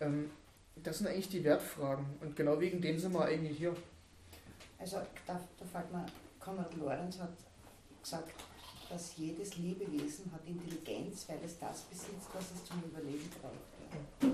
[0.00, 0.30] Ähm,
[0.76, 3.74] das sind eigentlich die Wertfragen und genau wegen denen sind wir eigentlich hier.
[4.78, 4.96] Also
[5.26, 6.06] da, da fällt mir,
[6.38, 7.32] Konrad Lorenz hat
[8.02, 8.32] gesagt,
[8.88, 14.32] dass jedes Lebewesen hat Intelligenz, weil es das besitzt, was es zum Überleben braucht.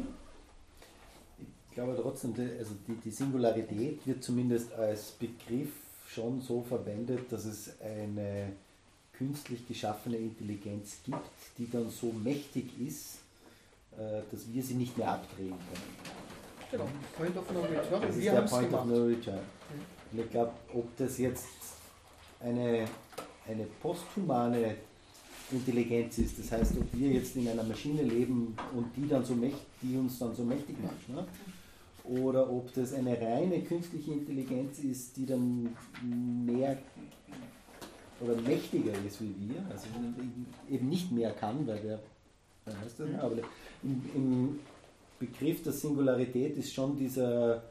[1.38, 5.72] Ich glaube trotzdem, also die, die Singularität wird zumindest als Begriff
[6.08, 8.52] schon so verwendet, dass es eine
[9.12, 11.18] künstlich geschaffene Intelligenz gibt,
[11.58, 13.18] die dann so mächtig ist,
[13.96, 16.14] äh, dass wir sie nicht mehr abdrehen können.
[16.70, 18.02] Genau, Point of No Return.
[18.02, 18.84] Das ist wir der Point gemacht.
[18.84, 19.40] of No Return.
[20.14, 21.46] Und ich glaube, ob das jetzt
[22.38, 22.86] eine,
[23.48, 24.76] eine posthumane
[25.50, 29.34] Intelligenz ist, das heißt, ob wir jetzt in einer Maschine leben und die, dann so
[29.34, 31.26] mächtig, die uns dann so mächtig macht, ne?
[32.04, 35.74] oder ob das eine reine künstliche Intelligenz ist, die dann
[36.46, 36.78] mehr
[38.20, 39.86] oder mächtiger ist wie wir, also
[40.70, 41.98] eben nicht mehr kann, weil der,
[42.84, 43.38] heißt das, aber
[43.82, 44.60] im, im
[45.18, 47.64] Begriff der Singularität ist schon dieser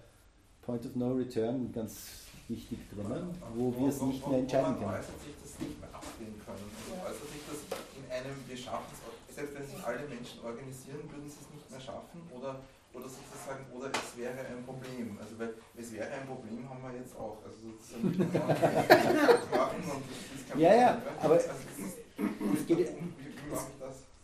[0.61, 4.93] Point of No Return ganz wichtig drinnen, wo wir es nicht mehr entscheiden können.
[4.99, 6.67] äußert sich das nicht mehr abdrehen können.
[7.01, 7.59] Äußert sich das
[7.95, 11.71] in einem, wir schaffen es, selbst wenn sich alle Menschen organisieren, würden sie es nicht
[11.71, 12.61] mehr schaffen oder,
[12.93, 15.17] oder sozusagen, oder es wäre ein Problem.
[15.17, 17.39] Also weil es wäre ein Problem, haben wir jetzt auch.
[17.41, 18.13] Also sozusagen
[19.51, 21.97] machen und das ist kein Ja, ja, aber also das ist,
[22.53, 23.67] es geht, das?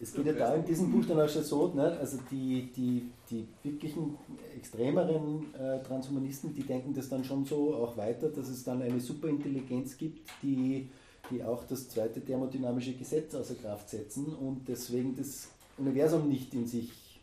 [0.01, 1.97] Es geht ja da in diesem Buch dann auch schon so, ne?
[1.99, 4.17] also die, die, die wirklichen
[4.55, 9.01] extremeren äh, Transhumanisten, die denken das dann schon so auch weiter, dass es dann eine
[9.01, 10.89] Superintelligenz gibt, die,
[11.29, 16.65] die auch das zweite thermodynamische Gesetz außer Kraft setzen und deswegen das Universum nicht in
[16.65, 17.19] sich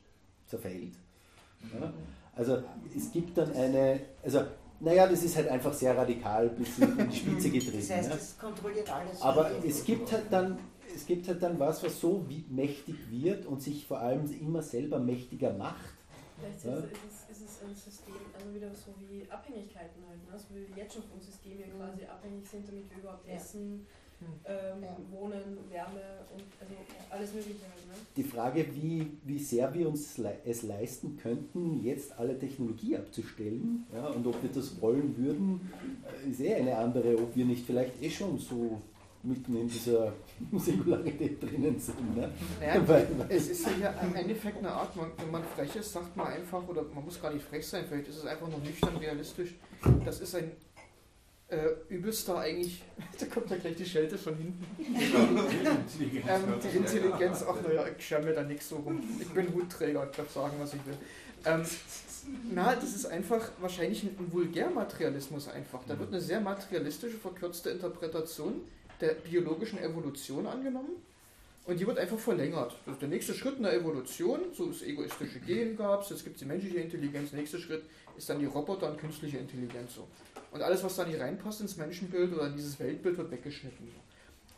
[0.47, 0.93] zerfällt.
[1.81, 1.94] Ja?
[2.35, 2.59] Also
[2.94, 4.40] es gibt dann eine, also
[4.81, 7.78] naja, das ist halt einfach sehr radikal bis in die Spitze getrieben.
[7.78, 9.23] Das heißt, es kontrolliert alles.
[9.23, 10.59] Aber es gibt halt dann
[10.97, 14.98] es gibt halt dann was, was so mächtig wird und sich vor allem immer selber
[14.98, 15.94] mächtiger macht.
[16.40, 16.77] Vielleicht ja.
[16.78, 16.85] ist,
[17.31, 20.32] es, ist, es, ein System, also wieder so wie Abhängigkeiten halt, ne?
[20.32, 23.35] also wie jetzt schon vom System hier quasi abhängig sind, damit wir überhaupt ja.
[23.35, 23.86] essen,
[24.20, 24.27] hm.
[24.44, 24.97] ähm, ja.
[25.10, 26.01] Wohnen, Wärme
[26.32, 26.74] und also
[27.10, 27.86] alles Mögliche halt.
[27.89, 27.94] Ne?
[28.16, 34.09] Die Frage, wie, wie sehr wir uns es leisten könnten, jetzt alle Technologie abzustellen ja,
[34.09, 35.70] und ob wir das wollen würden,
[36.24, 38.81] äh, ist eh eine andere, ob wir nicht vielleicht eh schon so
[39.22, 40.12] mitten in dieser
[40.56, 42.16] Singularität drinnen sind.
[42.16, 42.30] Ne?
[42.60, 45.93] Naja, weil, weil es ist ja im Endeffekt eine Art, man, wenn man frech ist,
[45.93, 48.62] sagt man einfach, oder man muss gar nicht frech sein, vielleicht ist es einfach noch
[48.62, 49.55] nüchtern realistisch,
[50.05, 50.52] das ist ein
[51.48, 52.82] äh, übelster eigentlich,
[53.20, 54.66] da kommt ja gleich die Schelte von hinten.
[54.78, 59.01] ähm, die Intelligenz, ach naja, ich scher mir da nichts so rum.
[59.20, 60.97] Ich bin Hutträger, ich darf sagen, was ich will.
[61.44, 61.62] Ähm,
[62.52, 65.80] na, das ist einfach wahrscheinlich ein, ein Vulgärmaterialismus einfach.
[65.86, 68.62] Da wird eine sehr materialistische, verkürzte Interpretation
[69.01, 71.02] der biologischen Evolution angenommen
[71.66, 72.77] und die wird einfach verlängert.
[72.85, 76.24] Das ist der nächste Schritt in der Evolution, so das egoistische Gen gab es, jetzt
[76.24, 77.82] gibt es die menschliche Intelligenz, der nächste Schritt
[78.16, 79.94] ist dann die Roboter- und künstliche Intelligenz.
[79.94, 80.06] So.
[80.52, 83.89] Und alles, was da nicht reinpasst ins Menschenbild oder in dieses Weltbild, wird weggeschnitten.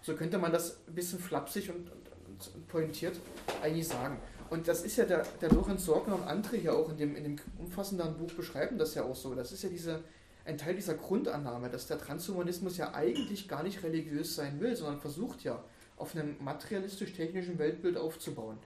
[0.03, 3.17] So könnte man das ein bisschen flapsig und, und, und pointiert
[3.63, 4.19] eigentlich sagen.
[4.51, 7.25] Und das ist ja der, der Lorenz Sorgner und andere hier auch in dem, in
[7.25, 9.35] dem umfassenden Buch beschreiben das ja auch so.
[9.35, 10.03] Das ist ja diese,
[10.49, 14.99] ein Teil dieser Grundannahme, dass der Transhumanismus ja eigentlich gar nicht religiös sein will, sondern
[14.99, 15.63] versucht ja,
[15.97, 18.57] auf einem materialistisch-technischen Weltbild aufzubauen.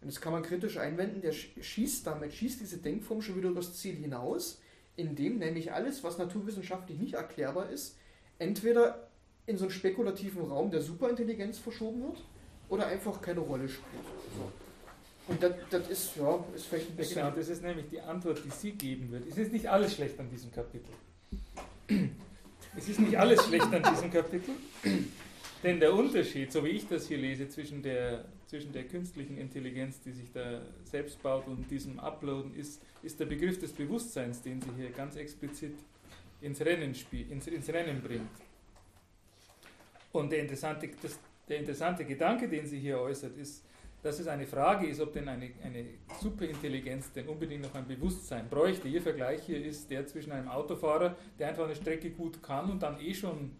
[0.00, 3.74] Und das kann man kritisch einwenden, der schießt damit, schießt diese Denkform schon wieder übers
[3.76, 4.62] Ziel hinaus,
[4.96, 7.98] indem nämlich alles, was naturwissenschaftlich nicht erklärbar ist,
[8.38, 9.08] entweder
[9.44, 12.24] in so einen spekulativen Raum der Superintelligenz verschoben wird
[12.70, 14.04] oder einfach keine Rolle spielt.
[14.34, 15.32] So.
[15.32, 17.16] Und das, das, ist, ja, ist vielleicht ein bisschen.
[17.16, 19.26] Genau, das ist nämlich die Antwort, die sie geben wird.
[19.26, 20.92] Es ist nicht alles schlecht an diesem Kapitel.
[22.76, 24.54] Es ist nicht alles schlecht an diesem Kapitel,
[25.62, 30.00] denn der Unterschied, so wie ich das hier lese, zwischen der, zwischen der künstlichen Intelligenz,
[30.00, 34.60] die sich da selbst baut, und diesem Uploaden, ist, ist der Begriff des Bewusstseins, den
[34.60, 35.74] sie hier ganz explizit
[36.40, 38.30] ins Rennen, spiel, ins, ins Rennen bringt.
[40.12, 43.64] Und der interessante, das, der interessante Gedanke, den sie hier äußert, ist,
[44.06, 45.84] dass es eine Frage ist, ob denn eine, eine
[46.22, 48.86] Superintelligenz denn unbedingt noch ein Bewusstsein bräuchte.
[48.86, 52.80] Ihr Vergleich hier ist der zwischen einem Autofahrer, der einfach eine Strecke gut kann und
[52.80, 53.50] dann eh schon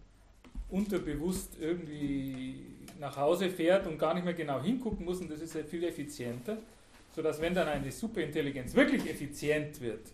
[0.69, 2.63] unterbewusst irgendwie
[2.97, 5.83] nach Hause fährt und gar nicht mehr genau hingucken muss und das ist ja viel
[5.83, 6.57] effizienter,
[7.13, 10.13] sodass wenn dann eine Superintelligenz wirklich effizient wird,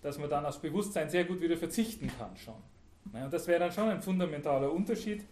[0.00, 2.54] dass man dann aufs Bewusstsein sehr gut wieder verzichten kann schon.
[3.12, 5.22] und das wäre dann schon ein fundamentaler Unterschied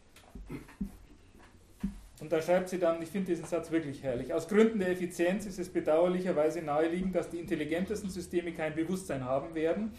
[2.21, 5.45] und da schreibt sie dann, ich finde diesen Satz wirklich herrlich, aus Gründen der Effizienz
[5.45, 9.93] ist es bedauerlicherweise naheliegend, dass die intelligentesten Systeme kein Bewusstsein haben werden.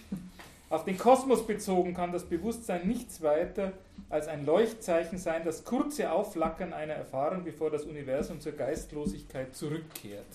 [0.69, 3.71] Auf den Kosmos bezogen kann das Bewusstsein nichts weiter
[4.09, 10.25] als ein Leuchtzeichen sein, das kurze Aufflackern einer Erfahrung, bevor das Universum zur Geistlosigkeit zurückkehrt.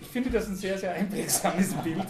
[0.00, 2.06] Ich finde das ein sehr, sehr einprägsames Bild.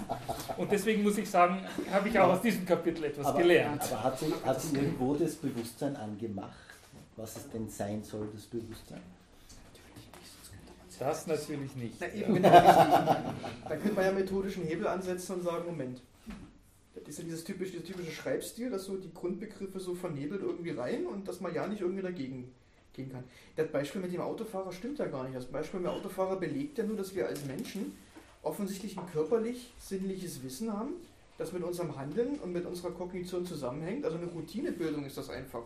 [0.57, 1.61] Und deswegen muss ich sagen,
[1.93, 3.83] habe ich auch aus diesem Kapitel etwas aber, gelernt.
[3.83, 6.72] Aber hat sie, hat sie irgendwo das Bewusstsein angemacht?
[7.17, 9.03] Was es denn sein soll, das Bewusstsein?
[10.99, 11.97] Das natürlich nicht.
[11.99, 12.51] Na, eben genau.
[12.51, 16.01] da könnte man ja methodischen Hebel ansetzen und sagen, Moment,
[16.95, 20.71] das ist ja dieses typische, dieser typische Schreibstil, dass so die Grundbegriffe so vernebelt irgendwie
[20.71, 22.53] rein und dass man ja nicht irgendwie dagegen
[22.93, 23.25] gehen kann.
[23.57, 25.35] Das Beispiel mit dem Autofahrer stimmt ja gar nicht.
[25.35, 27.97] Das Beispiel mit dem Autofahrer belegt ja nur, dass wir als Menschen
[28.43, 30.95] offensichtlich ein körperlich sinnliches Wissen haben,
[31.39, 34.05] das mit unserem Handeln und mit unserer Kognition zusammenhängt.
[34.05, 35.63] Also eine Routinebildung ist das einfach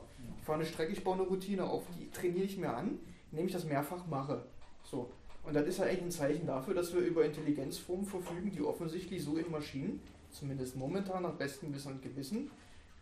[0.47, 2.99] fahre eine Strecke, ich baue eine Routine auf, die trainiere ich mir an,
[3.33, 4.45] indem ich das mehrfach mache.
[4.85, 5.11] So.
[5.45, 9.23] Und das ist ja eigentlich ein Zeichen dafür, dass wir über Intelligenzformen verfügen, die offensichtlich
[9.23, 10.01] so in Maschinen,
[10.31, 12.51] zumindest momentan nach bestem Wissen und Gewissen,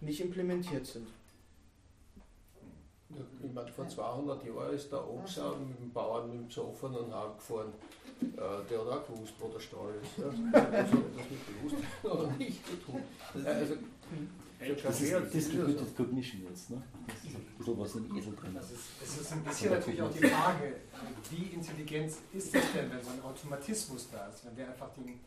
[0.00, 1.06] nicht implementiert sind.
[3.10, 7.14] Ja, ich meine, vor 200 Jahren ist der Ochser mit dem Bauern mit dem und
[7.14, 7.72] Haken gefahren.
[8.20, 10.18] Äh, der hat auch gewusst, wo der Stall ist.
[10.18, 10.24] Ja.
[10.70, 13.02] Also, das nicht bewusst oder nicht zu tun.
[13.44, 13.74] Also,
[14.82, 16.82] das ist Distributed Cognition jetzt, ne?
[17.06, 18.70] Das ist ein bisschen was im Esel drin ist.
[19.02, 20.76] Es ist ein bisschen natürlich auch die Frage,
[21.30, 25.20] wie intelligent ist es denn, wenn so ein Automatismus da ist, wenn wir einfach den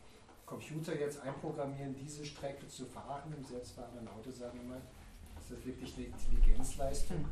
[0.46, 4.80] Computer jetzt einprogrammieren, diese Strecke zu fahren im selbstfahrenden Auto, sagen wir mal,
[5.40, 7.24] ist das wirklich eine Intelligenzleistung?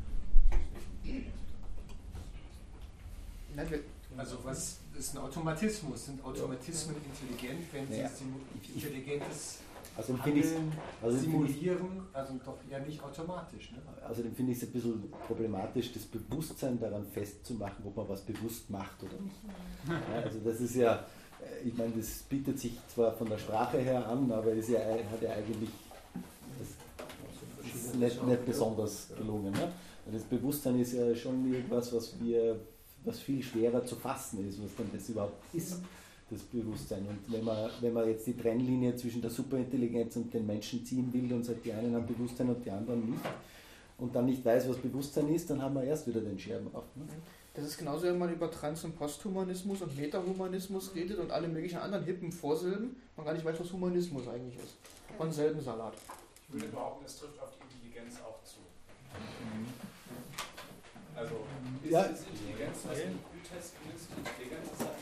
[4.17, 6.07] Also was ist ein Automatismus?
[6.07, 8.05] Sind Automatismen intelligent, wenn sie
[8.75, 9.59] intelligentes
[9.97, 10.47] also finde ich
[11.03, 13.73] also simulieren, also doch eher nicht automatisch.
[13.73, 13.79] Ne?
[14.09, 18.69] Außerdem finde ich es ein bisschen problematisch, das Bewusstsein daran festzumachen, ob man was bewusst
[18.71, 19.37] macht oder nicht.
[19.89, 21.05] Ja, also das ist ja,
[21.65, 25.23] ich meine, das bietet sich zwar von der Sprache her an, aber ist ja, hat
[25.23, 25.71] ja eigentlich
[27.63, 29.53] das nicht, nicht besonders gelungen.
[29.53, 29.73] Ne?
[30.13, 32.61] Das Bewusstsein ist ja schon irgendwas, was wir,
[33.05, 35.81] was viel schwerer zu fassen ist, was denn das überhaupt ist,
[36.31, 37.07] das Bewusstsein.
[37.07, 41.13] Und wenn man, wenn man jetzt die Trennlinie zwischen der Superintelligenz und den Menschen ziehen
[41.13, 43.23] will und sagt, die einen haben Bewusstsein und die anderen nicht,
[43.99, 46.85] und dann nicht weiß, was Bewusstsein ist, dann haben wir erst wieder den Scherben auf.
[46.97, 47.05] Ne?
[47.55, 51.79] Das ist genauso, wenn man über Trans- und Posthumanismus und Metahumanismus redet und alle möglichen
[51.79, 54.75] anderen hippen Vorsilben, man gar nicht weiß, was Humanismus eigentlich ist.
[55.17, 55.95] Von selben Salat.
[56.49, 58.59] Ich würde behaupten, es trifft auf die Intelligenz auch zu.
[61.17, 61.35] Also
[61.83, 62.03] ist, ja.
[62.03, 64.09] ist Intelligenz was ein Guttest ist?
[64.13, 64.96] Intelligenz ist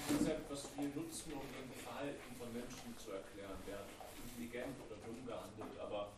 [0.54, 3.58] was wir nutzen, um irgendwie Verhalten von Menschen zu erklären.
[3.66, 3.82] Wer
[4.22, 6.14] intelligent oder dumm gehandelt, aber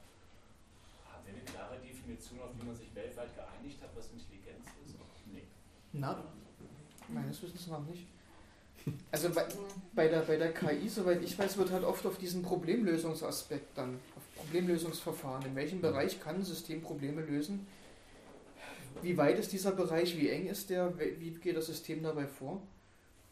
[1.08, 4.92] haben wir eine klare Definition, auf die man sich weltweit geeinigt hat, was Intelligenz ist?
[5.32, 5.48] Nee.
[5.92, 6.20] Na,
[7.08, 8.04] meines Wissens noch nicht.
[9.10, 9.46] Also bei,
[9.94, 13.98] bei, der, bei der KI, soweit ich weiß, wird halt oft auf diesen Problemlösungsaspekt dann,
[14.14, 17.66] auf Problemlösungsverfahren, in welchem Bereich kann ein System Probleme lösen,
[19.02, 22.62] wie weit ist dieser Bereich, wie eng ist der, wie geht das System dabei vor?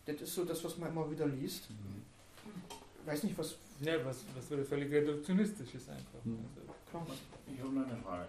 [0.06, 1.70] Das ist so das, was man immer wieder liest.
[1.70, 2.02] Mhm.
[3.00, 3.56] Ich weiß nicht, was.
[3.80, 6.24] Ja, was, was völlig reduktionistisch ist einfach.
[6.24, 6.44] Mhm.
[6.54, 7.12] Also,
[7.52, 8.28] ich habe noch eine Frage.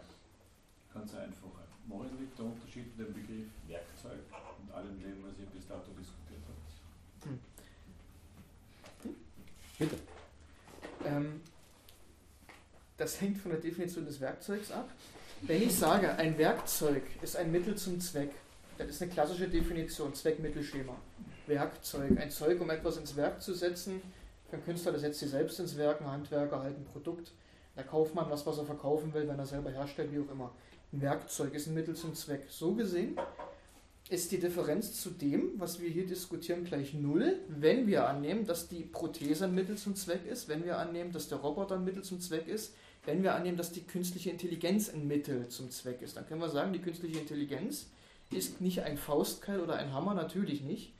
[0.93, 1.65] Ganz einfache.
[1.88, 4.19] Worin liegt der Unterschied mit dem Begriff Werkzeug
[4.60, 7.30] und allem dem, was ihr bis dato diskutiert habt?
[7.30, 7.39] Hm.
[9.03, 9.15] Hm?
[9.77, 9.95] Bitte.
[11.06, 11.41] Ähm,
[12.97, 14.89] das hängt von der Definition des Werkzeugs ab.
[15.41, 18.31] Wenn ich sage, ein Werkzeug ist ein Mittel zum Zweck,
[18.77, 20.95] das ist eine klassische Definition, Zweckmittelschema.
[21.47, 24.01] Werkzeug, ein Zeug, um etwas ins Werk zu setzen.
[24.49, 27.31] Für einen Künstler, der setzt sie selbst ins Werk, ein Handwerker halt ein Produkt.
[27.76, 30.51] Der Kaufmann was, was er verkaufen will, wenn er selber herstellt, wie auch immer.
[30.93, 32.45] Ein Werkzeug ist ein Mittel zum Zweck.
[32.49, 33.17] So gesehen
[34.09, 38.67] ist die Differenz zu dem, was wir hier diskutieren, gleich null, wenn wir annehmen, dass
[38.67, 42.03] die Prothese ein Mittel zum Zweck ist, wenn wir annehmen, dass der Roboter ein Mittel
[42.03, 46.17] zum Zweck ist, wenn wir annehmen, dass die künstliche Intelligenz ein Mittel zum Zweck ist,
[46.17, 47.88] dann können wir sagen, die künstliche Intelligenz
[48.31, 50.93] ist nicht ein Faustkeil oder ein Hammer, natürlich nicht,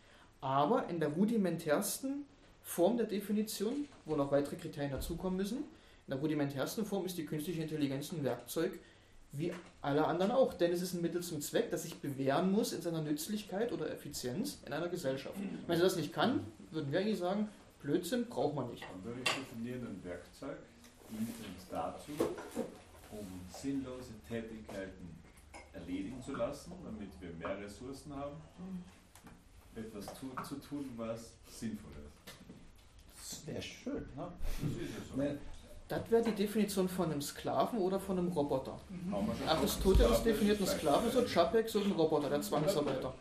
[0.46, 2.24] aber in der rudimentärsten
[2.62, 7.26] Form der Definition, wo noch weitere Kriterien dazukommen müssen, in der rudimentärsten Form ist die
[7.26, 8.78] künstliche Intelligenz ein Werkzeug,
[9.32, 9.52] wie
[9.82, 12.82] alle anderen auch, denn es ist ein Mittel zum Zweck, das sich bewähren muss in
[12.84, 15.36] seiner Nützlichkeit oder Effizienz in einer Gesellschaft.
[15.66, 17.50] Wenn sie das nicht kann, würden wir eigentlich sagen,
[17.82, 18.84] Blödsinn braucht man nicht.
[18.84, 20.58] Dann würde ich definieren, ein Werkzeug
[21.10, 22.12] dient uns dazu,
[23.12, 25.18] um sinnlose Tätigkeiten
[25.74, 28.36] erledigen zu lassen, damit wir mehr Ressourcen haben,
[29.76, 32.06] etwas zu, zu tun, was sinnvoll ist.
[33.18, 34.06] Das wäre schön.
[34.16, 34.28] Ne?
[34.62, 35.22] Das ist ja so.
[35.22, 35.38] Ne,
[35.88, 38.80] das wäre die Definition von einem Sklaven oder von einem Roboter.
[38.90, 39.14] Mhm.
[39.48, 43.14] Aristoteles definiert einen Sklaven so, Chapek so ein Roboter, der Zwangsarbeiter.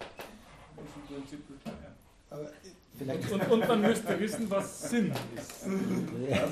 [2.31, 5.66] Und, und, und, man müsste wissen, was Sinn ist.
[6.28, 6.48] Ja.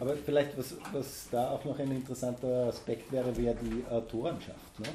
[0.00, 4.80] Aber vielleicht, was, was da auch noch ein interessanter Aspekt wäre, wäre die Autorenschaft.
[4.80, 4.88] Ne?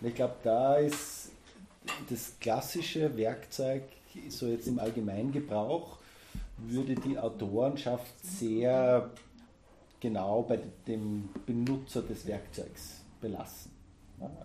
[0.00, 1.30] Und ich glaube, da ist
[2.08, 3.82] das klassische Werkzeug,
[4.28, 5.98] so jetzt im Allgemeingebrauch,
[6.58, 9.10] würde die Autorenschaft sehr
[10.00, 13.70] genau bei dem Benutzer des Werkzeugs belassen.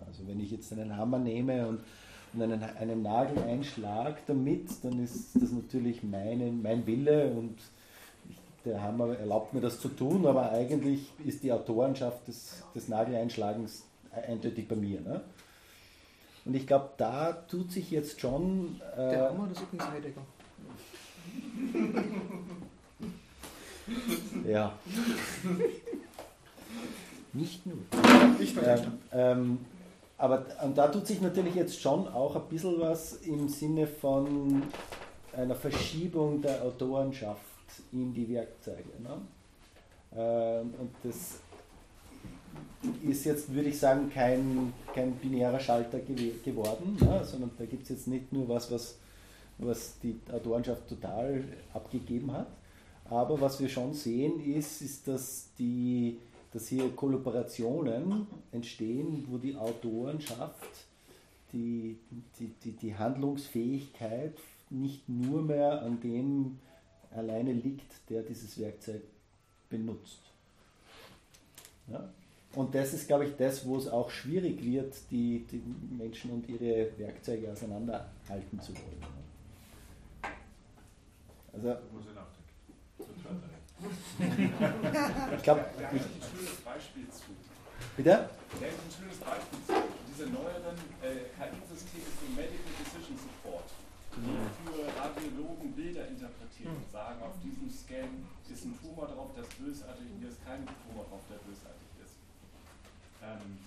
[0.06, 1.80] Also wenn ich jetzt einen Hammer nehme und,
[2.32, 7.58] und einen, einen Nagel einschlage damit, dann ist das natürlich meine, mein Wille und
[8.64, 13.84] der Hammer erlaubt mir das zu tun, aber eigentlich ist die Autorenschaft des, des Nageleinschlagens
[14.10, 15.00] eindeutig bei mir.
[15.00, 15.20] Ne?
[16.46, 18.80] Und ich glaube, da tut sich jetzt schon.
[18.96, 20.22] Äh, der Hammer, das ist übrigens Heidegger.
[24.48, 24.72] ja.
[27.32, 27.76] Nicht nur.
[27.76, 28.64] Nur.
[28.64, 29.58] Ähm, ähm,
[30.18, 34.62] aber und da tut sich natürlich jetzt schon auch ein bisschen was im Sinne von
[35.36, 37.40] einer Verschiebung der Autorenschaft
[37.92, 38.84] in die Werkzeuge.
[39.02, 39.20] Ne?
[40.16, 41.40] Ähm, und das
[43.02, 47.24] ist jetzt, würde ich sagen, kein, kein binärer Schalter geworden, ne?
[47.24, 48.98] sondern da gibt es jetzt nicht nur was, was,
[49.58, 52.48] was die Autorenschaft total abgegeben hat.
[53.08, 56.18] Aber was wir schon sehen, ist, ist dass, die,
[56.52, 60.86] dass hier Kollaborationen entstehen, wo die Autorenschaft
[61.52, 61.98] die,
[62.38, 64.36] die, die, die Handlungsfähigkeit
[64.70, 66.58] nicht nur mehr an dem
[67.14, 69.02] alleine liegt, der dieses Werkzeug
[69.70, 70.20] benutzt.
[71.88, 72.08] Ja?
[72.56, 75.62] Und das ist, glaube ich, das, wo es auch schwierig wird, die, die
[75.94, 79.04] Menschen und ihre Werkzeuge auseinanderhalten zu wollen.
[81.52, 81.76] Also,
[85.36, 87.28] ich glaube, ich, ein schönes Beispiel zu.
[87.94, 88.10] Bitte?
[88.10, 89.74] Da ein schönes Beispiel zu.
[90.08, 93.68] Diese neueren äh, KI-Systeme für Medical Decision Support,
[94.16, 94.32] die
[94.64, 99.44] für Radio Radiologen Bilder interpretieren und sagen, auf diesem Scan ist ein Tumor drauf, der
[99.44, 101.75] ist bösartig und hier ist kein Tumor drauf, der bösartig.
[103.26, 103.58] Ähm,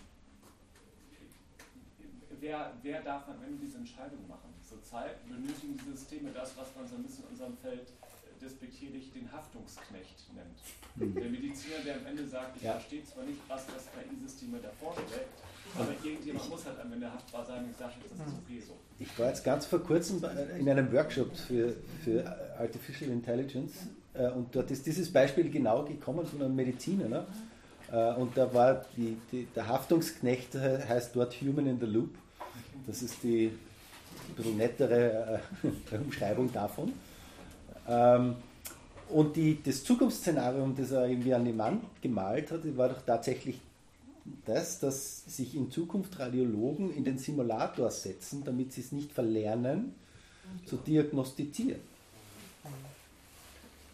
[2.40, 4.54] wer, wer darf am Ende diese Entscheidung machen?
[4.68, 7.92] Zurzeit benötigen die Systeme das, was man so ein bisschen in unserem Feld
[8.42, 10.60] despektierlich den Haftungsknecht nennt.
[10.96, 11.20] Mhm.
[11.20, 12.74] Der Mediziner, der am Ende sagt, ich ja.
[12.74, 15.28] verstehe zwar nicht, was das KI-Systeme davor steckt,
[15.76, 18.62] aber irgendjemand muss halt am Ende haftbar sein und ich sage jetzt, das ist okay
[18.66, 18.78] so.
[18.98, 20.24] Ich war jetzt ganz vor kurzem
[20.58, 22.26] in einem Workshop für, für
[22.58, 27.08] Artificial Intelligence äh, und dort ist dieses Beispiel genau gekommen von einem Mediziner.
[27.08, 27.28] Ne?
[27.92, 32.12] Äh, und da war die, die, der Haftungsknecht heißt dort Human in the Loop.
[32.88, 33.52] Das ist die
[34.30, 36.94] ein bisschen nettere äh, Umschreibung davon.
[37.88, 38.36] Ähm,
[39.10, 43.60] und die, das Zukunftsszenario, das er irgendwie an die Wand gemalt hat, war doch tatsächlich
[44.46, 49.96] das, dass sich in Zukunft Radiologen in den Simulator setzen, damit sie es nicht verlernen,
[50.66, 51.82] zu diagnostizieren.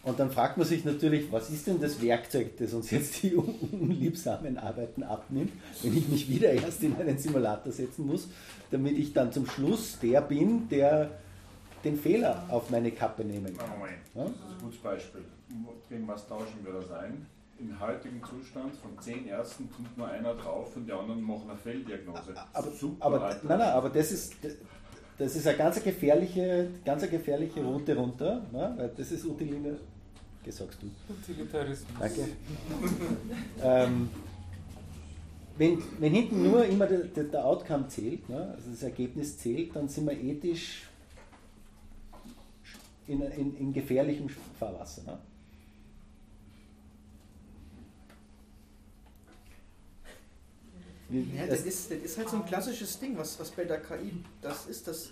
[0.06, 3.36] Und dann fragt man sich natürlich, was ist denn das Werkzeug, das uns jetzt die
[3.72, 5.52] unliebsamen Arbeiten abnimmt,
[5.82, 8.28] wenn ich mich wieder erst in einen Simulator setzen muss,
[8.70, 11.10] damit ich dann zum Schluss der bin, der
[11.84, 13.70] den Fehler auf meine Kappe nehmen kann.
[13.70, 14.24] Moment, ja?
[14.26, 15.22] das ist ein gutes Beispiel.
[15.90, 17.26] Gegen was tauschen wir das ein?
[17.58, 21.58] Im heutigen Zustand von zehn Ärzten kommt nur einer drauf und die anderen machen eine
[21.58, 22.36] Fehldiagnose.
[22.54, 24.36] Aber, Super, aber, nein, nein, aber das ist,
[25.18, 28.74] das ist eine ganz gefährliche, ganz gefährliche Route runter, ne?
[28.78, 29.78] weil das ist Utiline,
[30.52, 30.90] sagst du.
[31.14, 32.00] Utilitarismus.
[32.00, 32.28] Danke.
[33.62, 34.10] ähm,
[35.58, 38.54] wenn, wenn hinten nur immer der, der, der Outcome zählt, ne?
[38.56, 40.84] also das Ergebnis zählt, dann sind wir ethisch
[43.08, 45.04] in, in, in gefährlichem Fahrwasser.
[45.04, 45.20] Ne?
[51.36, 54.12] Ja, das, ist, das ist halt so ein klassisches Ding, was, was bei der KI,
[54.42, 55.12] das ist das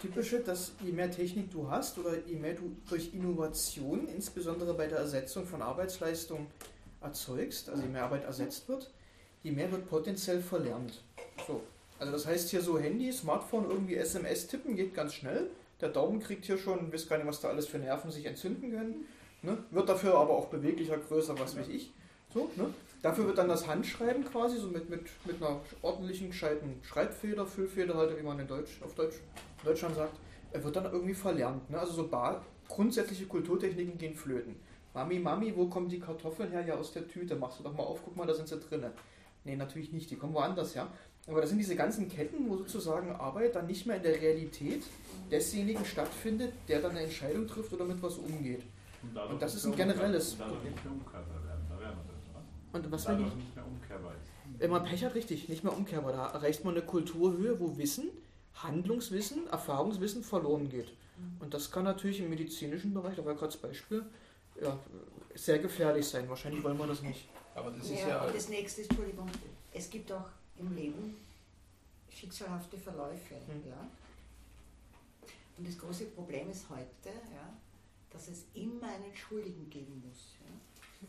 [0.00, 4.86] Typische, dass je mehr Technik du hast oder je mehr du durch Innovation, insbesondere bei
[4.86, 6.46] der Ersetzung von Arbeitsleistung
[7.02, 8.90] erzeugst, also je mehr Arbeit ersetzt wird,
[9.42, 11.02] je mehr wird potenziell verlernt.
[11.46, 11.60] So.
[11.98, 15.50] Also das heißt hier so Handy, Smartphone, irgendwie SMS tippen geht ganz schnell.
[15.82, 18.70] Der Daumen kriegt hier schon, wisst gar nicht, was da alles für Nerven sich entzünden
[18.70, 19.06] können.
[19.42, 19.58] Ne?
[19.70, 21.92] Wird dafür aber auch beweglicher, größer, was weiß ich.
[22.32, 22.72] So, ne?
[23.02, 27.94] Dafür wird dann das Handschreiben quasi, so mit, mit, mit einer ordentlichen, gescheiten Schreibfeder, Füllfeder,
[27.94, 29.16] halt, wie man in Deutsch, auf Deutsch,
[29.64, 30.16] Deutschland sagt,
[30.52, 31.68] er wird dann irgendwie verlernt.
[31.70, 31.78] Ne?
[31.78, 34.56] Also so bar, grundsätzliche Kulturtechniken gehen flöten.
[34.94, 36.64] Mami, Mami, wo kommen die Kartoffeln her?
[36.66, 37.36] Ja, aus der Tüte.
[37.36, 38.92] Machst du doch mal auf, guck mal, da sind sie drinne.
[39.44, 40.88] Nee, natürlich nicht, die kommen woanders her.
[41.26, 44.82] Aber das sind diese ganzen Ketten, wo sozusagen Arbeit dann nicht mehr in der Realität
[45.30, 48.62] desjenigen stattfindet, der dann eine Entscheidung trifft oder mit was umgeht.
[49.02, 50.36] Und, und das ist ein generelles.
[52.72, 54.30] Und was wenn nicht mehr umkehrbar ist.
[54.58, 56.12] Wenn man Pech hat, richtig, nicht mehr umkehrbar.
[56.12, 58.10] Da erreicht man eine Kulturhöhe, wo Wissen,
[58.54, 60.92] Handlungswissen, Erfahrungswissen verloren geht.
[61.38, 64.04] Und das kann natürlich im medizinischen Bereich, da war gerade das Beispiel,
[64.60, 64.78] ja,
[65.34, 66.28] sehr gefährlich sein.
[66.28, 67.28] Wahrscheinlich wollen wir das nicht.
[67.54, 68.24] Aber das ist ja, ja.
[68.24, 69.28] Und das nächste, Entschuldigung,
[69.72, 70.28] es gibt auch
[70.58, 71.16] im Leben
[72.10, 73.34] schicksalhafte Verläufe.
[73.34, 73.68] Mhm.
[73.68, 73.88] Ja?
[75.56, 77.52] Und das große Problem ist heute, ja,
[78.10, 80.36] dass es immer einen Schuldigen geben muss.
[80.40, 81.06] Ja?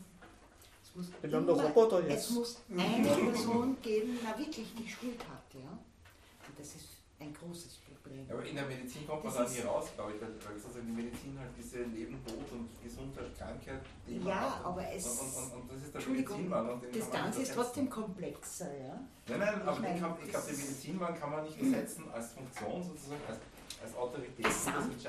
[0.82, 2.24] Es muss, immer, Roboter jetzt.
[2.24, 5.54] es muss eine Person geben, die wirklich die Schuld hat.
[5.54, 5.70] Ja?
[5.70, 6.91] Und das ist
[7.22, 8.26] ein großes Problem.
[8.30, 10.92] Aber in der Medizin kommt man da nie raus, glaube ich, weil, weil sozusagen die
[10.92, 14.64] Medizin halt diese Leben, Tod und Gesundheit, Krankheit Ja, hat.
[14.64, 15.06] aber es.
[15.06, 16.70] Und, und, und, das ist der Medizinmann.
[16.70, 19.00] Und das Ganze ist trotzdem komplexer, ja?
[19.28, 23.38] Nein, nein, aber ich, glaube, den Medizinmann kann man nicht ersetzen als Funktion sozusagen, als
[23.82, 24.46] als Autorität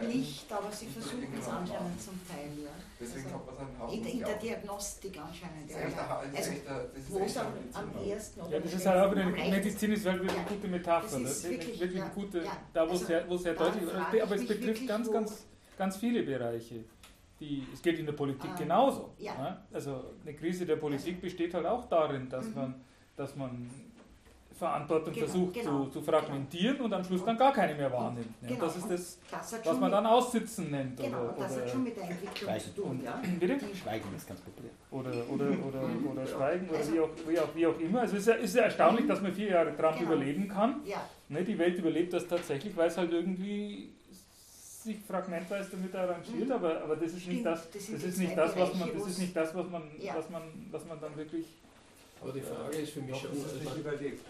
[0.07, 2.49] nicht, aber sie versuchen es anscheinend zum Teil.
[2.63, 2.69] Ja.
[2.99, 5.69] Deswegen also, hat man es Haus in, in der Diagnostik anscheinend.
[5.69, 6.21] Ja.
[6.35, 6.51] Also,
[7.09, 10.37] wo es am, am ersten Ja, das ist halt auch eine Medizin ist halt wirklich
[10.37, 11.19] eine gute Metapher.
[11.19, 12.43] Das ist wirklich, wirklich eine gute,
[12.73, 13.93] da wo es sehr, wo sehr deutlich ist.
[13.93, 15.45] Aber es betrifft ganz, ganz,
[15.77, 16.83] ganz viele Bereiche.
[17.39, 19.13] Die, es geht in der Politik ah, genauso.
[19.17, 19.63] Ja.
[19.73, 22.55] Also eine Krise der Politik besteht halt auch darin, dass mhm.
[22.55, 22.75] man,
[23.17, 23.69] dass man
[24.63, 26.85] Verantwortung genau, versucht genau, zu, zu, fragmentieren genau.
[26.85, 28.27] und am Schluss dann gar keine mehr wahrnimmt.
[28.41, 28.65] Ja, genau.
[28.65, 30.97] Das ist das, das was man dann Aussitzen nennt.
[30.97, 33.01] Genau, oder, das hat schon mit der Entwicklung zu tun.
[33.03, 33.21] Ja?
[33.39, 33.59] Bitte?
[33.75, 34.71] Schweigen ist ganz populär.
[34.91, 38.01] Oder, oder, oder, oder Schweigen oder also, wie, auch, wie, auch, wie auch immer.
[38.01, 40.13] Also es ist ja, ist ja erstaunlich, dass man vier Jahre Trump genau.
[40.13, 40.81] überleben kann.
[40.85, 41.01] Ja.
[41.27, 43.89] Ne, die Welt überlebt das tatsächlich, weil es halt irgendwie
[44.83, 46.51] sich fragmentweise damit arrangiert, mhm.
[46.51, 49.07] aber, aber das ist Stimmt, nicht das, das, das ist nicht das, was man, das
[49.07, 50.15] ist nicht das, was man, ja.
[50.15, 50.41] was man,
[50.71, 51.45] was man dann wirklich
[52.23, 53.31] aber die Frage ist für mich schon.
[53.33, 54.23] Ist nicht überlegt.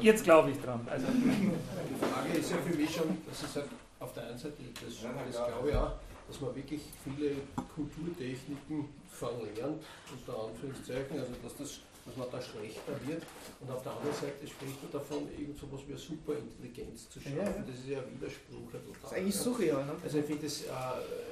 [0.00, 0.86] Jetzt glaube ich dran.
[0.90, 1.06] Also.
[1.06, 3.66] Die Frage ist ja für mich schon, das ist halt
[4.00, 5.92] auf der einen Seite, das, das glaube ich auch,
[6.28, 7.36] dass man wirklich viele
[7.74, 9.82] Kulturtechniken verlernt,
[10.12, 13.22] unter Anführungszeichen, also dass das dass man da schlechter wird.
[13.60, 17.20] Und auf der anderen Seite spricht man davon, irgend so etwas wie eine Superintelligenz zu
[17.20, 17.36] schaffen.
[17.36, 17.64] Ja, ja.
[17.68, 18.64] Das ist ja ein Widerspruch.
[18.72, 19.84] Total, das ist eigentlich surreal.
[19.84, 19.92] Ne?
[20.02, 20.70] Also ich finde das, äh,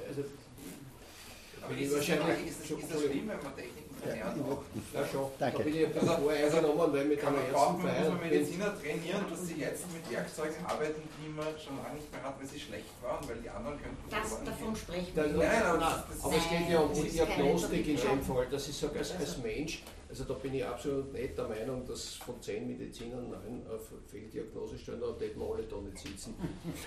[0.07, 0.21] also
[1.63, 4.37] aber ist, wahrscheinlich, ist, das, ist das schlimm, wenn man Techniken verlernt?
[4.93, 5.27] Ja, schon.
[5.39, 5.57] Danke.
[5.57, 7.99] Da bin ich ein bisschen also, voreingenommen, weil mit einer ersten Feier...
[7.99, 12.11] Muss man Mediziner trainieren, dass sie jetzt mit Werkzeugen arbeiten, die man schon lange nicht
[12.11, 14.03] mehr hat, weil sie schlecht waren, weil die anderen könnten...
[14.09, 15.27] Das, davon sprechen wir.
[15.27, 18.99] Nein, aber, aber es geht ja um die Diagnostik in dem Fall, dass ich sage,
[18.99, 23.29] als, als Mensch also da bin ich absolut nicht der Meinung, dass von zehn Medizinern
[23.29, 26.35] neun auf Fehldiagnose stellen, da hätten wir alle da nicht sitzen.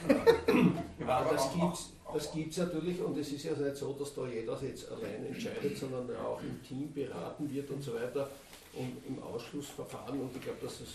[1.07, 4.27] Aber das gibt es das gibt's natürlich und es ist ja nicht so, dass da
[4.27, 8.29] jeder jetzt allein entscheidet, sondern auch im Team beraten wird und so weiter
[8.75, 10.89] und im Ausschlussverfahren und ich glaube, dass das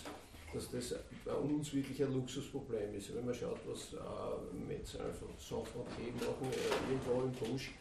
[0.54, 0.94] dass das
[1.24, 3.14] bei uns wirklich ein Luxusproblem ist.
[3.14, 7.72] Wenn man schaut, was äh, Metz, also Sanfrantier machen, äh, irgendwo im Busch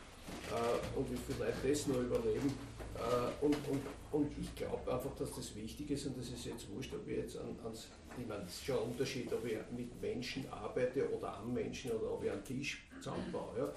[0.52, 2.54] äh, und wie viele Leute das noch überleben,
[2.96, 3.82] äh, und, und,
[4.16, 7.18] und ich glaube einfach, dass das wichtig ist und das ist jetzt wurscht, ob ich
[7.18, 7.88] jetzt an, ans,
[8.18, 11.92] ich meine, es ist schon ein Unterschied, ob ich mit Menschen arbeite oder am Menschen
[11.92, 13.58] oder ob ich einen Tisch zusammenbaue.
[13.58, 13.74] Ja.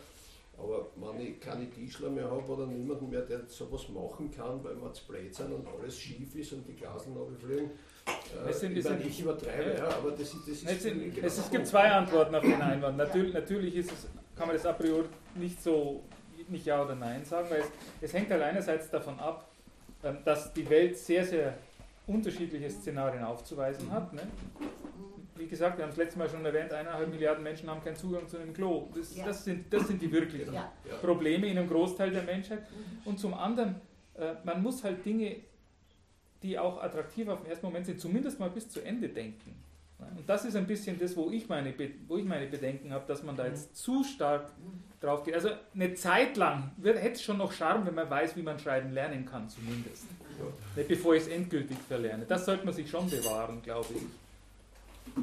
[0.56, 4.76] Aber wenn ich keine Tischler mehr habe oder niemanden mehr, der sowas machen kann, weil
[4.76, 7.70] wir zu blöd sind und alles schief ist und die Glaseln runterfliegen,
[8.46, 10.68] äh, sind, ich, meine, ich übertreibe, ja, aber das, das ist...
[10.68, 12.96] Es, sind, genau es, gibt zwei Antworten auf den Einwand.
[12.96, 14.06] Natürlich, natürlich ist es,
[14.36, 15.06] kann man das a priori
[15.36, 16.02] nicht so
[16.48, 17.66] nicht Ja oder Nein sagen, weil es,
[18.00, 19.47] es hängt halt einerseits davon ab,
[20.24, 21.54] dass die Welt sehr, sehr
[22.06, 24.12] unterschiedliche Szenarien aufzuweisen hat.
[24.12, 24.22] Ne?
[25.36, 28.26] Wie gesagt, wir haben es letztes Mal schon erwähnt, eineinhalb Milliarden Menschen haben keinen Zugang
[28.26, 28.88] zu einem Klo.
[28.94, 29.24] Das, ja.
[29.24, 30.72] das, sind, das sind die wirklichen ja.
[31.00, 32.62] Probleme in einem Großteil der Menschheit.
[33.04, 33.76] Und zum anderen,
[34.14, 35.36] äh, man muss halt Dinge,
[36.42, 39.54] die auch attraktiv auf den ersten Moment sind, zumindest mal bis zu Ende denken.
[40.16, 41.74] Und das ist ein bisschen das, wo ich meine,
[42.06, 44.50] wo ich meine Bedenken habe, dass man da jetzt zu stark
[45.00, 45.34] drauf geht.
[45.34, 48.92] Also eine Zeit lang hätte es schon noch Charme, wenn man weiß, wie man schreiben
[48.92, 50.06] lernen kann, zumindest.
[50.76, 52.24] Nicht bevor ich es endgültig verlerne.
[52.26, 55.22] Das sollte man sich schon bewahren, glaube ich.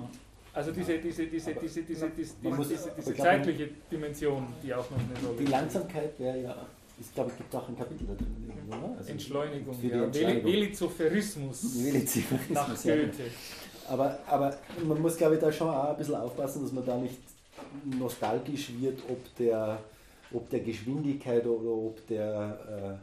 [0.53, 5.27] Also diese, diese, diese, diese, diese, diese, diese, diese zeitliche Dimension, die auch noch eine
[5.27, 6.65] Rolle Die Langsamkeit wäre ja
[6.99, 8.35] ich glaube, es gibt auch ein Kapitel da drin,
[8.67, 8.97] oder?
[8.97, 10.03] Also Entschleunigung, ja.
[10.05, 10.51] Entschleunigung.
[10.51, 11.83] Velizoferismus.
[11.83, 12.49] Velizoferismus.
[12.49, 13.31] Nach Goethe.
[13.89, 14.55] Aber, aber
[14.85, 17.19] man muss, glaube ich, da schon auch ein bisschen aufpassen, dass man da nicht
[17.85, 19.79] nostalgisch wird, ob der,
[20.33, 22.99] ob der Geschwindigkeit oder ob der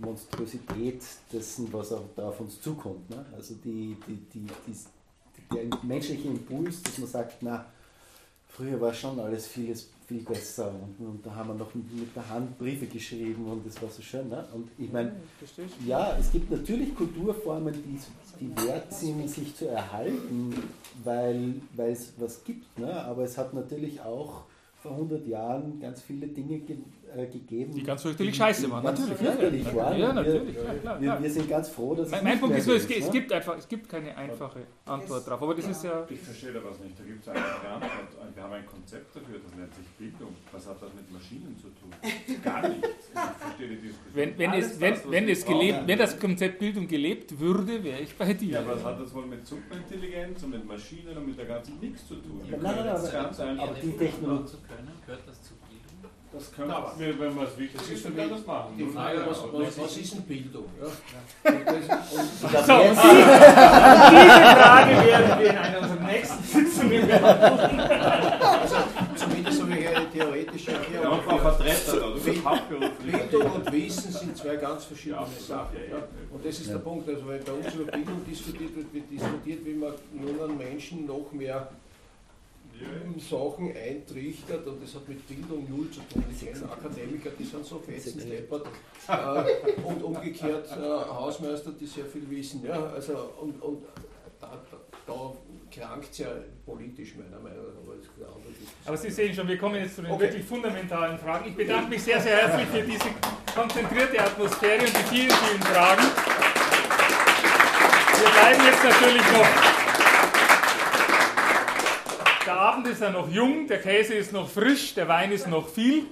[0.00, 1.02] äh, Monstrosität
[1.32, 3.08] dessen, was auch da auf uns zukommt.
[3.10, 3.24] Ne?
[3.34, 7.66] Also die, die, die, die, der menschliche Impuls, dass man sagt, na,
[8.48, 12.28] früher war schon alles vieles viel besser und, und, da haben wir noch mit der
[12.28, 14.28] Hand Briefe geschrieben und das war so schön.
[14.28, 14.46] Ne?
[14.52, 15.12] Und ich meine,
[15.86, 17.98] ja, es gibt natürlich Kulturformen, die,
[18.40, 20.54] die wert sind, sich zu erhalten,
[21.04, 22.78] weil es was gibt.
[22.78, 22.92] Ne?
[23.04, 24.42] Aber es hat natürlich auch
[24.82, 26.76] vor 100 Jahren ganz viele Dinge ge
[27.16, 27.74] äh, gegeben.
[27.74, 29.14] Die ganz fürchterlich scheiße waren, natürlich.
[29.14, 29.98] Fürchterlich ja, waren.
[29.98, 30.54] Ja, natürlich.
[30.54, 33.10] Wir, klar, wir, wir, sind ganz froh, dass Mein, mein Punkt ist nur, es, es,
[33.10, 35.42] gibt einfach, es gibt keine einfache Antwort drauf.
[35.42, 36.06] Aber das ist ja.
[36.08, 36.98] Ich verstehe da was nicht.
[36.98, 38.34] Da gibt es eine Antwort.
[38.34, 40.34] Wir haben ein Konzept dafür, das nennt sich Bildung.
[40.52, 41.90] Was hat das mit Maschinen zu tun?
[42.42, 42.88] Gar nichts.
[43.12, 44.14] Ich verstehe die Diskussion.
[44.14, 48.00] Wenn, wenn, es, wenn, das, wenn, es gelebt, wenn das Konzept Bildung gelebt würde, wäre
[48.00, 48.60] ich bei dir.
[48.60, 52.06] Ja, was hat das wohl mit Superintelligenz und mit Maschinen und mit der ganzen nichts
[52.08, 52.40] zu tun?
[52.50, 52.74] Nein, nein,
[53.38, 54.56] nein, aber die Technologie.
[55.06, 55.54] Gehört das zu
[56.34, 58.74] das können ja, wir, wenn man es wichtig ist, dann das machen.
[58.76, 60.64] Die Frage, was, was, was ist denn Bildung?
[60.80, 60.86] Ja?
[61.50, 63.06] Und das, und so, und diese
[64.58, 67.80] Frage werden wir in einer unserer nächsten Sitzungen beantworten.
[67.80, 68.76] Also,
[69.14, 71.20] zumindest so wie eine theoretische Erklärung.
[71.24, 72.14] Ja, Vertreter,
[73.04, 75.76] Bildung und Wissen sind zwei ganz verschiedene Sachen.
[75.88, 75.98] Ja.
[76.32, 79.64] Und das ist der Punkt, also weil bei uns über Bildung diskutiert wird, wird diskutiert,
[79.64, 81.68] wie man nun an Menschen noch mehr
[83.18, 86.24] Sachen eintrichtert und das hat mit Bildung null zu tun.
[86.28, 88.66] Die kenne Akademiker, die sind so fetzen steppert
[89.08, 92.64] äh, und umgekehrt äh, Hausmeister, die sehr viel wissen.
[92.64, 92.90] Ja?
[92.94, 93.84] Also, und, und
[94.40, 94.76] da, da,
[95.06, 95.32] da
[95.72, 96.28] krankt es ja
[96.66, 97.74] politisch meiner Meinung nach.
[98.86, 100.24] Aber Sie sehen schon, wir kommen jetzt zu den okay.
[100.24, 101.48] wirklich fundamentalen Fragen.
[101.48, 103.08] Ich bedanke mich sehr, sehr herzlich für diese
[103.54, 106.02] konzentrierte Atmosphäre und die vielen, vielen Fragen.
[108.20, 109.83] Wir bleiben jetzt natürlich noch
[112.46, 115.68] der Abend ist ja noch jung, der Käse ist noch frisch, der Wein ist noch
[115.68, 116.04] viel.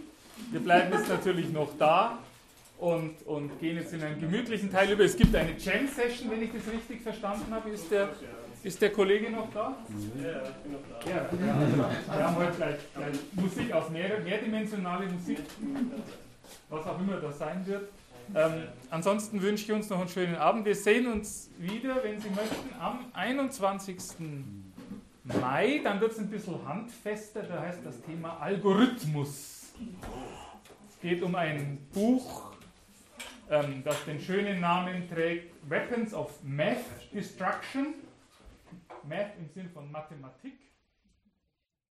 [0.50, 2.18] Wir bleiben jetzt natürlich noch da
[2.78, 5.04] und, und gehen jetzt in einen gemütlichen Teil über.
[5.04, 7.70] Es gibt eine Jam-Session, wenn ich das richtig verstanden habe.
[7.70, 8.09] Ist der,
[8.62, 9.76] ist der Kollege noch da?
[10.22, 11.10] Ja, ich bin noch da.
[11.10, 12.16] Ja, ja.
[12.16, 15.38] Wir haben heute gleich, gleich Musik aus mehr, mehrdimensionale Musik,
[16.68, 17.88] was auch immer das sein wird.
[18.34, 20.64] Ähm, ansonsten wünsche ich uns noch einen schönen Abend.
[20.64, 23.96] Wir sehen uns wieder, wenn Sie möchten, am 21.
[25.24, 29.73] Mai, dann wird es ein bisschen handfester, da heißt das Thema Algorithmus.
[30.89, 32.53] Es geht um ein Buch
[33.53, 37.94] ähm, das den schönen Namen trägt Weapons of Math Destruction.
[39.07, 40.55] Math im Sinn von Mathematik.